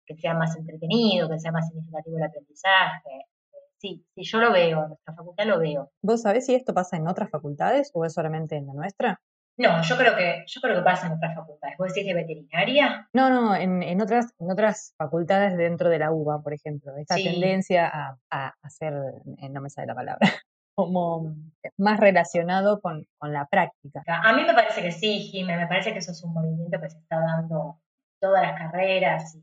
que 0.06 0.16
sea 0.16 0.34
más 0.34 0.56
entretenido, 0.56 1.28
que 1.28 1.38
sea 1.38 1.50
más 1.50 1.66
significativo 1.66 2.16
el 2.16 2.24
aprendizaje. 2.24 3.26
Sí, 3.76 4.06
sí, 4.14 4.22
yo 4.22 4.38
lo 4.38 4.52
veo, 4.52 4.82
en 4.82 4.88
nuestra 4.88 5.14
facultad 5.14 5.46
lo 5.46 5.58
veo. 5.58 5.90
¿Vos 6.00 6.22
sabés 6.22 6.46
si 6.46 6.54
esto 6.54 6.72
pasa 6.72 6.96
en 6.96 7.08
otras 7.08 7.28
facultades 7.28 7.90
o 7.92 8.04
es 8.04 8.14
solamente 8.14 8.56
en 8.56 8.68
la 8.68 8.72
nuestra? 8.72 9.20
No, 9.58 9.82
yo 9.82 9.96
creo 9.96 10.16
que, 10.16 10.44
yo 10.46 10.60
creo 10.60 10.76
que 10.76 10.82
pasa 10.82 11.08
en 11.08 11.14
otras 11.14 11.34
facultades. 11.34 11.76
¿Vos 11.76 11.92
decís 11.92 12.06
de 12.06 12.14
veterinaria? 12.14 13.08
No, 13.12 13.28
no, 13.28 13.56
en, 13.56 13.82
en 13.82 14.00
otras, 14.00 14.32
en 14.38 14.52
otras 14.52 14.94
facultades 14.96 15.56
dentro 15.56 15.90
de 15.90 15.98
la 15.98 16.12
UBA, 16.12 16.42
por 16.42 16.54
ejemplo. 16.54 16.96
Esta 16.96 17.16
tendencia 17.16 17.88
a, 17.88 18.16
a 18.30 18.54
hacer, 18.62 18.94
eh, 19.38 19.48
no 19.48 19.60
me 19.60 19.68
sale 19.68 19.88
la 19.88 19.96
palabra, 19.96 20.28
como 20.78 21.34
más 21.76 21.98
relacionado 21.98 22.80
con, 22.80 23.04
la 23.20 23.46
práctica. 23.46 24.00
A 24.06 24.32
mí 24.32 24.44
me 24.44 24.54
parece 24.54 24.80
que 24.80 24.92
sí, 24.92 25.18
Jimé, 25.18 25.56
me 25.56 25.66
parece 25.66 25.92
que 25.92 25.98
eso 25.98 26.12
es 26.12 26.22
un 26.22 26.32
movimiento 26.32 26.80
que 26.80 26.88
se 26.88 26.98
está 26.98 27.18
dando 27.18 27.80
todas 28.20 28.42
las 28.42 28.56
carreras 28.56 29.34
y 29.34 29.42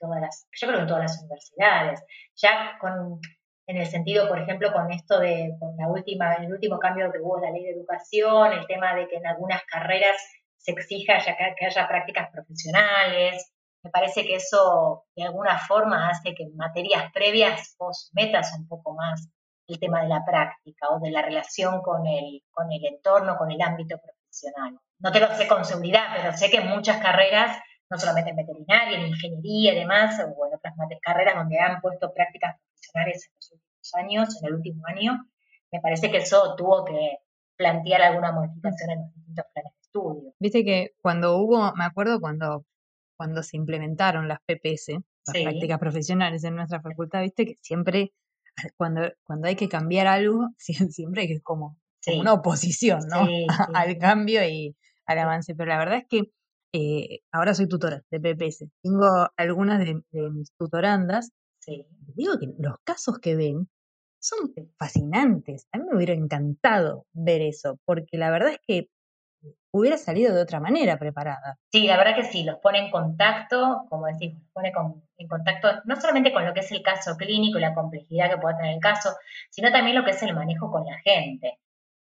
todas 0.00 0.22
las, 0.22 0.48
yo 0.58 0.66
creo 0.66 0.78
que 0.78 0.82
en 0.84 0.88
todas 0.88 1.02
las 1.02 1.22
universidades. 1.22 2.02
Ya 2.36 2.78
con, 2.80 3.20
en 3.66 3.76
el 3.76 3.86
sentido, 3.86 4.28
por 4.28 4.40
ejemplo, 4.40 4.72
con 4.72 4.90
esto 4.90 5.20
de, 5.20 5.54
con 5.60 5.76
la 5.76 5.88
última, 5.88 6.36
el 6.36 6.50
último 6.50 6.78
cambio 6.78 7.12
que 7.12 7.18
hubo 7.18 7.36
en 7.36 7.42
la 7.42 7.50
ley 7.50 7.64
de 7.64 7.72
educación, 7.72 8.54
el 8.54 8.66
tema 8.66 8.94
de 8.94 9.08
que 9.08 9.16
en 9.16 9.26
algunas 9.26 9.62
carreras 9.64 10.16
se 10.56 10.70
exija 10.70 11.18
que, 11.18 11.36
que 11.58 11.66
haya 11.66 11.86
prácticas 11.86 12.30
profesionales, 12.30 13.52
me 13.84 13.90
parece 13.90 14.24
que 14.24 14.36
eso 14.36 15.04
de 15.14 15.24
alguna 15.24 15.58
forma 15.58 16.08
hace 16.08 16.34
que 16.34 16.44
en 16.44 16.56
materias 16.56 17.12
previas 17.12 17.76
vos 17.78 18.10
metas 18.14 18.54
un 18.58 18.66
poco 18.66 18.94
más 18.94 19.28
el 19.68 19.78
tema 19.78 20.02
de 20.02 20.08
la 20.08 20.24
práctica 20.24 20.88
o 20.88 20.98
de 20.98 21.10
la 21.10 21.22
relación 21.22 21.82
con 21.82 22.06
el, 22.06 22.42
con 22.50 22.72
el 22.72 22.84
entorno, 22.86 23.36
con 23.36 23.50
el 23.50 23.60
ámbito 23.60 23.98
profesional. 23.98 24.78
No 24.98 25.12
te 25.12 25.20
lo 25.20 25.28
sé 25.34 25.46
con 25.46 25.64
seguridad, 25.64 26.06
pero 26.16 26.36
sé 26.36 26.50
que 26.50 26.56
en 26.56 26.68
muchas 26.68 27.02
carreras, 27.02 27.58
no 27.90 27.98
solamente 27.98 28.30
en 28.30 28.36
veterinaria, 28.36 28.98
en 28.98 29.08
ingeniería 29.08 29.72
y 29.72 29.78
demás, 29.80 30.18
o 30.20 30.46
en 30.46 30.54
otras 30.54 30.74
carreras 31.02 31.36
donde 31.36 31.58
han 31.58 31.80
puesto 31.80 32.12
prácticas 32.12 32.56
profesionales 32.58 33.26
en 33.26 33.34
los 33.36 33.52
últimos 33.52 33.94
años, 33.94 34.42
en 34.42 34.48
el 34.48 34.54
último 34.54 34.82
año, 34.86 35.24
me 35.70 35.80
parece 35.80 36.10
que 36.10 36.18
eso 36.18 36.54
tuvo 36.56 36.84
que 36.84 37.18
plantear 37.56 38.02
alguna 38.02 38.32
modificación 38.32 38.90
en 38.90 39.00
los 39.00 39.14
distintos 39.14 39.44
planes 39.52 39.72
de 39.72 39.80
estudio. 39.80 40.34
Viste 40.38 40.64
que 40.64 40.92
cuando 41.02 41.36
hubo, 41.36 41.74
me 41.74 41.84
acuerdo 41.84 42.20
cuando, 42.20 42.64
cuando 43.18 43.42
se 43.42 43.58
implementaron 43.58 44.28
las 44.28 44.38
PPS, 44.46 44.94
las 45.26 45.42
prácticas 45.42 45.78
profesionales 45.78 46.42
en 46.44 46.56
nuestra 46.56 46.80
facultad, 46.80 47.20
viste 47.20 47.44
que 47.44 47.56
siempre 47.60 48.12
cuando, 48.76 49.02
cuando 49.24 49.48
hay 49.48 49.56
que 49.56 49.68
cambiar 49.68 50.06
algo, 50.06 50.48
siempre 50.58 51.22
hay 51.22 51.28
que 51.28 51.40
como, 51.40 51.78
como 52.04 52.20
una 52.20 52.32
oposición, 52.32 53.00
¿no? 53.08 53.26
al 53.74 53.98
cambio 53.98 54.46
y 54.46 54.76
al 55.06 55.18
avance. 55.18 55.54
Pero 55.54 55.70
la 55.70 55.78
verdad 55.78 55.98
es 55.98 56.06
que 56.08 56.32
eh, 56.72 57.20
ahora 57.32 57.54
soy 57.54 57.68
tutora 57.68 58.02
de 58.10 58.20
PPS. 58.20 58.66
Tengo 58.82 59.28
algunas 59.36 59.78
de, 59.78 60.02
mis 60.12 60.52
tutorandas. 60.58 61.30
Digo 62.14 62.38
que 62.38 62.46
los 62.58 62.76
casos 62.84 63.18
que 63.18 63.36
ven 63.36 63.68
son 64.20 64.52
fascinantes. 64.78 65.66
A 65.72 65.78
mí 65.78 65.84
me 65.88 65.96
hubiera 65.96 66.14
encantado 66.14 67.06
ver 67.12 67.42
eso, 67.42 67.78
porque 67.84 68.16
la 68.16 68.30
verdad 68.30 68.52
es 68.52 68.58
que 68.66 68.88
hubiera 69.70 69.96
salido 69.96 70.34
de 70.34 70.42
otra 70.42 70.60
manera 70.60 70.98
preparada. 70.98 71.58
Sí, 71.70 71.86
la 71.86 71.96
verdad 71.96 72.16
que 72.16 72.24
sí, 72.24 72.42
los 72.42 72.58
pone 72.58 72.78
en 72.78 72.90
contacto, 72.90 73.86
como 73.88 74.06
decís, 74.06 74.34
los 74.34 74.48
pone 74.52 74.72
en 75.18 75.28
contacto 75.28 75.68
no 75.84 76.00
solamente 76.00 76.32
con 76.32 76.44
lo 76.44 76.54
que 76.54 76.60
es 76.60 76.72
el 76.72 76.82
caso 76.82 77.16
clínico 77.16 77.58
y 77.58 77.62
la 77.62 77.74
complejidad 77.74 78.30
que 78.30 78.38
puede 78.38 78.56
tener 78.56 78.74
el 78.74 78.80
caso, 78.80 79.10
sino 79.50 79.70
también 79.70 79.96
lo 79.96 80.04
que 80.04 80.12
es 80.12 80.22
el 80.22 80.34
manejo 80.34 80.70
con 80.70 80.84
la 80.84 80.98
gente. 80.98 81.58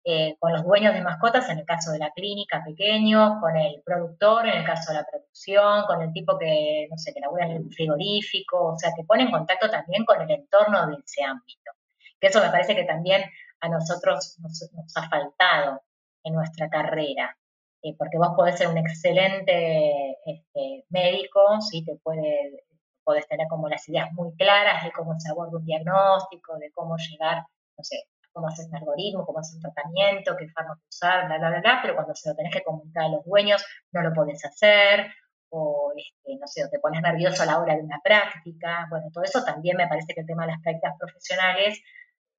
Eh, 0.05 0.35
con 0.37 0.51
los 0.51 0.65
dueños 0.65 0.93
de 0.93 1.01
mascotas 1.01 1.49
en 1.49 1.59
el 1.59 1.65
caso 1.65 1.93
de 1.93 1.99
la 1.99 2.11
clínica 2.11 2.61
pequeño, 2.61 3.39
con 3.39 3.55
el 3.55 3.81
productor 3.85 4.45
en 4.49 4.57
el 4.57 4.65
caso 4.65 4.91
de 4.91 4.97
la 4.97 5.05
producción, 5.09 5.85
con 5.85 6.01
el 6.01 6.11
tipo 6.11 6.37
que, 6.37 6.87
no 6.91 6.97
sé, 6.97 7.13
que 7.13 7.21
labura 7.21 7.45
en 7.45 7.51
el 7.53 7.73
frigorífico, 7.73 8.73
o 8.73 8.77
sea, 8.77 8.91
te 8.93 9.05
pone 9.05 9.23
en 9.23 9.31
contacto 9.31 9.69
también 9.69 10.03
con 10.03 10.21
el 10.21 10.29
entorno 10.29 10.87
de 10.87 10.95
ese 11.05 11.23
ámbito. 11.23 11.71
Que 12.19 12.27
eso 12.27 12.41
me 12.41 12.49
parece 12.49 12.75
que 12.75 12.83
también 12.83 13.23
a 13.61 13.69
nosotros 13.69 14.37
nos 14.41 14.97
ha 14.97 15.07
faltado 15.07 15.81
en 16.23 16.33
nuestra 16.33 16.69
carrera. 16.69 17.38
Eh, 17.81 17.95
porque 17.97 18.17
vos 18.17 18.29
podés 18.36 18.57
ser 18.57 18.69
un 18.69 18.77
excelente 18.77 20.17
este, 20.25 20.86
médico, 20.89 21.59
¿sí? 21.62 21.83
te 21.83 21.95
puede, 21.97 22.63
podés 23.03 23.27
tener 23.27 23.47
como 23.49 23.67
las 23.67 23.88
ideas 23.89 24.12
muy 24.13 24.33
claras 24.36 24.86
de 24.86 24.91
cómo 24.91 25.19
se 25.19 25.29
aborda 25.29 25.57
un 25.57 25.65
diagnóstico, 25.65 26.57
de 26.57 26.71
cómo 26.71 26.95
llegar, 26.97 27.43
no 27.77 27.83
sé, 27.83 28.05
cómo 28.31 28.47
hacer 28.47 28.67
un 28.69 28.75
algoritmo, 28.77 29.25
cómo 29.25 29.39
hacer 29.39 29.57
un 29.57 29.63
tratamiento, 29.63 30.36
qué 30.38 30.47
fármaco 30.49 30.81
usar, 30.89 31.27
bla, 31.27 31.38
bla, 31.38 31.49
bla, 31.49 31.59
bla, 31.59 31.79
pero 31.81 31.95
cuando 31.95 32.15
se 32.15 32.29
lo 32.29 32.36
tenés 32.36 32.53
que 32.53 32.63
comunicar 32.63 33.03
a 33.03 33.09
los 33.09 33.25
dueños 33.25 33.65
no 33.91 34.01
lo 34.01 34.13
podés 34.13 34.43
hacer, 34.45 35.12
o 35.49 35.93
este, 35.95 36.36
no 36.39 36.47
sé, 36.47 36.67
te 36.69 36.79
pones 36.79 37.01
nervioso 37.01 37.43
a 37.43 37.45
la 37.45 37.59
hora 37.59 37.75
de 37.75 37.83
una 37.83 37.99
práctica, 38.03 38.88
bueno, 38.89 39.07
todo 39.13 39.23
eso 39.23 39.43
también 39.43 39.77
me 39.77 39.88
parece 39.88 40.13
que 40.13 40.21
el 40.21 40.27
tema 40.27 40.45
de 40.45 40.53
las 40.53 40.62
prácticas 40.62 40.95
profesionales 40.97 41.79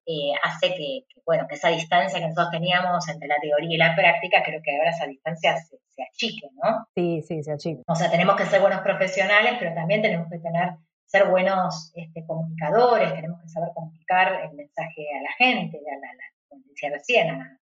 eh, 0.05 0.33
hace 0.43 0.75
que, 0.75 1.05
bueno, 1.25 1.47
que 1.47 1.55
esa 1.55 1.69
distancia 1.69 2.19
que 2.19 2.27
nosotros 2.27 2.51
teníamos 2.51 3.07
entre 3.09 3.27
la 3.27 3.37
teoría 3.41 3.73
y 3.73 3.77
la 3.77 3.95
práctica, 3.95 4.43
creo 4.43 4.61
que 4.61 4.77
ahora 4.77 4.91
esa 4.91 5.07
distancia 5.07 5.57
se, 5.57 6.03
achique, 6.03 6.47
¿no? 6.61 6.87
Sí, 6.93 7.21
sí, 7.21 7.41
se 7.41 7.53
achique. 7.53 7.81
O 7.87 7.95
sea, 7.95 8.11
tenemos 8.11 8.35
que 8.35 8.45
ser 8.45 8.61
buenos 8.61 8.81
profesionales, 8.81 9.53
pero 9.57 9.73
también 9.73 10.01
tenemos 10.01 10.29
que 10.29 10.37
tener, 10.39 10.73
ser 11.05 11.27
buenos 11.27 11.91
este, 11.95 12.23
comunicadores, 12.25 13.13
tenemos 13.15 13.41
que 13.41 13.49
saber 13.49 13.69
comunicar 13.73 14.41
el 14.43 14.53
mensaje 14.55 15.07
a 15.17 15.23
la 15.23 15.31
gente, 15.37 15.77
a 15.77 15.95
la, 15.95 16.07
como 16.49 16.63
decía 16.67 16.89
recién, 16.91 17.29
al 17.29 17.59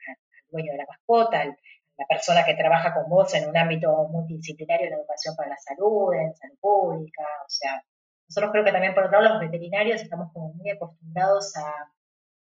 dueño 0.51 0.73
de 0.73 0.79
la 0.79 0.87
mascota, 0.89 1.43
a 1.43 1.45
la 1.47 2.07
persona 2.09 2.45
que 2.45 2.55
trabaja 2.55 2.95
con 2.95 3.09
vos 3.11 3.35
en 3.35 3.49
un 3.49 3.57
ámbito 3.57 4.09
multidisciplinario 4.09 4.89
de 4.89 4.97
educación 4.97 5.37
para 5.37 5.51
la 5.51 5.59
salud, 5.59 6.15
en 6.15 6.35
salud 6.35 6.57
pública, 6.59 7.25
o 7.45 7.51
sea, 7.51 7.83
nosotros 8.31 8.53
creo 8.53 8.65
que 8.65 8.73
también 8.73 8.95
por 8.95 9.05
otro 9.05 9.21
lado 9.21 9.35
los 9.35 9.43
veterinarios 9.43 10.01
estamos 10.01 10.33
como 10.33 10.55
muy 10.55 10.71
acostumbrados 10.71 11.55
a 11.57 11.91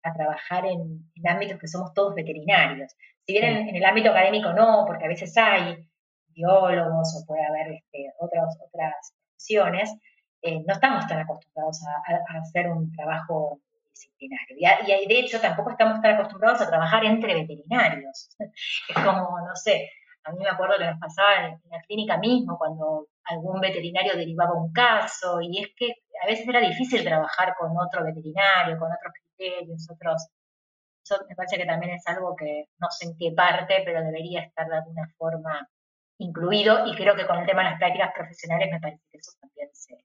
a 0.05 0.13
trabajar 0.13 0.65
en, 0.65 1.11
ámbitos 1.27 1.59
que 1.59 1.67
somos 1.67 1.93
todos 1.93 2.13
veterinarios. 2.15 2.95
Si 3.25 3.33
bien 3.33 3.67
en, 3.67 3.75
el 3.75 3.83
ámbito 3.83 4.11
académico 4.11 4.53
no, 4.53 4.85
porque 4.85 5.05
a 5.05 5.07
veces 5.07 5.35
hay 5.37 5.89
biólogos 6.27 7.15
o 7.15 7.25
puede 7.25 7.45
haber 7.45 7.73
este, 7.73 8.13
otras, 8.19 8.57
otras 8.61 9.13
profesiones, 9.31 9.91
eh, 10.41 10.63
no 10.65 10.73
estamos 10.73 11.07
tan 11.07 11.19
acostumbrados 11.19 11.79
a, 11.87 12.39
hacer 12.39 12.67
un 12.67 12.91
trabajo 12.91 13.59
multidisciplinario. 13.71 15.03
Y, 15.03 15.07
de 15.07 15.19
hecho 15.19 15.41
tampoco 15.41 15.71
estamos 15.71 16.01
tan 16.01 16.15
acostumbrados 16.15 16.61
a 16.61 16.67
trabajar 16.67 17.03
entre 17.03 17.33
veterinarios. 17.33 18.29
Es 18.89 18.95
como, 19.03 19.39
no 19.39 19.55
sé, 19.55 19.89
a 20.23 20.31
mí 20.31 20.37
me 20.39 20.49
acuerdo 20.49 20.75
que 20.77 20.85
nos 20.85 20.99
pasaba 20.99 21.47
en, 21.47 21.59
la 21.71 21.81
clínica 21.81 22.17
mismo, 22.17 22.57
cuando 22.57 23.07
algún 23.23 23.59
veterinario 23.59 24.15
derivaba 24.15 24.53
un 24.53 24.71
caso, 24.71 25.41
y 25.41 25.63
es 25.63 25.69
que 25.75 25.93
a 26.23 26.27
veces 26.27 26.47
era 26.47 26.59
difícil 26.59 27.03
trabajar 27.03 27.55
con 27.57 27.71
otro 27.77 28.03
veterinario, 28.03 28.77
con 28.77 28.91
otros 28.91 29.13
criterios, 29.37 29.87
otros... 29.89 30.27
Eso 31.03 31.23
me 31.29 31.35
parece 31.35 31.57
que 31.57 31.65
también 31.65 31.93
es 31.93 32.07
algo 32.07 32.35
que 32.35 32.65
no 32.79 32.87
sé 32.89 33.05
en 33.05 33.17
qué 33.17 33.31
parte, 33.31 33.83
pero 33.85 34.03
debería 34.03 34.41
estar 34.41 34.67
de 34.67 34.77
alguna 34.77 35.07
forma 35.17 35.69
incluido, 36.17 36.87
y 36.87 36.95
creo 36.95 37.15
que 37.15 37.27
con 37.27 37.37
el 37.37 37.45
tema 37.45 37.63
de 37.63 37.69
las 37.71 37.79
prácticas 37.79 38.11
profesionales 38.15 38.69
me 38.71 38.79
parece 38.79 39.03
que 39.11 39.17
eso 39.17 39.31
también 39.39 39.69
se, 39.73 39.97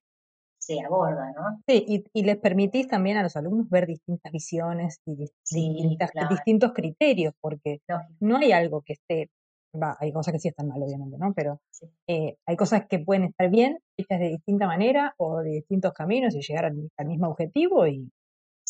se 0.58 0.80
aborda, 0.84 1.32
¿no? 1.32 1.62
Sí, 1.66 2.04
y, 2.12 2.22
les 2.22 2.36
permitís 2.38 2.86
también 2.88 3.16
a 3.16 3.22
los 3.22 3.36
alumnos 3.36 3.68
ver 3.70 3.86
distintas 3.86 4.30
visiones 4.30 5.00
y 5.06 5.16
distintos 5.16 6.72
criterios, 6.72 7.34
porque 7.40 7.80
no 8.20 8.36
hay 8.36 8.52
algo 8.52 8.82
que 8.82 8.94
esté, 8.94 9.30
va, 9.74 9.96
hay 9.98 10.12
cosas 10.12 10.32
que 10.32 10.38
sí 10.38 10.48
están 10.48 10.68
mal, 10.68 10.82
obviamente, 10.82 11.16
¿no? 11.18 11.32
Pero 11.34 11.60
eh, 12.06 12.36
hay 12.46 12.56
cosas 12.56 12.86
que 12.88 12.98
pueden 12.98 13.24
estar 13.24 13.48
bien, 13.50 13.78
hechas 13.96 14.20
de 14.20 14.28
distinta 14.28 14.66
manera 14.66 15.14
o 15.16 15.38
de 15.38 15.50
distintos 15.50 15.92
caminos 15.92 16.34
y 16.34 16.42
llegar 16.42 16.66
al, 16.66 17.06
mismo 17.06 17.28
objetivo 17.28 17.86
y, 17.86 18.10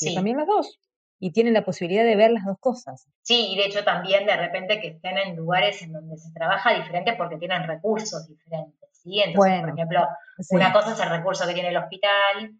y 0.01 0.15
también 0.15 0.37
las 0.37 0.47
dos 0.47 0.81
y 1.21 1.33
tienen 1.33 1.53
la 1.53 1.65
posibilidad 1.65 2.03
de 2.03 2.17
ver 2.17 2.33
las 2.33 2.47
dos 2.47 2.57
cosas. 2.59 3.07
Sí, 3.23 3.53
y 3.53 3.57
de 3.57 3.67
hecho 3.67 3.85
también 3.85 4.25
de 4.25 4.37
repente 4.37 4.81
que 4.81 4.89
estén 4.89 5.19
en 5.19 5.37
lugares 5.37 5.83
en 5.83 5.93
donde 5.93 6.17
se 6.17 6.33
trabaja 6.33 6.73
diferente 6.73 7.13
porque 7.13 7.37
tienen 7.37 7.69
recursos 7.69 8.27
diferentes, 8.27 8.89
¿sí? 8.93 9.21
Entonces, 9.21 9.61
por 9.61 9.71
ejemplo, 9.71 10.09
una 10.51 10.73
cosa 10.73 10.93
es 10.93 11.01
el 11.01 11.11
recurso 11.11 11.47
que 11.47 11.53
tiene 11.53 11.69
el 11.69 11.77
hospital 11.77 12.55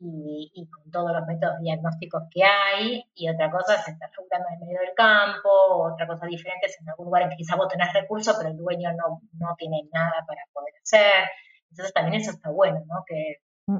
y, 0.00 0.68
con 0.72 0.90
todos 0.90 1.12
los 1.12 1.26
métodos 1.26 1.60
diagnósticos 1.60 2.24
que 2.32 2.42
hay, 2.42 3.04
y 3.14 3.28
otra 3.28 3.50
cosa 3.50 3.74
es 3.74 3.86
estar 3.86 4.10
laburando 4.16 4.48
en 4.54 4.66
medio 4.66 4.80
del 4.80 4.94
campo, 4.96 5.92
otra 5.92 6.06
cosa 6.06 6.26
diferente 6.26 6.66
es 6.66 6.80
en 6.80 6.88
algún 6.88 7.06
lugar 7.06 7.22
en 7.22 7.30
que 7.30 7.36
quizá 7.36 7.54
vos 7.54 7.68
tenés 7.68 7.92
recursos, 7.92 8.34
pero 8.36 8.48
el 8.50 8.56
dueño 8.56 8.90
no, 8.92 9.20
no 9.34 9.54
tiene 9.56 9.82
nada 9.92 10.24
para 10.26 10.42
poder 10.52 10.74
hacer. 10.82 11.28
Entonces 11.70 11.94
también 11.94 12.20
eso 12.20 12.32
está 12.32 12.50
bueno, 12.50 12.82
¿no? 12.86 13.04
Que. 13.06 13.36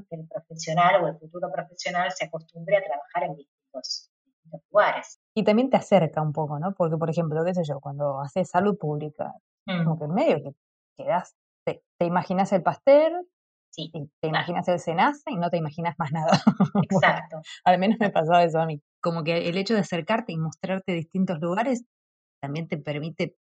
Que 0.08 0.16
el 0.16 0.26
profesional 0.28 1.04
o 1.04 1.08
el 1.08 1.18
futuro 1.18 1.50
profesional 1.52 2.10
se 2.12 2.26
acostumbre 2.26 2.76
a 2.76 2.82
trabajar 2.82 3.24
en 3.24 3.36
distintos 3.36 4.10
lugares. 4.70 5.20
Y 5.34 5.44
también 5.44 5.70
te 5.70 5.76
acerca 5.76 6.22
un 6.22 6.32
poco, 6.32 6.58
¿no? 6.58 6.74
Porque, 6.74 6.96
por 6.96 7.10
ejemplo, 7.10 7.44
qué 7.44 7.54
sé 7.54 7.62
yo, 7.64 7.80
cuando 7.80 8.20
haces 8.20 8.48
salud 8.48 8.76
pública, 8.78 9.32
como 9.66 9.94
mm. 9.94 9.98
que 9.98 10.04
en 10.04 10.14
medio 10.14 10.42
que 10.42 10.50
quedas, 10.96 11.34
te, 11.64 11.82
imaginas 12.00 12.52
el 12.52 12.62
pastel, 12.62 13.12
sí, 13.70 13.92
te 14.20 14.28
imaginas 14.28 14.66
el 14.68 14.80
cenaza 14.80 15.30
y 15.30 15.36
no 15.36 15.50
te 15.50 15.58
imaginas 15.58 15.94
más 15.98 16.12
nada. 16.12 16.40
Exacto. 16.82 17.40
al 17.64 17.78
menos 17.78 17.98
me 18.00 18.10
pasaba 18.10 18.42
eso 18.42 18.58
a 18.58 18.66
mí. 18.66 18.80
Como 19.00 19.22
que 19.24 19.48
el 19.48 19.56
hecho 19.56 19.74
de 19.74 19.80
acercarte 19.80 20.32
y 20.32 20.36
mostrarte 20.36 20.92
distintos 20.92 21.40
lugares 21.40 21.84
también 22.42 22.68
te 22.68 22.78
permite 22.78 23.36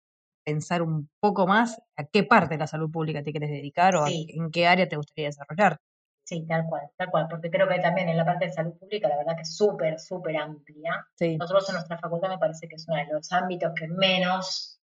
pensar 0.46 0.82
un 0.82 1.10
poco 1.20 1.46
más 1.46 1.78
a 1.98 2.06
qué 2.06 2.24
parte 2.24 2.56
de 2.56 2.60
la 2.60 2.68
salud 2.68 2.90
pública 2.90 3.22
te 3.22 3.32
quieres 3.32 3.50
dedicar 3.50 3.96
o 3.96 4.06
en 4.08 4.50
qué 4.50 4.66
área 4.66 4.88
te 4.88 4.96
gustaría 4.96 5.28
desarrollar. 5.28 5.80
Sí, 6.28 6.46
tal 6.46 6.66
cual, 6.68 6.90
tal 6.98 7.10
cual, 7.10 7.28
porque 7.30 7.50
creo 7.50 7.70
que 7.70 7.80
también 7.80 8.10
en 8.10 8.18
la 8.18 8.26
parte 8.26 8.48
de 8.48 8.52
salud 8.52 8.78
pública, 8.78 9.08
la 9.08 9.16
verdad 9.16 9.38
que 9.38 9.44
es 9.44 9.56
súper, 9.56 9.98
súper 9.98 10.36
amplia. 10.36 11.08
Nosotros 11.40 11.70
en 11.70 11.76
nuestra 11.76 11.98
facultad 12.00 12.28
me 12.28 12.38
parece 12.38 12.68
que 12.68 12.76
es 12.76 12.86
uno 12.86 12.98
de 12.98 13.14
los 13.14 13.32
ámbitos 13.32 13.72
que 13.74 13.88
menos, 13.88 14.82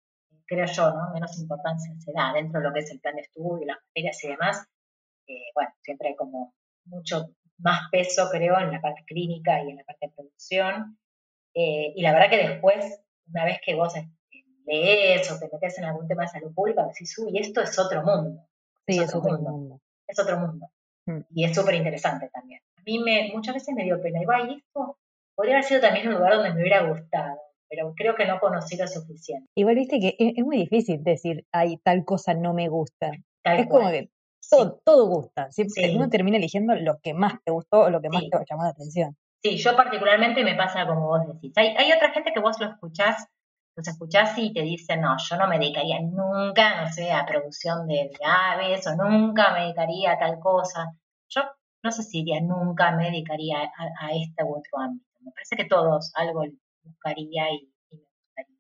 creo 0.45 0.67
yo, 0.67 0.91
¿no? 0.91 1.11
Menos 1.15 1.41
importancia 1.41 1.95
se 1.99 2.13
da 2.13 2.35
dentro 2.35 2.61
de 2.61 2.69
lo 2.69 2.75
que 2.75 2.81
es 2.81 2.91
el 2.91 3.01
plan 3.01 3.15
de 3.15 3.23
estudio, 3.23 3.67
las 3.67 3.79
materias 3.87 4.23
y 4.23 4.29
demás. 4.29 4.67
Eh, 5.29 5.51
bueno, 5.55 5.71
siempre 5.81 6.09
hay 6.09 6.17
como 6.17 6.53
mucho 6.85 7.31
más 7.57 7.89
peso, 7.91 8.29
creo, 8.31 8.59
en 8.59 8.73
la 8.73 8.83
parte 8.83 9.03
clínica 9.07 9.65
y 9.65 9.71
en 9.71 9.77
la 9.77 9.85
parte 9.85 10.09
de 10.09 10.13
producción. 10.13 10.99
Eh, 11.55 11.95
y 11.97 12.03
la 12.03 12.13
verdad 12.13 12.29
que 12.29 12.49
después, 12.49 13.01
una 13.29 13.47
vez 13.47 13.61
que 13.65 13.75
vos 13.75 13.97
este, 13.97 14.45
lees 14.67 15.33
o 15.33 15.39
te 15.39 15.49
metes 15.51 15.79
en 15.79 15.85
algún 15.85 16.07
tema 16.07 16.25
de 16.25 16.29
salud 16.29 16.53
pública, 16.53 16.85
decís, 16.85 17.17
uy, 17.19 17.39
esto 17.39 17.63
es 17.63 17.79
otro 17.79 18.03
mundo. 18.03 18.47
Sí, 18.87 18.99
es 18.99 19.15
otro, 19.15 19.39
mundo. 19.39 19.81
Es 20.07 20.19
otro 20.19 20.39
mundo. 20.39 20.71
Mm. 21.07 21.21
Y 21.35 21.45
es 21.45 21.55
súper 21.55 21.75
interesante 21.75 22.29
también. 22.33 22.61
A 22.77 22.83
mí 22.85 22.99
me, 22.99 23.31
muchas 23.35 23.55
veces 23.55 23.75
me 23.75 23.85
dio 23.85 24.01
pena. 24.01 24.21
Y 24.23 24.55
esto 24.55 24.99
podría 25.35 25.57
haber 25.57 25.65
sido 25.65 25.81
también 25.81 26.09
un 26.09 26.15
lugar 26.15 26.35
donde 26.35 26.55
me 26.55 26.61
hubiera 26.61 26.87
gustado, 26.87 27.41
pero 27.69 27.95
creo 27.97 28.15
que 28.15 28.27
no 28.27 28.41
conocí 28.41 28.77
lo 28.77 28.87
suficiente. 28.87 29.49
Igual 29.55 29.77
viste 29.77 30.01
que 30.01 30.17
es, 30.19 30.45
muy 30.45 30.57
difícil 30.59 31.03
decir, 31.03 31.45
ay, 31.53 31.79
tal 31.79 32.05
cosa 32.05 32.35
no 32.35 32.53
me 32.53 32.69
gusta. 32.69 33.11
es 33.45 33.69
como 33.69 33.91
que 33.91 34.11
todo, 34.51 34.81
todo 34.85 35.07
gusta. 35.07 35.51
Siempre 35.51 35.95
uno 35.95 36.09
termina 36.09 36.37
eligiendo 36.37 36.75
lo 36.75 36.99
que 37.01 37.15
más 37.15 37.43
te 37.45 37.53
gustó 37.53 37.81
o 37.81 37.91
lo 37.91 38.01
que 38.01 38.09
más 38.09 38.23
te 38.23 38.39
llamó 38.49 38.65
la 38.65 38.71
atención. 38.71 39.17
Sí, 39.43 39.57
yo 39.57 39.75
particularmente 39.75 40.45
me 40.45 40.55
pasa 40.55 40.87
como 40.87 41.07
vos 41.07 41.27
decís. 41.27 41.53
Hay, 41.57 41.69
hay 41.69 41.93
otra 41.93 42.11
gente 42.11 42.33
que 42.33 42.41
vos 42.41 42.61
lo 42.61 42.67
escuchás 42.67 43.27
los 43.81 43.89
escuchás 43.89 44.37
y 44.37 44.53
te 44.53 44.63
dicen, 44.63 45.01
no, 45.01 45.17
yo 45.19 45.37
no 45.37 45.49
me 45.49 45.59
dedicaría 45.59 46.01
nunca, 46.01 46.83
no 46.83 46.93
sé, 46.93 47.11
a 47.11 47.25
producción 47.27 47.87
de, 47.87 48.11
aves 48.25 48.87
o 48.87 48.95
nunca 48.95 49.53
me 49.53 49.63
dedicaría 49.63 50.13
a 50.13 50.19
tal 50.19 50.39
cosa. 50.39 50.93
Yo 51.29 51.43
no 51.83 51.91
sé 51.91 52.03
si 52.03 52.19
diría 52.19 52.41
nunca 52.43 52.93
me 52.93 53.07
dedicaría 53.07 53.59
a, 53.59 54.11
este 54.13 54.45
u 54.45 54.59
otro 54.59 54.79
ámbito. 54.79 55.07
Me 55.21 55.33
parece 55.33 55.57
que 55.57 55.65
todos 55.65 56.13
algo 56.15 56.45
buscaría 56.83 57.51
y, 57.51 57.73
me 57.91 57.99
gustaría. 57.99 58.57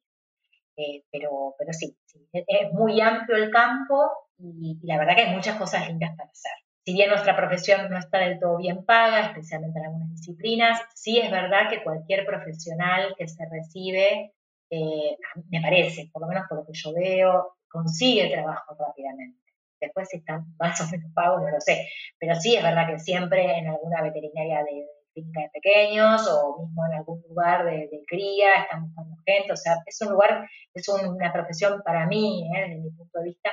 Eh, 0.76 1.04
pero, 1.10 1.54
pero 1.58 1.72
sí, 1.72 1.96
es 2.32 2.72
muy 2.72 3.00
amplio 3.00 3.36
el 3.36 3.50
campo 3.50 4.10
y, 4.38 4.78
y 4.82 4.86
la 4.86 4.98
verdad 4.98 5.16
que 5.16 5.22
hay 5.22 5.34
muchas 5.34 5.56
cosas 5.56 5.86
lindas 5.88 6.16
para 6.16 6.30
hacer. 6.30 6.52
Si 6.86 6.94
bien 6.94 7.10
nuestra 7.10 7.36
profesión 7.36 7.90
no 7.90 7.98
está 7.98 8.18
del 8.18 8.40
todo 8.40 8.56
bien 8.56 8.86
paga, 8.86 9.20
especialmente 9.20 9.78
en 9.78 9.84
algunas 9.84 10.10
disciplinas, 10.12 10.80
sí 10.94 11.18
es 11.18 11.30
verdad 11.30 11.68
que 11.68 11.82
cualquier 11.82 12.24
profesional 12.24 13.14
que 13.18 13.28
se 13.28 13.44
recibe 13.50 14.32
eh, 14.70 15.16
me 15.50 15.60
parece, 15.60 16.08
por 16.12 16.22
lo 16.22 16.28
menos 16.28 16.44
por 16.48 16.58
lo 16.58 16.66
que 16.66 16.72
yo 16.72 16.92
veo, 16.94 17.56
consigue 17.68 18.30
trabajo 18.30 18.76
rápidamente. 18.78 19.38
Después 19.80 20.08
si 20.08 20.18
están 20.18 20.54
más 20.58 20.80
o 20.80 20.90
menos 20.90 21.10
pagos, 21.14 21.42
no 21.42 21.50
lo 21.50 21.60
sé. 21.60 21.88
Pero 22.18 22.34
sí 22.34 22.56
es 22.56 22.62
verdad 22.62 22.86
que 22.86 22.98
siempre 22.98 23.58
en 23.58 23.68
alguna 23.68 24.02
veterinaria 24.02 24.62
de, 24.64 24.86
clínica 25.12 25.40
de 25.40 25.50
pequeños 25.50 26.28
o 26.28 26.62
mismo 26.62 26.86
en 26.86 26.98
algún 26.98 27.22
lugar 27.28 27.64
de, 27.64 27.88
cría 28.06 28.62
están 28.62 28.86
buscando 28.86 29.16
gente. 29.24 29.52
O 29.52 29.56
sea, 29.56 29.76
es 29.86 30.00
un 30.02 30.12
lugar, 30.12 30.48
es 30.74 30.88
una 30.88 31.32
profesión 31.32 31.82
para 31.84 32.06
mí, 32.06 32.48
¿eh? 32.54 32.60
desde 32.68 32.80
mi 32.80 32.90
punto 32.90 33.18
de 33.18 33.24
vista, 33.24 33.50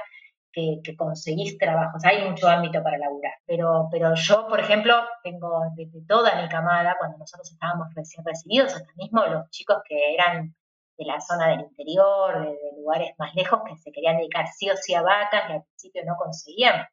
que, 0.51 0.95
conseguís 0.97 1.57
trabajo. 1.57 1.97
O 1.97 1.99
sea, 1.99 2.11
hay 2.11 2.27
mucho 2.27 2.47
ámbito 2.47 2.81
para 2.83 2.97
laburar. 2.97 3.33
Pero, 3.45 3.87
pero 3.91 4.15
yo, 4.15 4.47
por 4.47 4.59
ejemplo, 4.59 4.95
tengo 5.23 5.61
desde 5.75 6.01
toda 6.07 6.41
mi 6.41 6.49
camada, 6.49 6.95
cuando 6.97 7.17
nosotros 7.17 7.51
estábamos 7.51 7.93
recién 7.95 8.25
recibidos, 8.25 8.75
hasta 8.75 8.91
mismo 8.95 9.25
los 9.25 9.49
chicos 9.51 9.77
que 9.87 10.13
eran 10.13 10.55
de 10.97 11.05
la 11.05 11.21
zona 11.21 11.49
del 11.49 11.61
interior, 11.61 12.41
de, 12.41 12.57
lugares 12.77 13.11
más 13.17 13.33
lejos, 13.35 13.61
que 13.67 13.77
se 13.77 13.91
querían 13.91 14.17
dedicar 14.17 14.47
sí 14.47 14.69
o 14.69 14.75
sí 14.77 14.93
a 14.93 15.01
vacas 15.01 15.49
y 15.49 15.53
al 15.53 15.63
principio 15.63 16.03
no 16.05 16.15
conseguían. 16.17 16.87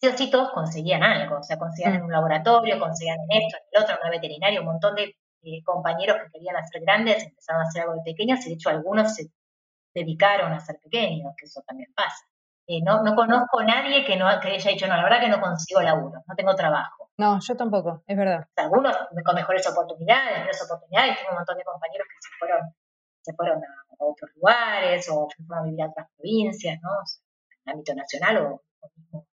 Sí 0.00 0.08
o 0.08 0.16
sí 0.16 0.30
todos 0.30 0.50
conseguían 0.52 1.02
algo, 1.02 1.38
o 1.38 1.42
sea, 1.42 1.58
conseguían 1.58 1.96
en 1.96 2.02
un 2.04 2.12
laboratorio, 2.12 2.78
conseguían 2.78 3.18
en 3.28 3.42
esto, 3.42 3.58
en 3.58 3.64
el 3.72 3.82
otro, 3.82 3.94
en 3.96 4.00
una 4.00 4.10
veterinaria, 4.10 4.60
un 4.60 4.66
montón 4.66 4.94
de 4.94 5.14
compañeros 5.64 6.18
que 6.22 6.30
querían 6.32 6.56
hacer 6.56 6.82
grandes 6.82 7.24
empezaron 7.24 7.62
a 7.62 7.64
hacer 7.64 7.82
algo 7.82 7.94
de 7.94 8.02
pequeños 8.04 8.44
y 8.44 8.50
de 8.50 8.54
hecho 8.54 8.70
algunos 8.70 9.14
se 9.14 9.30
dedicaron 9.94 10.52
a 10.52 10.60
ser 10.60 10.78
pequeños, 10.82 11.34
que 11.36 11.46
eso 11.46 11.62
también 11.66 11.92
pasa. 11.94 12.24
Eh, 12.66 12.80
no, 12.84 13.02
no 13.02 13.16
conozco 13.16 13.60
a 13.60 13.64
nadie 13.64 14.04
que, 14.04 14.16
no, 14.16 14.26
que 14.40 14.48
haya 14.48 14.70
dicho, 14.70 14.86
no, 14.86 14.96
la 14.96 15.02
verdad 15.02 15.20
que 15.20 15.28
no 15.28 15.40
consigo 15.40 15.80
laburo, 15.80 16.22
no 16.24 16.34
tengo 16.36 16.54
trabajo. 16.54 17.10
No, 17.18 17.38
yo 17.40 17.56
tampoco, 17.56 18.02
es 18.06 18.16
verdad. 18.16 18.46
Algunos 18.56 18.96
con 19.24 19.34
mejores 19.34 19.66
oportunidades, 19.68 20.38
mejores 20.38 20.62
oportunidades, 20.62 21.18
tengo 21.18 21.30
un 21.30 21.36
montón 21.36 21.58
de 21.58 21.64
compañeros 21.64 22.06
que 22.08 22.16
se 22.20 22.38
fueron 22.38 22.74
se 23.30 23.36
fueron 23.36 23.58
a, 23.58 23.94
otros 23.98 24.30
lugares 24.36 25.08
o 25.10 25.28
se 25.36 25.44
fueron 25.44 25.64
a 25.64 25.66
vivir 25.66 25.82
a 25.82 25.88
otras 25.88 26.08
provincias, 26.16 26.78
¿no? 26.82 26.88
en 26.90 27.60
el 27.66 27.72
ámbito 27.72 27.94
nacional 27.94 28.36
o, 28.38 28.62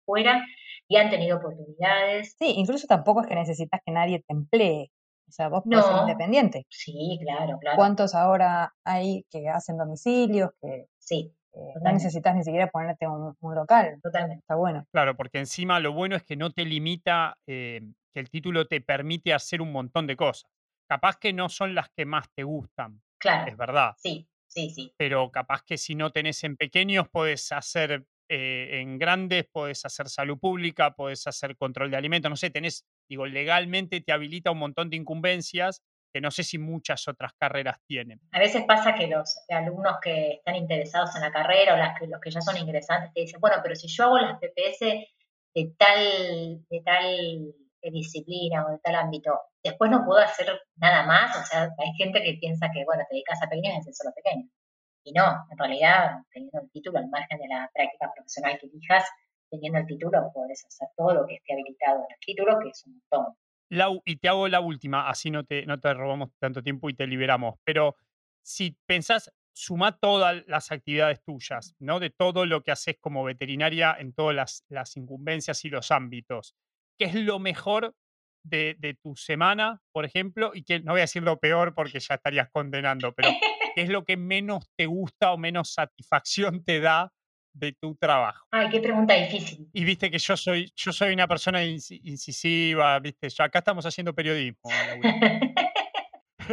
fuera, 0.05 0.45
y 0.89 0.97
han 0.97 1.11
tenido 1.11 1.39
oportunidades. 1.39 2.35
Sí, 2.39 2.55
incluso 2.57 2.87
tampoco 2.87 3.23
es 3.23 3.27
que 3.27 3.35
necesitas 3.35 3.81
que 3.85 3.93
nadie 3.93 4.23
te 4.27 4.35
emplee. 4.35 4.91
O 5.27 5.33
sea, 5.33 5.49
vos 5.49 5.63
puedes 5.65 5.85
ser 5.85 5.97
independiente. 5.97 6.67
Sí, 6.69 7.19
claro, 7.23 7.59
claro. 7.59 7.77
¿Cuántos 7.77 8.15
ahora 8.15 8.75
hay 8.85 9.25
que 9.31 9.49
hacen 9.49 9.79
domicilios? 9.79 10.51
Que, 10.61 10.87
sí. 10.99 11.35
no 11.83 11.93
necesitas 11.93 12.35
ni 12.35 12.45
siquiera 12.45 12.71
ponerte 12.71 13.07
un, 13.09 13.35
local. 13.55 13.99
Totalmente. 14.03 14.41
Está 14.41 14.55
bueno. 14.55 14.85
Claro, 14.93 15.17
porque 15.17 15.39
encima 15.39 15.81
lo 15.81 15.93
bueno 15.93 16.15
es 16.15 16.23
que 16.23 16.37
no 16.37 16.51
te 16.51 16.65
limita, 16.65 17.39
eh, 17.47 17.81
que 18.13 18.21
el 18.21 18.29
título 18.29 18.67
te 18.67 18.83
permite 18.83 19.33
hacer 19.33 19.63
un 19.63 19.73
montón 19.73 20.07
de 20.07 20.17
cosas. 20.17 20.51
Capaz 20.87 21.17
que 21.17 21.33
no 21.33 21.49
son 21.49 21.75
las 21.75 21.89
que 21.97 22.05
más 22.05 22.29
te 22.35 22.43
gustan, 22.43 23.01
Claro. 23.25 23.51
Es 23.51 23.57
verdad. 23.57 23.95
Sí, 23.97 24.29
sí, 24.47 24.69
sí. 24.69 24.93
Pero 24.99 25.31
capaz 25.31 25.63
que 25.63 25.79
si 25.79 25.95
no 25.95 26.13
tenés 26.13 26.45
en 26.45 26.59
pequeños, 26.59 27.09
podés 27.09 27.53
hacer 27.53 28.05
eh, 28.29 28.81
en 28.83 28.99
grandes, 28.99 29.47
podés 29.51 29.83
hacer 29.87 30.11
salud 30.11 30.39
pública, 30.39 30.95
podés 30.95 31.27
hacer 31.27 31.57
control 31.57 31.91
de 31.91 31.97
alimentos, 31.97 32.29
no 32.29 32.37
sé, 32.37 32.51
tenés, 32.51 32.85
digo, 33.09 33.25
legalmente 33.25 34.03
te 34.03 34.13
habilita 34.13 34.51
un 34.51 34.59
montón 34.59 34.91
de 34.91 34.97
incumbencias 34.97 35.83
que 36.13 36.21
no 36.21 36.31
sé 36.31 36.45
si 36.45 36.59
muchas 36.59 37.09
otras 37.09 37.33
carreras 37.33 37.79
tienen. 37.87 38.21
A 38.33 38.39
veces 38.39 38.65
pasa 38.69 38.95
que 38.95 39.07
los 39.07 39.39
alumnos 39.49 39.97
que 40.03 40.33
están 40.35 40.57
interesados 40.57 41.17
en 41.17 41.23
la 41.23 41.33
carrera 41.33 41.73
o 41.73 41.77
las 41.79 41.99
que, 41.99 42.07
los 42.07 42.21
que 42.21 42.31
ya 42.31 42.43
son 42.43 42.59
ingresantes 42.59 43.11
te 43.15 43.23
dicen, 43.23 43.41
bueno, 43.41 43.57
pero 43.63 43.75
si 43.75 43.89
yo 43.89 44.05
hago 44.05 44.19
las 44.19 44.39
PPS 44.39 44.81
de 45.55 45.75
tal, 45.79 46.65
de 46.69 46.83
tal 46.85 47.55
disciplina 47.91 48.67
o 48.67 48.71
de 48.71 48.79
tal 48.79 48.95
ámbito, 48.95 49.39
después 49.63 49.91
no 49.91 50.05
puedo 50.05 50.21
hacer 50.21 50.47
nada 50.77 51.07
más. 51.07 51.37
O 51.37 51.45
sea, 51.47 51.63
hay 51.63 51.93
gente 51.97 52.23
que 52.23 52.35
piensa 52.41 52.71
que, 52.73 52.85
bueno, 52.85 53.05
te 53.09 53.15
dedicas 53.15 53.43
a 53.43 53.49
pequeños 53.49 53.77
y 53.77 53.81
haces 53.81 53.97
solo 53.97 54.15
pequeños. 54.15 54.51
Y 55.05 55.13
no, 55.13 55.25
en 55.51 55.59
realidad, 55.59 56.17
teniendo 56.33 56.61
el 56.63 56.71
título, 56.71 56.99
al 56.99 57.09
margen 57.09 57.39
de 57.39 57.49
la 57.49 57.71
práctica 57.75 58.11
profesional 58.15 58.59
que 58.59 58.67
elijas, 58.67 59.05
teniendo 59.51 59.79
el 59.79 59.87
título, 59.87 60.31
puedes 60.33 60.65
hacer 60.65 60.89
todo 60.97 61.13
lo 61.15 61.27
que 61.27 61.35
esté 61.35 61.53
habilitado 61.53 61.99
en 61.99 62.07
el 62.11 62.21
título, 62.25 62.59
que 62.61 62.69
es 62.71 62.87
un 62.87 62.93
montón. 62.95 63.35
Lau, 63.69 64.03
y 64.05 64.17
te 64.17 64.29
hago 64.29 64.49
la 64.49 64.61
última, 64.61 65.09
así 65.09 65.31
no 65.31 65.45
te, 65.45 65.67
no 65.67 65.79
te 65.79 65.93
robamos 65.93 66.31
tanto 66.39 66.63
tiempo 66.63 66.89
y 66.89 66.95
te 66.95 67.07
liberamos. 67.07 67.57
Pero 67.65 67.97
si 68.43 68.77
pensás, 68.87 69.31
suma 69.53 69.99
todas 69.99 70.43
las 70.47 70.73
actividades 70.73 71.23
tuyas, 71.23 71.75
¿no? 71.79 72.01
De 72.01 72.11
todo 72.11 72.45
lo 72.45 72.63
que 72.63 72.73
haces 72.73 72.97
como 73.01 73.25
veterinaria 73.25 73.97
en 73.99 74.13
todas 74.13 74.35
las, 74.35 74.65
las 74.69 74.97
incumbencias 74.97 75.65
y 75.65 75.71
los 75.71 75.91
ámbitos. 75.91 76.55
¿Qué 76.99 77.07
es 77.07 77.15
lo 77.15 77.39
mejor 77.39 77.95
de, 78.45 78.77
de, 78.79 78.95
tu 78.95 79.17
semana, 79.17 79.81
por 79.93 80.05
ejemplo? 80.05 80.53
Y 80.55 80.63
que 80.65 80.81
no 80.81 80.93
voy 80.93 81.01
a 81.01 81.05
decir 81.05 81.23
lo 81.23 81.39
peor 81.39 81.75
porque 81.75 81.99
ya 82.01 82.15
estarías 82.15 82.49
condenando, 82.51 83.13
pero 83.13 83.31
¿qué 83.75 83.83
es 83.83 83.89
lo 83.89 84.05
que 84.05 84.17
menos 84.17 84.69
te 84.77 84.87
gusta 84.87 85.33
o 85.33 85.39
menos 85.39 85.73
satisfacción 85.73 86.63
te 86.65 86.81
da 86.81 87.13
de 87.53 87.73
tu 87.73 87.97
trabajo? 87.97 88.47
Ay, 88.51 88.69
qué 88.71 88.81
pregunta 88.81 89.15
difícil. 89.15 89.69
Y 89.73 89.85
viste 89.85 90.11
que 90.11 90.19
yo 90.19 90.37
soy, 90.37 90.73
yo 90.77 90.93
soy 90.93 91.13
una 91.15 91.27
persona 91.27 91.65
incisiva, 91.65 92.99
viste, 93.01 93.29
yo, 93.29 93.45
acá 93.45 93.61
estamos 93.61 93.87
haciendo 93.87 94.15
periodismo. 94.15 94.71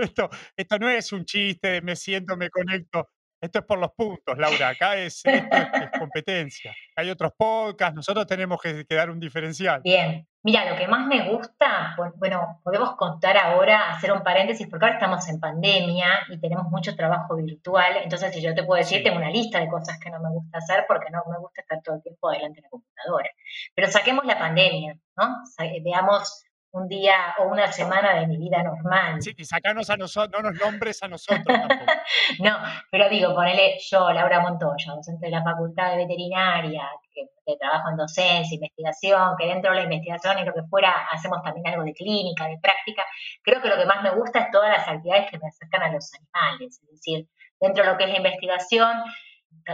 esto, 0.02 0.30
esto 0.56 0.80
no 0.80 0.89
es 0.89 1.12
un 1.12 1.26
chiste, 1.26 1.82
me 1.82 1.96
siento, 1.96 2.38
me 2.38 2.50
conecto. 2.50 3.10
Esto 3.42 3.58
es 3.58 3.66
por 3.66 3.80
los 3.80 3.92
puntos, 3.94 4.38
Laura. 4.38 4.70
Acá 4.70 4.96
es, 4.98 5.24
esto 5.26 5.58
es, 5.58 5.89
competencia. 6.00 6.76
Hay 6.96 7.10
otros 7.10 7.32
podcasts, 7.36 7.96
nosotros 7.96 8.28
tenemos 8.28 8.62
que, 8.62 8.86
que, 8.86 8.94
dar 8.94 9.10
un 9.10 9.20
diferencial. 9.20 9.82
Bien. 9.82 10.28
Mira, 10.44 10.70
lo 10.70 10.76
que 10.76 10.88
más 10.88 11.06
me 11.08 11.28
gusta, 11.30 11.96
bueno, 12.18 12.62
podemos 12.64 12.96
contar 12.96 13.38
ahora, 13.38 13.92
hacer 13.92 14.12
un 14.12 14.24
paréntesis, 14.24 14.68
porque 14.68 14.86
ahora 14.86 14.98
estamos 14.98 15.28
en 15.28 15.39
pandemia 15.39 16.08
y 16.30 16.39
tenemos 16.39 16.66
mucho 16.66 16.96
trabajo 16.96 17.36
virtual. 17.36 17.98
Entonces, 18.04 18.34
si 18.34 18.42
yo 18.42 18.56
te 18.56 18.64
puedo 18.64 18.80
decir, 18.80 19.00
sí. 19.00 19.04
tengo 19.04 19.18
una 19.18 19.30
lista 19.30 19.60
de 19.60 19.68
cosas 19.68 20.00
que 20.00 20.10
no 20.10 20.20
me 20.20 20.30
gusta 20.30 20.60
hacer 20.60 20.86
porque 20.88 21.12
no 21.12 21.24
me 21.30 21.38
gusta 21.38 21.62
estar 21.62 21.82
todo 21.84 21.96
el 21.96 22.02
tiempo 22.04 22.32
delante 22.32 22.58
de 22.58 22.64
la 22.64 22.70
computadora. 22.70 23.30
Pero 23.76 23.88
saquemos 23.92 24.26
la 24.26 24.39
pandemia, 24.39 24.98
¿no? 25.16 25.44
Veamos 25.84 26.44
un 26.74 26.88
día 26.88 27.36
o 27.40 27.48
una 27.48 27.72
semana 27.72 28.20
de 28.20 28.28
mi 28.28 28.38
vida 28.38 28.64
normal. 28.64 29.22
Sí, 29.22 29.34
y 29.38 29.44
sacarnos 29.44 29.90
a 29.90 29.98
nosotros, 29.98 30.42
no 30.42 30.50
nos 30.50 30.60
nombres 30.60 31.04
a 31.04 31.08
nosotros 31.08 31.44
tampoco. 31.46 31.92
no, 32.40 32.58
pero 32.90 33.10
digo, 33.10 33.36
ponele 33.36 33.78
yo, 33.80 34.12
Laura 34.12 34.40
Montoya, 34.40 34.94
docente 34.96 35.26
de 35.26 35.32
la 35.32 35.44
Facultad 35.44 35.92
de 35.92 35.98
Veterinaria, 35.98 36.88
que, 37.14 37.28
que, 37.46 37.58
trabajo 37.58 37.90
en 37.90 37.98
docencia, 37.98 38.56
investigación, 38.56 39.36
que 39.38 39.48
dentro 39.48 39.72
de 39.72 39.78
la 39.78 39.84
investigación 39.84 40.40
y 40.40 40.46
lo 40.46 40.54
que 40.54 40.64
fuera 40.64 40.94
hacemos 41.12 41.44
también 41.44 41.68
algo 41.68 41.84
de 41.84 41.94
clínica, 41.94 42.48
de 42.48 42.58
práctica. 42.60 43.06
Creo 43.44 43.62
que 43.62 43.68
lo 43.68 43.76
que 43.76 43.86
más 43.86 44.02
me 44.02 44.12
gusta 44.12 44.40
es 44.40 44.52
todas 44.52 44.70
las 44.70 44.88
actividades 44.88 45.30
que 45.30 45.40
me 45.40 45.48
acercan 45.48 45.84
a 45.84 45.92
los 45.92 46.10
animales, 46.14 46.80
es 46.84 46.90
decir, 46.90 47.28
dentro 47.60 47.84
de 47.84 47.92
lo 47.92 47.98
que 47.98 48.06
es 48.06 48.12
la 48.12 48.18
investigación, 48.18 49.04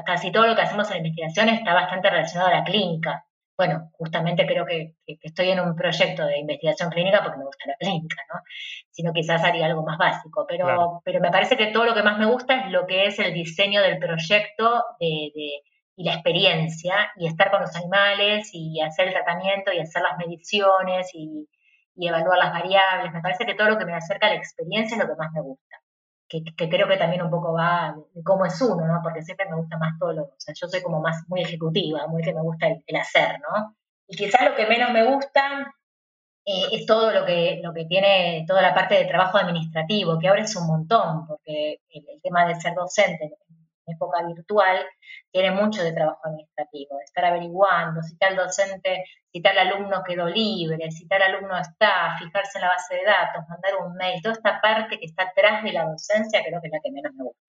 casi 0.04 0.32
todo 0.32 0.48
lo 0.48 0.56
que 0.56 0.64
hacemos 0.64 0.88
en 0.88 0.93
la 0.93 0.98
investigación 1.08 1.50
está 1.50 1.76
bastante 1.76 2.10
relacionado 2.10 2.50
a 2.50 2.60
la 2.60 2.64
clínica 2.64 3.26
bueno, 3.58 3.89
justamente 3.93 4.45
creo 4.45 4.66
que, 4.66 4.93
que, 5.05 5.18
estoy 5.22 5.49
en 5.49 5.60
un 5.60 5.76
proyecto 5.76 6.26
de 6.26 6.38
investigación 6.38 6.91
clínica 6.91 7.24
porque 7.24 7.39
me 7.39 7.45
gusta 7.45 7.66
la 7.68 7.76
clínica, 7.76 8.22
¿no? 8.32 8.41
Sino 8.91 9.14
quizás 9.14 9.43
haría 9.43 9.66
algo 9.66 9.84
más 9.84 9.97
básico, 9.97 10.45
pero, 10.47 10.66
claro. 10.66 11.01
pero 11.03 11.20
me 11.20 11.32
parece 11.32 11.58
que 11.58 11.68
todo 11.68 11.86
lo 11.86 11.95
que 11.95 12.03
más 12.03 12.20
me 12.20 12.28
gusta 12.28 12.66
es 12.66 12.72
lo 12.72 12.86
que 12.86 13.08
es 13.08 13.18
el 13.18 13.34
diseño 13.34 13.82
del 13.82 13.97
proyecto 13.97 14.84
de, 14.99 15.32
de, 15.34 15.49
y 15.95 16.03
la 16.03 16.14
experiencia 16.14 17.12
y 17.18 17.28
estar 17.28 17.49
con 17.49 17.62
los 17.62 17.76
animales 17.76 18.49
y 18.53 18.80
hacer 18.82 19.08
el 19.08 19.14
tratamiento 19.14 19.74
y 19.74 19.80
hacer 19.80 20.03
las 20.03 20.18
mediciones 20.20 21.10
y, 21.14 21.49
y 21.95 22.08
evaluar 22.08 22.38
las 22.38 22.51
variables. 22.51 23.12
Me 23.12 23.22
parece 23.22 23.45
que 23.45 23.55
todo 23.55 23.70
lo 23.70 23.80
que 23.80 23.86
me 23.86 23.95
acerca 23.95 24.28
a 24.28 24.30
la 24.30 24.36
experiencia 24.36 24.95
es 24.95 25.01
lo 25.01 25.10
que 25.10 25.18
más 25.18 25.32
me 25.34 25.41
gusta 25.41 25.78
que, 26.28 26.43
que, 26.43 26.69
creo 26.69 26.88
que 26.88 26.97
también 26.97 27.21
un 27.21 27.32
poco 27.32 27.53
va 27.53 27.95
de 28.13 28.23
cómo 28.23 28.45
es 28.45 28.61
uno, 28.61 28.86
¿no? 28.86 28.99
Porque 29.01 29.21
siempre 29.21 29.49
me 29.49 29.55
gusta 29.55 29.78
más 29.78 29.97
todo 29.99 30.13
lo, 30.13 30.23
o 30.23 30.36
sea, 30.38 30.53
yo 30.53 30.67
soy 30.67 30.82
como 30.82 30.99
más 31.01 31.23
muy 31.28 31.41
ejecutiva, 31.41 32.07
muy 32.07 32.21
que 32.23 32.34
me 32.34 32.41
gusta 32.41 32.67
el, 32.67 32.95
hacer, 32.95 33.39
¿no? 33.39 33.75
Y 34.07 34.15
quizás 34.15 34.43
lo 34.49 34.55
que 34.55 34.65
menos 34.65 34.91
me 34.91 35.03
gusta 35.03 35.73
eh, 36.45 36.67
es 36.71 36.86
todo 36.86 37.11
lo 37.11 37.25
que, 37.25 37.59
lo 37.63 37.73
que 37.73 37.86
tiene, 37.86 38.45
toda 38.47 38.61
la 38.61 38.73
parte 38.73 38.95
de 38.95 39.05
trabajo 39.05 39.38
administrativo, 39.38 40.19
que 40.19 40.28
ahora 40.28 40.43
es 40.43 40.55
un 40.55 40.67
montón, 40.67 41.28
porque 41.28 41.82
el, 41.89 42.21
tema 42.21 42.45
de 42.45 42.55
ser 42.55 42.73
docente 42.73 43.25
en 43.25 43.47
época 43.88 44.23
virtual 44.25 44.85
tiene 45.31 45.51
mucho 45.51 45.83
de 45.83 45.93
trabajo 45.93 46.19
administrativo, 46.23 46.99
estar 47.03 47.25
averiguando 47.25 48.01
si 48.03 48.17
tal 48.17 48.35
docente, 48.35 49.03
si 49.31 49.41
tal 49.41 49.57
alumno 49.57 50.03
quedó 50.05 50.27
libre, 50.27 50.91
si 50.91 51.07
tal 51.07 51.21
alumno 51.21 51.57
está, 51.57 52.15
fijarse 52.19 52.57
en 52.57 52.61
la 52.63 52.69
base 52.69 52.95
de 52.95 53.03
datos, 53.03 53.43
mandar 53.49 53.75
un 53.85 53.93
mail, 53.95 54.21
toda 54.21 54.35
esta 54.35 54.61
parte 54.61 54.99
que 54.99 55.05
está 55.05 55.23
atrás 55.23 55.63
de 55.63 55.73
la 55.73 55.85
docencia 55.85 56.43
creo 56.45 56.61
que 56.61 56.67
es 56.67 56.73
la 56.73 56.79
que 56.83 56.91
menos 56.91 57.13
me 57.13 57.23
gusta. 57.23 57.41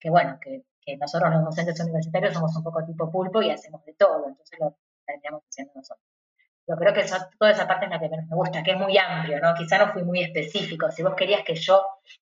Que 0.00 0.10
bueno, 0.10 0.38
que, 0.40 0.62
nosotros 0.98 1.30
los 1.32 1.44
docentes 1.44 1.78
universitarios 1.78 2.34
somos 2.34 2.56
un 2.56 2.64
poco 2.64 2.84
tipo 2.84 3.08
pulpo 3.12 3.40
y 3.42 3.50
hacemos 3.50 3.84
de 3.84 3.94
todo, 3.94 4.26
entonces 4.26 4.58
lo 4.58 4.76
estaríamos 5.06 5.44
haciendo 5.48 5.72
nosotros. 5.76 6.04
Yo 6.66 6.76
creo 6.76 6.94
que 6.94 7.04
toda 7.38 7.50
esa 7.50 7.66
parte 7.66 7.86
es 7.86 7.90
la 7.90 7.98
que 7.98 8.08
menos 8.08 8.26
me 8.26 8.36
gusta, 8.36 8.62
que 8.62 8.72
es 8.72 8.78
muy 8.78 8.96
amplio, 8.96 9.40
¿no? 9.40 9.54
Quizá 9.54 9.78
no 9.78 9.92
fui 9.92 10.04
muy 10.04 10.22
específico. 10.22 10.90
Si 10.90 11.02
vos 11.02 11.14
querías 11.14 11.42
que 11.42 11.54
yo 11.54 11.84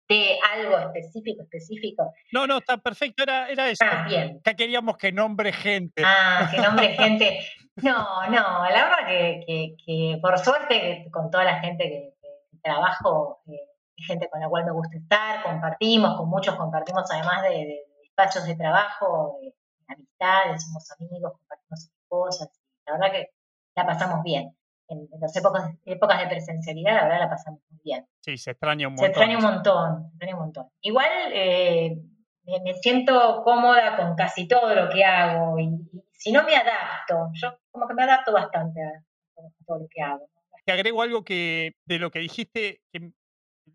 dé 0.08 0.38
algo 0.54 0.78
específico, 0.80 1.44
específico. 1.44 2.14
No, 2.32 2.46
no, 2.46 2.58
está 2.58 2.78
perfecto, 2.78 3.24
era, 3.24 3.50
era 3.50 3.70
eso. 3.70 3.86
Ah, 3.90 4.06
bien. 4.08 4.42
Que 4.44 4.56
queríamos 4.56 4.98
que 4.98 5.12
nombre 5.12 5.54
gente. 5.54 6.04
Ah, 6.06 6.50
que 6.52 6.62
nombre 6.62 6.90
gente. 6.98 7.40
No, 7.78 8.28
no, 8.28 8.66
la 8.66 8.84
verdad 8.84 9.08
que, 9.08 9.44
que, 9.48 9.76
que 9.84 10.20
por 10.22 10.38
suerte, 10.38 11.08
con 11.12 11.32
toda 11.32 11.44
la 11.44 11.60
gente 11.60 11.84
que, 11.86 12.14
que 12.22 12.58
trabajo, 12.62 13.42
eh, 13.48 13.72
gente 13.98 14.30
con 14.30 14.42
la 14.42 14.50
cual 14.50 14.66
me 14.66 14.72
gusta 14.72 14.98
estar, 14.98 15.42
compartimos, 15.44 16.18
con 16.18 16.30
muchos 16.30 16.56
compartimos 16.56 17.10
además 17.10 17.42
de, 17.44 17.50
de 17.50 17.86
despachos 18.02 18.46
de 18.46 18.56
trabajo, 18.56 19.38
de, 19.42 19.48
de 19.48 19.94
amistades, 19.94 20.64
somos 20.66 20.92
amigos, 20.92 21.34
compartimos 21.34 21.90
cosas. 22.08 22.50
La 22.86 22.94
verdad 22.94 23.12
que 23.12 23.30
la 23.76 23.86
pasamos 23.86 24.24
bien. 24.24 24.56
En, 24.88 25.08
en 25.12 25.20
las 25.20 25.36
épocas, 25.36 25.72
épocas 25.86 26.20
de 26.20 26.28
presencialidad, 26.28 26.96
la 26.96 27.04
verdad 27.04 27.20
la 27.20 27.30
pasamos 27.30 27.62
muy 27.70 27.80
bien. 27.84 28.06
Sí, 28.20 28.38
se 28.38 28.52
extraña 28.52 28.88
un 28.88 28.96
montón. 28.96 29.06
Se 29.06 29.10
extraña 29.12 29.38
un 29.38 29.44
montón, 29.44 30.02
se 30.02 30.08
extraña 30.10 30.36
un 30.36 30.42
montón. 30.42 30.70
Igual 30.82 31.10
eh, 31.32 31.98
me, 32.44 32.60
me, 32.62 32.74
siento 32.76 33.42
cómoda 33.44 33.96
con 33.96 34.16
casi 34.16 34.48
todo 34.48 34.76
lo 34.76 34.90
que 34.90 35.04
hago 35.04 35.58
y, 35.58 35.64
y, 35.66 36.04
si 36.12 36.32
no 36.32 36.44
me 36.44 36.56
adapto, 36.56 37.32
yo 37.34 37.58
como 37.72 37.88
que 37.88 37.94
me 37.94 38.04
adapto 38.04 38.32
bastante 38.32 38.82
a, 38.82 38.90
a 38.90 39.42
todo 39.66 39.80
lo 39.80 39.88
que 39.90 40.02
hago. 40.02 40.30
Te 40.66 40.72
agrego 40.72 41.02
algo 41.02 41.24
que 41.24 41.76
de 41.86 42.00
lo 42.00 42.12
que 42.12 42.20
dijiste, 42.20 42.82
que 42.92 43.12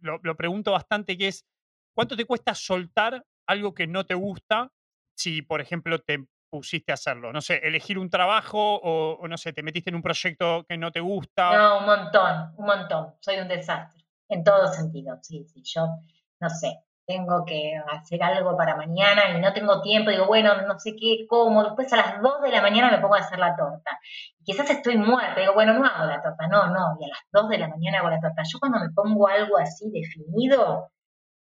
lo, 0.00 0.18
lo 0.22 0.36
pregunto 0.36 0.72
bastante, 0.72 1.18
que 1.18 1.28
es, 1.28 1.44
¿cuánto 1.94 2.16
te 2.16 2.24
cuesta 2.24 2.54
soltar 2.54 3.24
algo 3.46 3.74
que 3.74 3.86
no 3.86 4.06
te 4.06 4.14
gusta 4.14 4.70
si, 5.14 5.42
por 5.42 5.60
ejemplo, 5.60 5.98
te 5.98 6.26
pusiste 6.50 6.92
a 6.92 6.94
hacerlo? 6.94 7.32
No 7.32 7.40
sé, 7.40 7.60
elegir 7.62 7.98
un 7.98 8.10
trabajo 8.10 8.80
o, 8.82 9.28
no 9.28 9.36
sé, 9.36 9.52
te 9.52 9.62
metiste 9.62 9.90
en 9.90 9.96
un 9.96 10.02
proyecto 10.02 10.64
que 10.68 10.76
no 10.78 10.90
te 10.90 11.00
gusta. 11.00 11.56
No, 11.56 11.78
un 11.78 11.86
montón, 11.86 12.54
un 12.56 12.66
montón. 12.66 13.14
Soy 13.20 13.38
un 13.38 13.48
desastre, 13.48 14.04
en 14.28 14.42
todo 14.44 14.68
sentido. 14.68 15.18
Sí, 15.22 15.44
sí, 15.44 15.62
yo, 15.64 15.86
no 16.40 16.48
sé, 16.48 16.80
tengo 17.06 17.44
que 17.46 17.74
hacer 17.90 18.22
algo 18.22 18.56
para 18.56 18.76
mañana 18.76 19.30
y 19.30 19.40
no 19.40 19.52
tengo 19.52 19.80
tiempo, 19.80 20.10
digo, 20.10 20.26
bueno, 20.26 20.62
no 20.62 20.78
sé 20.78 20.94
qué, 20.94 21.26
cómo, 21.28 21.64
después 21.64 21.92
a 21.92 21.96
las 21.96 22.20
2 22.20 22.42
de 22.42 22.50
la 22.50 22.60
mañana 22.62 22.90
me 22.90 22.98
pongo 22.98 23.14
a 23.14 23.20
hacer 23.20 23.38
la 23.38 23.56
torta. 23.56 23.98
Quizás 24.44 24.68
estoy 24.70 24.98
muerta, 24.98 25.40
digo, 25.40 25.54
bueno, 25.54 25.72
no 25.72 25.86
hago 25.86 26.06
la 26.06 26.22
torta, 26.22 26.46
no, 26.48 26.68
no, 26.68 26.96
y 27.00 27.04
a 27.04 27.08
las 27.08 27.20
2 27.32 27.48
de 27.48 27.58
la 27.58 27.68
mañana 27.68 28.00
hago 28.00 28.10
la 28.10 28.20
torta. 28.20 28.42
Yo 28.50 28.58
cuando 28.58 28.78
me 28.78 28.90
pongo 28.90 29.26
algo 29.28 29.58
así 29.58 29.90
definido, 29.90 30.90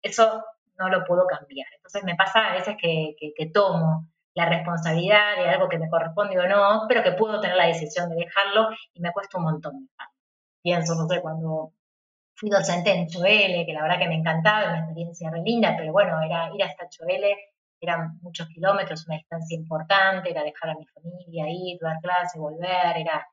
eso 0.02 0.44
no 0.76 0.88
lo 0.88 1.04
puedo 1.04 1.26
cambiar. 1.26 1.66
Entonces 1.74 2.04
me 2.04 2.14
pasa 2.14 2.50
a 2.50 2.52
veces 2.52 2.76
que 2.80 3.50
tomo 3.52 4.08
la 4.38 4.48
responsabilidad 4.48 5.36
de 5.36 5.48
algo 5.48 5.68
que 5.68 5.80
me 5.80 5.90
corresponde 5.90 6.38
o 6.38 6.46
no, 6.46 6.86
pero 6.86 7.02
que 7.02 7.10
puedo 7.10 7.40
tener 7.40 7.56
la 7.56 7.66
decisión 7.66 8.08
de 8.08 8.14
dejarlo 8.14 8.68
y 8.94 9.00
me 9.00 9.10
cuesta 9.10 9.36
un 9.36 9.42
montón 9.42 9.72
dejarlo. 9.80 10.14
Pienso, 10.62 10.94
no 10.94 11.08
sé, 11.08 11.20
cuando 11.20 11.72
fui 12.36 12.48
docente 12.48 12.92
en 12.92 13.08
Choele, 13.08 13.66
que 13.66 13.72
la 13.72 13.82
verdad 13.82 13.98
que 13.98 14.06
me 14.06 14.14
encantaba, 14.14 14.68
una 14.68 14.78
experiencia 14.78 15.28
re 15.28 15.42
linda, 15.42 15.74
pero 15.76 15.90
bueno, 15.90 16.22
era 16.22 16.54
ir 16.54 16.62
hasta 16.62 16.88
Choele, 16.88 17.34
eran 17.80 18.20
muchos 18.22 18.46
kilómetros, 18.46 19.08
una 19.08 19.16
distancia 19.16 19.56
importante, 19.56 20.30
era 20.30 20.44
dejar 20.44 20.70
a 20.70 20.76
mi 20.76 20.86
familia, 20.86 21.46
ir, 21.48 21.78
dar 21.80 21.98
clase, 22.00 22.38
volver, 22.38 22.96
era... 22.96 23.26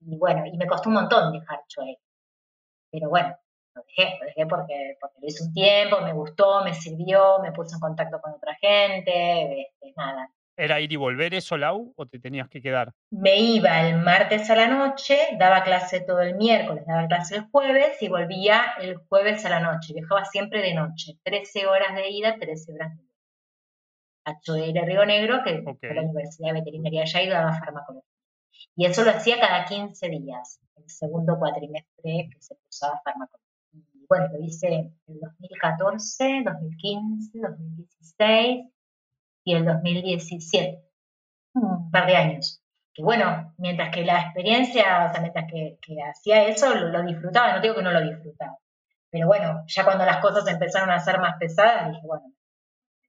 Y 0.00 0.18
bueno, 0.18 0.44
y 0.46 0.56
me 0.56 0.66
costó 0.66 0.88
un 0.88 0.96
montón 0.96 1.32
dejar 1.32 1.60
Choele. 1.68 2.00
Pero 2.90 3.08
bueno, 3.08 3.36
lo 3.74 3.82
dejé, 3.82 4.18
lo 4.20 4.26
dejé 4.26 4.46
porque, 4.46 4.96
porque 5.00 5.20
lo 5.20 5.26
hice 5.26 5.44
un 5.44 5.52
tiempo, 5.52 6.00
me 6.00 6.12
gustó, 6.12 6.64
me 6.64 6.74
sirvió, 6.74 7.38
me 7.40 7.52
puse 7.52 7.74
en 7.74 7.80
contacto 7.80 8.20
con 8.20 8.32
otra 8.32 8.54
gente, 8.60 9.62
este, 9.62 9.92
nada. 9.96 10.30
¿Era 10.56 10.80
ir 10.80 10.92
y 10.92 10.96
volver 10.96 11.34
eso, 11.34 11.56
Lau, 11.56 11.92
o 11.96 12.06
te 12.06 12.20
tenías 12.20 12.48
que 12.48 12.62
quedar? 12.62 12.92
Me 13.10 13.36
iba 13.38 13.88
el 13.88 13.98
martes 13.98 14.48
a 14.50 14.54
la 14.54 14.68
noche, 14.68 15.18
daba 15.36 15.64
clase 15.64 16.00
todo 16.00 16.20
el 16.20 16.36
miércoles, 16.36 16.84
daba 16.86 17.08
clase 17.08 17.36
el 17.36 17.42
jueves 17.50 18.00
y 18.00 18.08
volvía 18.08 18.74
el 18.80 18.96
jueves 19.08 19.44
a 19.44 19.50
la 19.50 19.60
noche. 19.60 19.94
Viajaba 19.94 20.24
siempre 20.26 20.62
de 20.62 20.74
noche, 20.74 21.18
13 21.24 21.66
horas 21.66 21.96
de 21.96 22.08
ida, 22.08 22.36
13 22.38 22.72
horas 22.72 22.90
de 22.90 22.96
vuelta. 22.96 23.14
A 24.26 24.40
Choele 24.40 24.80
Río 24.86 25.04
Negro, 25.04 25.42
que 25.44 25.62
okay. 25.66 25.92
la 25.92 26.02
Universidad 26.02 26.52
de 26.52 26.60
Veterinaria 26.60 27.02
allá 27.02 27.22
y 27.22 27.28
daba 27.28 27.58
farmacología. 27.58 28.08
Y 28.76 28.86
eso 28.86 29.02
lo 29.02 29.10
hacía 29.10 29.40
cada 29.40 29.64
15 29.64 30.08
días. 30.08 30.60
el 30.76 30.88
segundo 30.88 31.36
cuatrimestre 31.36 32.28
que 32.30 32.40
se 32.40 32.56
cursaba 32.56 33.00
farmacología. 33.04 33.43
Bueno, 34.16 34.28
lo 34.32 34.44
hice 34.44 34.68
en 34.68 34.96
el 35.08 35.20
2014, 35.20 36.42
2015, 36.44 37.38
2016 37.40 38.64
y 39.42 39.54
el 39.54 39.64
2017, 39.64 40.84
un 41.54 41.90
par 41.90 42.06
de 42.06 42.16
años. 42.16 42.62
Que 42.92 43.02
bueno, 43.02 43.52
mientras 43.58 43.92
que 43.92 44.04
la 44.04 44.20
experiencia, 44.20 45.06
o 45.06 45.12
sea, 45.12 45.20
mientras 45.20 45.46
que, 45.50 45.78
hacía 46.08 46.46
eso, 46.46 46.72
lo, 46.76 47.02
disfrutaba, 47.02 47.56
no 47.56 47.60
digo 47.60 47.74
que 47.74 47.82
no 47.82 47.90
lo 47.90 48.02
disfrutaba. 48.02 48.56
Pero 49.10 49.26
bueno, 49.26 49.64
ya 49.66 49.84
cuando 49.84 50.06
las 50.06 50.18
cosas 50.18 50.46
empezaron 50.46 50.90
a 50.90 51.00
ser 51.00 51.18
más 51.18 51.34
pesadas, 51.40 51.90
dije, 51.90 52.06
bueno, 52.06 52.32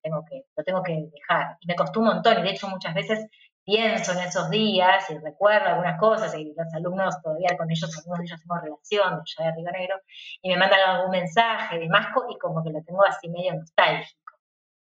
tengo 0.01 0.25
que, 0.25 0.45
lo 0.57 0.63
tengo 0.63 0.81
que 0.81 1.07
dejar. 1.13 1.57
Y 1.59 1.67
me 1.67 1.75
costó 1.75 1.99
un 1.99 2.07
montón, 2.07 2.39
y 2.39 2.41
de 2.41 2.49
hecho 2.49 2.67
muchas 2.67 2.95
veces 2.95 3.29
pienso 3.66 4.13
en 4.13 4.20
esos 4.20 4.49
días 4.49 5.09
y 5.09 5.18
recuerdo 5.18 5.68
algunas 5.68 5.99
cosas, 5.99 6.34
y 6.38 6.53
los 6.55 6.74
alumnos 6.74 7.22
todavía 7.22 7.57
con 7.57 7.70
ellos, 7.70 7.97
algunos 7.97 8.20
de 8.20 8.26
ellos 8.26 8.41
tengo 8.41 8.55
relación, 8.61 9.24
ya 9.26 9.45
de 9.45 9.51
Río 9.55 9.72
Negro, 9.72 10.01
y 10.41 10.49
me 10.49 10.57
mandan 10.57 10.80
algún 10.82 11.11
mensaje 11.11 11.80
de 11.80 11.89
Masco 11.89 12.28
y 12.30 12.38
como 12.38 12.63
que 12.63 12.70
lo 12.70 12.82
tengo 12.84 13.05
así 13.05 13.28
medio 13.28 13.55
nostálgico, 13.55 14.34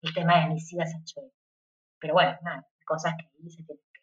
el 0.02 0.14
tema 0.14 0.42
de 0.42 0.54
mis 0.54 0.72
idas 0.74 0.94
a 0.94 1.04
Chueca. 1.04 1.34
Pero 2.00 2.14
bueno, 2.14 2.38
nada, 2.44 2.68
cosas 2.86 3.16
que 3.18 3.26
se 3.50 3.64
tienen 3.64 3.66
que, 3.66 4.02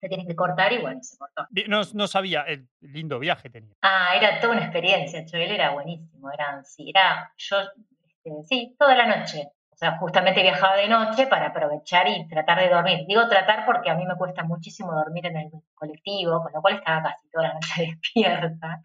se 0.00 0.08
tienen 0.08 0.26
que 0.26 0.36
cortar 0.36 0.72
y 0.72 0.78
bueno, 0.78 1.00
se 1.02 1.16
cortó. 1.16 1.46
No, 1.68 1.82
no 1.94 2.06
sabía, 2.08 2.42
el 2.42 2.68
lindo 2.80 3.18
viaje 3.18 3.48
tenía. 3.48 3.74
Ah, 3.82 4.14
era 4.16 4.40
toda 4.40 4.54
una 4.54 4.64
experiencia, 4.64 5.24
Choel 5.24 5.52
era 5.52 5.70
buenísimo, 5.70 6.30
era, 6.32 6.62
sí, 6.64 6.90
era, 6.90 7.32
yo, 7.36 7.58
este, 8.06 8.30
sí, 8.48 8.76
toda 8.78 8.94
la 8.96 9.18
noche, 9.18 9.50
o 9.78 9.80
sea, 9.80 9.96
justamente 9.98 10.42
viajaba 10.42 10.74
de 10.74 10.88
noche 10.88 11.28
para 11.28 11.46
aprovechar 11.46 12.08
y 12.08 12.26
tratar 12.26 12.58
de 12.58 12.68
dormir. 12.68 13.06
Digo 13.06 13.28
tratar 13.28 13.64
porque 13.64 13.90
a 13.90 13.94
mí 13.94 14.04
me 14.04 14.16
cuesta 14.16 14.42
muchísimo 14.42 14.92
dormir 14.92 15.26
en 15.26 15.36
el 15.36 15.50
colectivo, 15.76 16.42
con 16.42 16.52
lo 16.52 16.60
cual 16.60 16.74
estaba 16.74 17.04
casi 17.04 17.30
toda 17.30 17.46
la 17.46 17.54
noche 17.54 17.96
despierta. 18.02 18.82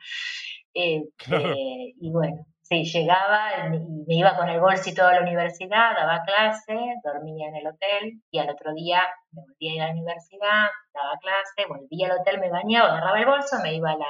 Este, 0.71 1.95
y 1.99 2.11
bueno, 2.11 2.45
Sí, 2.61 2.85
llegaba 2.85 3.67
y 3.75 3.79
me 4.07 4.15
iba 4.15 4.37
con 4.37 4.47
el 4.49 4.59
bolsito 4.61 5.05
a 5.05 5.13
la 5.13 5.21
universidad, 5.21 5.95
daba 5.95 6.23
clase, 6.23 6.77
dormía 7.03 7.49
en 7.49 7.55
el 7.55 7.67
hotel 7.67 8.21
y 8.31 8.39
al 8.39 8.49
otro 8.51 8.73
día 8.73 9.01
me 9.31 9.41
volvía 9.41 9.71
a 9.71 9.75
ir 9.75 9.81
a 9.81 9.85
la 9.87 9.91
universidad, 9.93 10.67
daba 10.93 11.17
clase, 11.19 11.67
volvía 11.67 12.05
al 12.07 12.19
hotel, 12.19 12.39
me 12.39 12.49
bañaba, 12.49 12.89
agarraba 12.89 13.19
el 13.19 13.25
bolso, 13.25 13.57
me 13.61 13.73
iba 13.75 13.91
a 13.91 13.97
la, 13.97 14.07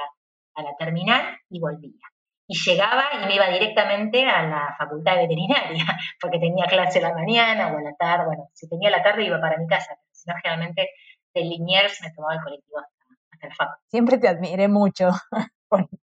a 0.54 0.62
la 0.62 0.76
terminal 0.76 1.36
y 1.48 1.60
volvía. 1.60 2.13
Y 2.46 2.58
llegaba 2.58 3.04
y 3.14 3.26
me 3.26 3.34
iba 3.34 3.48
directamente 3.48 4.24
a 4.24 4.42
la 4.42 4.74
facultad 4.78 5.14
de 5.14 5.22
veterinaria, 5.22 5.84
porque 6.20 6.38
tenía 6.38 6.66
clase 6.66 6.98
a 6.98 7.08
la 7.08 7.14
mañana 7.14 7.72
o 7.72 7.78
a 7.78 7.82
la 7.82 7.94
tarde. 7.94 8.26
Bueno, 8.26 8.50
si 8.52 8.68
tenía 8.68 8.90
la 8.90 9.02
tarde 9.02 9.24
iba 9.24 9.40
para 9.40 9.56
mi 9.56 9.66
casa, 9.66 9.96
pero 9.96 10.10
si 10.12 10.28
no, 10.28 10.34
generalmente 10.42 10.90
de 11.34 11.40
Liniers 11.40 12.00
me 12.02 12.12
tomaba 12.12 12.34
el 12.34 12.40
colectivo 12.42 12.78
hasta, 12.78 13.04
hasta 13.32 13.46
la 13.48 13.54
facultad. 13.54 13.82
Siempre 13.88 14.18
te 14.18 14.28
admiré 14.28 14.68
mucho 14.68 15.10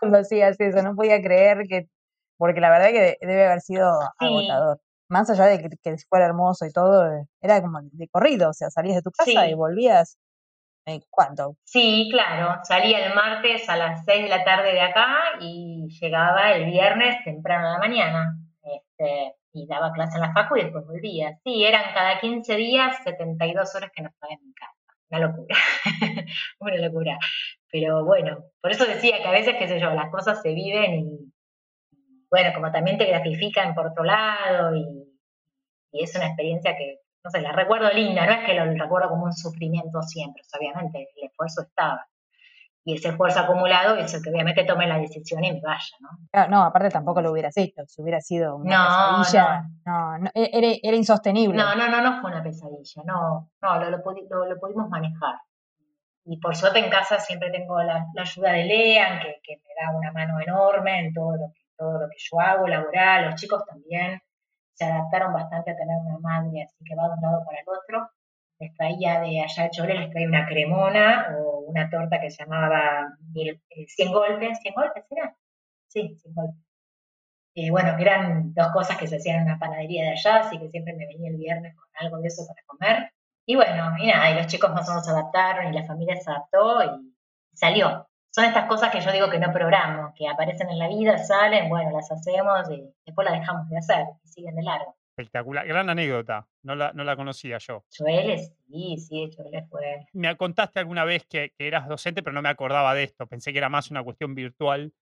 cuando 0.00 0.18
hacías 0.18 0.58
eso, 0.58 0.82
no 0.82 0.94
podía 0.94 1.20
creer 1.22 1.66
que, 1.68 1.88
porque 2.36 2.60
la 2.60 2.70
verdad 2.70 2.88
que 2.88 3.16
debe 3.20 3.46
haber 3.46 3.60
sido 3.60 3.98
agotador. 4.18 4.80
Más 5.10 5.30
allá 5.30 5.46
de 5.46 5.58
que, 5.58 5.96
fuera 6.08 6.26
hermoso 6.26 6.66
y 6.66 6.72
todo, 6.72 7.26
era 7.40 7.62
como 7.62 7.80
de 7.82 8.08
corrido, 8.08 8.50
o 8.50 8.52
sea, 8.52 8.68
salías 8.70 8.96
de 8.96 9.02
tu 9.02 9.10
casa 9.10 9.46
y 9.46 9.54
volvías. 9.54 10.18
¿Cuánto? 11.10 11.56
Sí, 11.64 12.08
claro, 12.10 12.60
salía 12.64 13.04
el 13.06 13.14
martes 13.14 13.68
a 13.68 13.76
las 13.76 14.04
6 14.04 14.22
de 14.22 14.28
la 14.28 14.44
tarde 14.44 14.72
de 14.72 14.80
acá 14.80 15.38
y 15.40 15.88
llegaba 16.00 16.52
el 16.52 16.66
viernes 16.66 17.22
temprano 17.24 17.66
de 17.66 17.72
la 17.72 17.78
mañana. 17.78 18.34
Este, 18.62 19.34
y 19.52 19.66
daba 19.66 19.92
clase 19.92 20.16
en 20.16 20.22
la 20.22 20.32
facu 20.32 20.56
y 20.56 20.62
después 20.62 20.86
volvía. 20.86 21.38
Sí, 21.44 21.64
eran 21.64 21.92
cada 21.94 22.20
15 22.20 22.56
días 22.56 22.96
72 23.04 23.74
horas 23.74 23.90
que 23.94 24.02
no 24.02 24.08
estaba 24.08 24.32
en 24.32 24.52
casa. 24.52 24.72
Una 25.10 25.20
locura, 25.26 25.56
una 26.60 26.76
locura. 26.76 27.18
Pero 27.70 28.04
bueno, 28.04 28.44
por 28.60 28.72
eso 28.72 28.84
decía 28.86 29.18
que 29.22 29.28
a 29.28 29.32
veces, 29.32 29.56
qué 29.58 29.68
sé 29.68 29.80
yo, 29.80 29.90
las 29.90 30.10
cosas 30.10 30.42
se 30.42 30.52
viven 30.52 30.94
y, 31.00 31.32
bueno, 32.30 32.52
como 32.54 32.70
también 32.70 32.98
te 32.98 33.06
gratifican 33.06 33.74
por 33.74 33.86
otro 33.86 34.04
lado 34.04 34.76
y, 34.76 35.04
es 35.92 36.14
una 36.14 36.26
experiencia 36.26 36.76
que, 36.76 36.98
no 37.24 37.30
sé, 37.30 37.40
la 37.40 37.52
recuerdo 37.52 37.90
linda, 37.90 38.26
no 38.26 38.32
es 38.32 38.46
que 38.46 38.54
lo 38.54 38.64
recuerdo 38.64 39.08
como 39.10 39.24
un 39.24 39.32
sufrimiento 39.32 40.02
siempre, 40.02 40.42
obviamente 40.58 41.08
el 41.16 41.28
esfuerzo 41.28 41.62
estaba. 41.62 42.06
Y 42.84 42.94
ese 42.94 43.08
esfuerzo 43.08 43.40
acumulado 43.40 43.96
es 43.96 44.14
el 44.14 44.22
que 44.22 44.30
obviamente 44.30 44.64
tome 44.64 44.86
la 44.86 44.98
decisión 44.98 45.44
y 45.44 45.52
me 45.52 45.60
vaya, 45.60 45.96
¿no? 46.00 46.48
no, 46.48 46.62
aparte 46.62 46.88
tampoco 46.88 47.20
lo 47.20 47.32
hubieras 47.32 47.56
hecho, 47.56 47.82
si 47.86 48.00
hubiera 48.00 48.20
sido 48.20 48.56
una 48.56 49.18
pesadilla, 49.18 49.64
no, 49.84 50.18
no, 50.18 50.30
e, 50.34 50.80
era, 50.82 50.96
insostenible. 50.96 51.58
No, 51.58 51.74
no, 51.74 51.88
no, 51.88 52.00
no 52.00 52.20
fue 52.20 52.30
una 52.30 52.42
pesadilla, 52.42 53.02
no, 53.04 53.50
no, 53.60 53.78
lo, 53.78 53.90
lo 53.90 54.02
pudimos 54.58 54.88
manejar 54.88 55.34
y 56.30 56.38
por 56.38 56.54
suerte 56.54 56.78
en 56.78 56.90
casa 56.90 57.18
siempre 57.18 57.50
tengo 57.50 57.82
la, 57.82 58.06
ayuda 58.16 58.52
de 58.52 58.64
Lean, 58.64 59.18
que, 59.20 59.56
me 59.56 59.74
da 59.80 59.96
una 59.96 60.12
mano 60.12 60.38
enorme 60.40 61.00
en 61.00 61.14
todo 61.14 61.32
lo, 61.32 61.52
que, 61.54 61.60
todo 61.76 62.00
lo 62.00 62.08
que 62.08 62.16
yo 62.18 62.38
hago, 62.38 62.68
laboral, 62.68 63.26
los 63.26 63.34
chicos 63.36 63.64
también 63.64 64.20
se 64.78 64.84
adaptaron 64.84 65.32
bastante 65.32 65.72
a 65.72 65.76
tener 65.76 65.96
una 65.98 66.18
madre, 66.18 66.62
así 66.62 66.84
que 66.84 66.94
va 66.94 67.08
de 67.08 67.14
un 67.14 67.20
lado 67.20 67.44
para 67.44 67.58
el 67.58 67.66
otro. 67.68 68.10
Les 68.60 68.74
traía 68.74 69.20
de 69.20 69.42
allá 69.42 69.64
de 69.64 69.70
Chole, 69.70 69.94
les 69.94 70.10
traía 70.10 70.28
una 70.28 70.46
cremona 70.46 71.36
o 71.36 71.60
una 71.60 71.90
torta 71.90 72.20
que 72.20 72.30
se 72.30 72.44
llamaba 72.44 73.08
100 73.32 73.60
eh, 73.70 74.12
golpes, 74.12 74.60
¿100 74.62 74.74
golpes 74.74 75.04
era? 75.10 75.36
Sí, 75.88 76.16
100 76.22 76.34
golpes. 76.34 76.68
Bueno, 77.70 77.96
eran 77.98 78.54
dos 78.54 78.68
cosas 78.72 78.96
que 78.96 79.08
se 79.08 79.16
hacían 79.16 79.38
en 79.38 79.42
una 79.46 79.58
panadería 79.58 80.04
de 80.04 80.10
allá, 80.10 80.36
así 80.40 80.58
que 80.60 80.70
siempre 80.70 80.94
me 80.94 81.06
venía 81.06 81.30
el 81.30 81.36
viernes 81.36 81.74
con 81.74 81.88
algo 81.94 82.18
de 82.18 82.28
eso 82.28 82.46
para 82.46 82.62
comer. 82.66 83.12
Y 83.46 83.56
bueno, 83.56 83.96
y 83.98 84.06
nada, 84.06 84.30
y 84.30 84.34
los 84.34 84.46
chicos 84.46 84.70
más 84.72 84.88
o 84.88 84.92
menos 84.92 85.04
se 85.04 85.10
adaptaron 85.10 85.72
y 85.72 85.76
la 85.76 85.84
familia 85.84 86.16
se 86.20 86.30
adaptó 86.30 86.84
y 86.84 87.14
salió. 87.54 88.07
Son 88.30 88.44
estas 88.44 88.66
cosas 88.66 88.90
que 88.90 89.00
yo 89.00 89.10
digo 89.12 89.30
que 89.30 89.38
no 89.38 89.52
programo, 89.52 90.12
que 90.16 90.28
aparecen 90.28 90.68
en 90.70 90.78
la 90.78 90.88
vida, 90.88 91.18
salen, 91.18 91.68
bueno, 91.68 91.90
las 91.92 92.10
hacemos 92.10 92.70
y 92.70 92.84
después 93.06 93.28
las 93.28 93.40
dejamos 93.40 93.68
de 93.68 93.78
hacer 93.78 94.06
y 94.24 94.28
siguen 94.28 94.54
de 94.54 94.62
largo. 94.62 94.96
Espectacular, 95.16 95.66
gran 95.66 95.90
anécdota, 95.90 96.46
no 96.62 96.76
la, 96.76 96.92
no 96.92 97.02
la 97.02 97.16
conocía 97.16 97.58
yo. 97.58 97.84
Joel, 97.96 98.38
sí, 98.68 98.96
sí, 98.98 99.30
Joel 99.36 99.64
fue. 99.68 100.06
Me 100.12 100.36
contaste 100.36 100.78
alguna 100.78 101.04
vez 101.04 101.26
que, 101.26 101.52
que, 101.58 101.66
eras 101.66 101.88
docente, 101.88 102.22
pero 102.22 102.34
no 102.34 102.42
me 102.42 102.48
acordaba 102.48 102.94
de 102.94 103.02
esto, 103.02 103.26
pensé 103.26 103.52
que 103.52 103.58
era 103.58 103.68
más 103.68 103.90
una 103.90 104.04
cuestión 104.04 104.34
virtual 104.34 104.92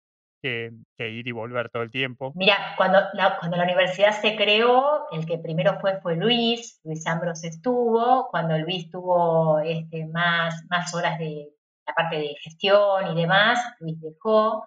que, 0.43 1.09
ir 1.11 1.27
y 1.27 1.33
volver 1.33 1.71
todo 1.71 1.83
el 1.83 1.91
tiempo. 1.91 2.33
Mira, 2.35 2.75
cuando 2.77 3.01
la, 3.13 3.37
cuando 3.39 3.57
la 3.57 3.65
universidad 3.65 4.13
se 4.13 4.37
creó, 4.37 5.07
el 5.13 5.27
que 5.27 5.39
primero 5.39 5.79
fue 5.81 6.01
fue 6.01 6.17
Luis, 6.17 6.81
Luis 6.85 7.07
Ambros 7.07 7.45
estuvo, 7.45 8.29
cuando 8.31 8.59
Luis 8.59 8.91
tuvo 8.91 9.59
este, 9.61 10.07
más, 10.07 10.65
más 10.69 10.95
horas 10.95 11.19
de 11.19 11.49
la 11.87 11.95
parte 11.95 12.17
de 12.17 12.35
gestión 12.43 13.13
y 13.13 13.21
demás, 13.21 13.61
Luis 13.81 14.01
dejó 14.01 14.67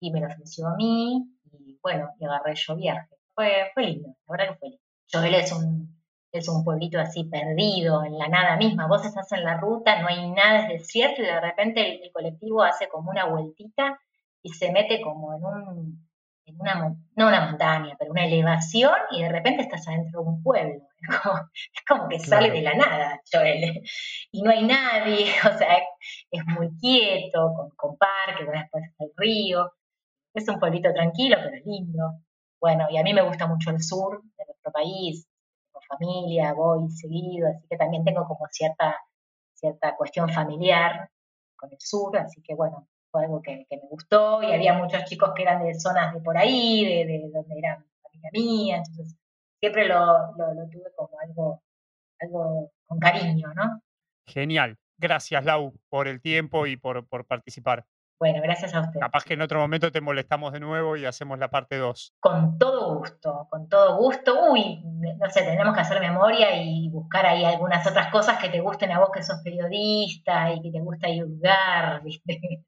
y 0.00 0.10
me 0.10 0.20
lo 0.20 0.28
ofreció 0.28 0.68
a 0.68 0.76
mí 0.76 1.26
y 1.52 1.78
bueno, 1.82 2.10
y 2.18 2.24
agarré 2.24 2.54
yo 2.54 2.76
viaje. 2.76 3.08
Fue, 3.34 3.70
fue 3.74 3.84
lindo, 3.84 4.08
la 4.26 4.32
verdad 4.32 4.52
que 4.52 4.58
fue 4.58 4.68
lindo. 4.70 4.84
Joel 5.12 5.34
es 5.34 5.52
un, 5.52 6.00
es 6.32 6.48
un 6.48 6.64
pueblito 6.64 6.98
así 7.00 7.24
perdido, 7.24 8.04
en 8.04 8.18
la 8.18 8.28
nada 8.28 8.56
misma. 8.56 8.86
Vos 8.86 9.04
estás 9.04 9.30
en 9.32 9.44
la 9.44 9.56
ruta, 9.56 10.00
no 10.00 10.08
hay 10.08 10.30
nada, 10.30 10.60
es 10.60 10.68
desierto 10.68 11.22
y 11.22 11.26
de 11.26 11.40
repente 11.40 12.04
el 12.04 12.12
colectivo 12.12 12.62
hace 12.62 12.88
como 12.88 13.10
una 13.10 13.26
vueltita 13.26 13.98
y 14.42 14.50
se 14.50 14.70
mete 14.70 15.00
como 15.00 15.34
en 15.34 15.44
un, 15.44 16.09
en 16.50 16.60
una, 16.60 16.96
no 17.16 17.28
una 17.28 17.46
montaña, 17.46 17.96
pero 17.98 18.10
una 18.10 18.24
elevación 18.24 18.94
y 19.10 19.22
de 19.22 19.28
repente 19.28 19.62
estás 19.62 19.86
adentro 19.88 20.22
de 20.22 20.28
un 20.28 20.42
pueblo. 20.42 20.80
Es 21.74 21.84
como, 21.88 22.08
que 22.08 22.18
sale 22.18 22.50
de 22.50 22.62
la 22.62 22.74
nada, 22.74 23.20
Joel. 23.32 23.82
Y 24.30 24.42
no 24.42 24.50
hay 24.50 24.64
nadie, 24.64 25.26
o 25.54 25.58
sea, 25.58 25.78
es 26.30 26.46
muy 26.46 26.76
quieto, 26.78 27.52
con, 27.56 27.70
con 27.70 27.96
parque, 27.96 28.44
después 28.44 28.84
está 28.84 29.04
el 29.04 29.12
río. 29.16 29.72
Es 30.34 30.48
un 30.48 30.60
pueblito 30.60 30.92
tranquilo, 30.92 31.36
pero 31.42 31.56
lindo. 31.64 32.20
Bueno, 32.60 32.86
y 32.90 32.98
a 32.98 33.02
mí 33.02 33.14
me 33.14 33.22
gusta 33.22 33.46
mucho 33.46 33.70
el 33.70 33.82
sur 33.82 34.22
de 34.22 34.44
nuestro 34.44 34.70
país, 34.70 35.26
tengo 35.72 35.80
familia, 35.88 36.52
voy 36.52 36.90
seguido, 36.90 37.48
así 37.48 37.66
que 37.68 37.76
también 37.76 38.04
tengo 38.04 38.26
como 38.26 38.46
cierta, 38.50 38.96
cierta 39.54 39.96
cuestión 39.96 40.28
familiar 40.28 41.10
con 41.56 41.72
el 41.72 41.80
sur, 41.80 42.18
así 42.18 42.42
que 42.42 42.54
bueno, 42.54 42.86
fue 43.10 43.24
algo 43.24 43.42
que, 43.42 43.66
me 43.70 43.88
gustó 43.88 44.42
y 44.42 44.52
había 44.52 44.74
muchos 44.74 45.04
chicos 45.04 45.32
que 45.34 45.42
eran 45.42 45.64
de 45.64 45.74
zonas 45.74 46.14
de 46.14 46.20
por 46.20 46.36
ahí, 46.36 46.84
de, 46.84 47.30
donde 47.32 47.58
eran 47.58 47.84
familia 48.02 48.30
mía, 48.32 48.76
entonces 48.78 49.16
siempre 49.58 49.86
lo, 49.88 50.34
tuve 50.70 50.92
como 50.96 51.18
algo, 51.20 51.62
algo 52.20 52.72
con 52.86 52.98
cariño, 52.98 53.52
¿no? 53.54 53.82
Genial. 54.26 54.76
Gracias, 54.98 55.44
Lau, 55.44 55.72
por 55.88 56.08
el 56.08 56.20
tiempo 56.20 56.66
y 56.66 56.76
por, 56.76 57.06
por 57.08 57.24
participar. 57.26 57.86
Bueno, 58.20 58.42
gracias 58.42 58.74
a 58.74 58.82
usted. 58.82 59.00
Capaz 59.00 59.24
que 59.24 59.32
en 59.32 59.40
otro 59.40 59.58
momento 59.58 59.90
te 59.90 60.02
molestamos 60.02 60.52
de 60.52 60.60
nuevo 60.60 60.94
y 60.94 61.06
hacemos 61.06 61.38
la 61.38 61.48
parte 61.48 61.78
2. 61.78 62.16
Con 62.20 62.58
todo 62.58 62.98
gusto, 62.98 63.46
con 63.48 63.66
todo 63.70 63.96
gusto. 63.96 64.50
Uy, 64.50 64.82
no 64.84 65.30
sé, 65.30 65.40
tenemos 65.40 65.74
que 65.74 65.80
hacer 65.80 66.00
memoria 66.00 66.62
y 66.62 66.90
buscar 66.90 67.24
ahí 67.24 67.46
algunas 67.46 67.86
otras 67.86 68.12
cosas 68.12 68.38
que 68.38 68.50
te 68.50 68.60
gusten 68.60 68.92
a 68.92 68.98
vos 68.98 69.08
que 69.10 69.22
sos 69.22 69.40
periodista 69.42 70.52
y 70.52 70.60
que 70.60 70.70
te 70.70 70.80
gusta 70.80 71.06
ayudar, 71.06 72.02
¿viste? 72.04 72.66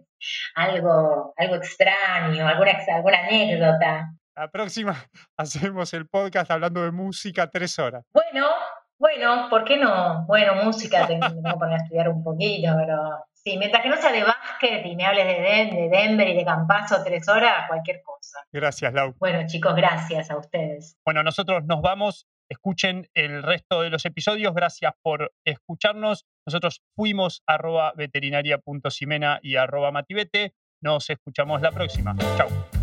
algo, 0.54 1.32
algo 1.36 1.54
extraño, 1.56 2.46
alguna, 2.46 2.72
alguna 2.94 3.18
anécdota. 3.26 4.12
La 4.34 4.48
próxima 4.50 4.96
hacemos 5.36 5.92
el 5.94 6.06
podcast 6.08 6.50
hablando 6.50 6.82
de 6.82 6.90
música 6.90 7.50
tres 7.50 7.78
horas. 7.78 8.04
Bueno, 8.12 8.46
bueno, 8.98 9.48
¿por 9.50 9.64
qué 9.64 9.76
no? 9.76 10.24
Bueno, 10.26 10.54
música, 10.64 11.06
tengo 11.08 11.26
que 11.28 11.56
poner 11.58 11.80
a 11.80 11.82
estudiar 11.82 12.08
un 12.08 12.22
poquito, 12.22 12.72
pero 12.76 13.26
Sí, 13.44 13.58
mientras 13.58 13.82
que 13.82 13.88
no 13.88 13.96
sea 13.96 14.12
de 14.12 14.22
básquet 14.22 14.86
y 14.86 14.94
me 14.94 15.04
hables 15.04 15.26
de, 15.26 15.42
Den- 15.42 15.70
de 15.70 15.88
Denver 15.88 16.28
y 16.28 16.36
de 16.36 16.44
Campazo 16.44 17.02
tres 17.04 17.28
horas, 17.28 17.66
cualquier 17.66 18.00
cosa. 18.04 18.38
Gracias, 18.52 18.94
Lau. 18.94 19.14
Bueno, 19.18 19.40
chicos, 19.48 19.74
gracias 19.74 20.30
a 20.30 20.36
ustedes. 20.38 20.96
Bueno, 21.04 21.24
nosotros 21.24 21.64
nos 21.64 21.82
vamos. 21.82 22.28
Escuchen 22.52 23.08
el 23.14 23.42
resto 23.42 23.80
de 23.80 23.88
los 23.88 24.04
episodios. 24.04 24.54
Gracias 24.54 24.92
por 25.00 25.32
escucharnos. 25.42 26.26
Nosotros 26.46 26.82
fuimos 26.94 27.42
arroba 27.46 27.94
veterinaria.simena 27.96 29.40
y 29.42 29.56
arroba 29.56 29.90
matibete. 29.90 30.52
Nos 30.82 31.08
escuchamos 31.08 31.62
la 31.62 31.72
próxima. 31.72 32.14
Chau. 32.36 32.81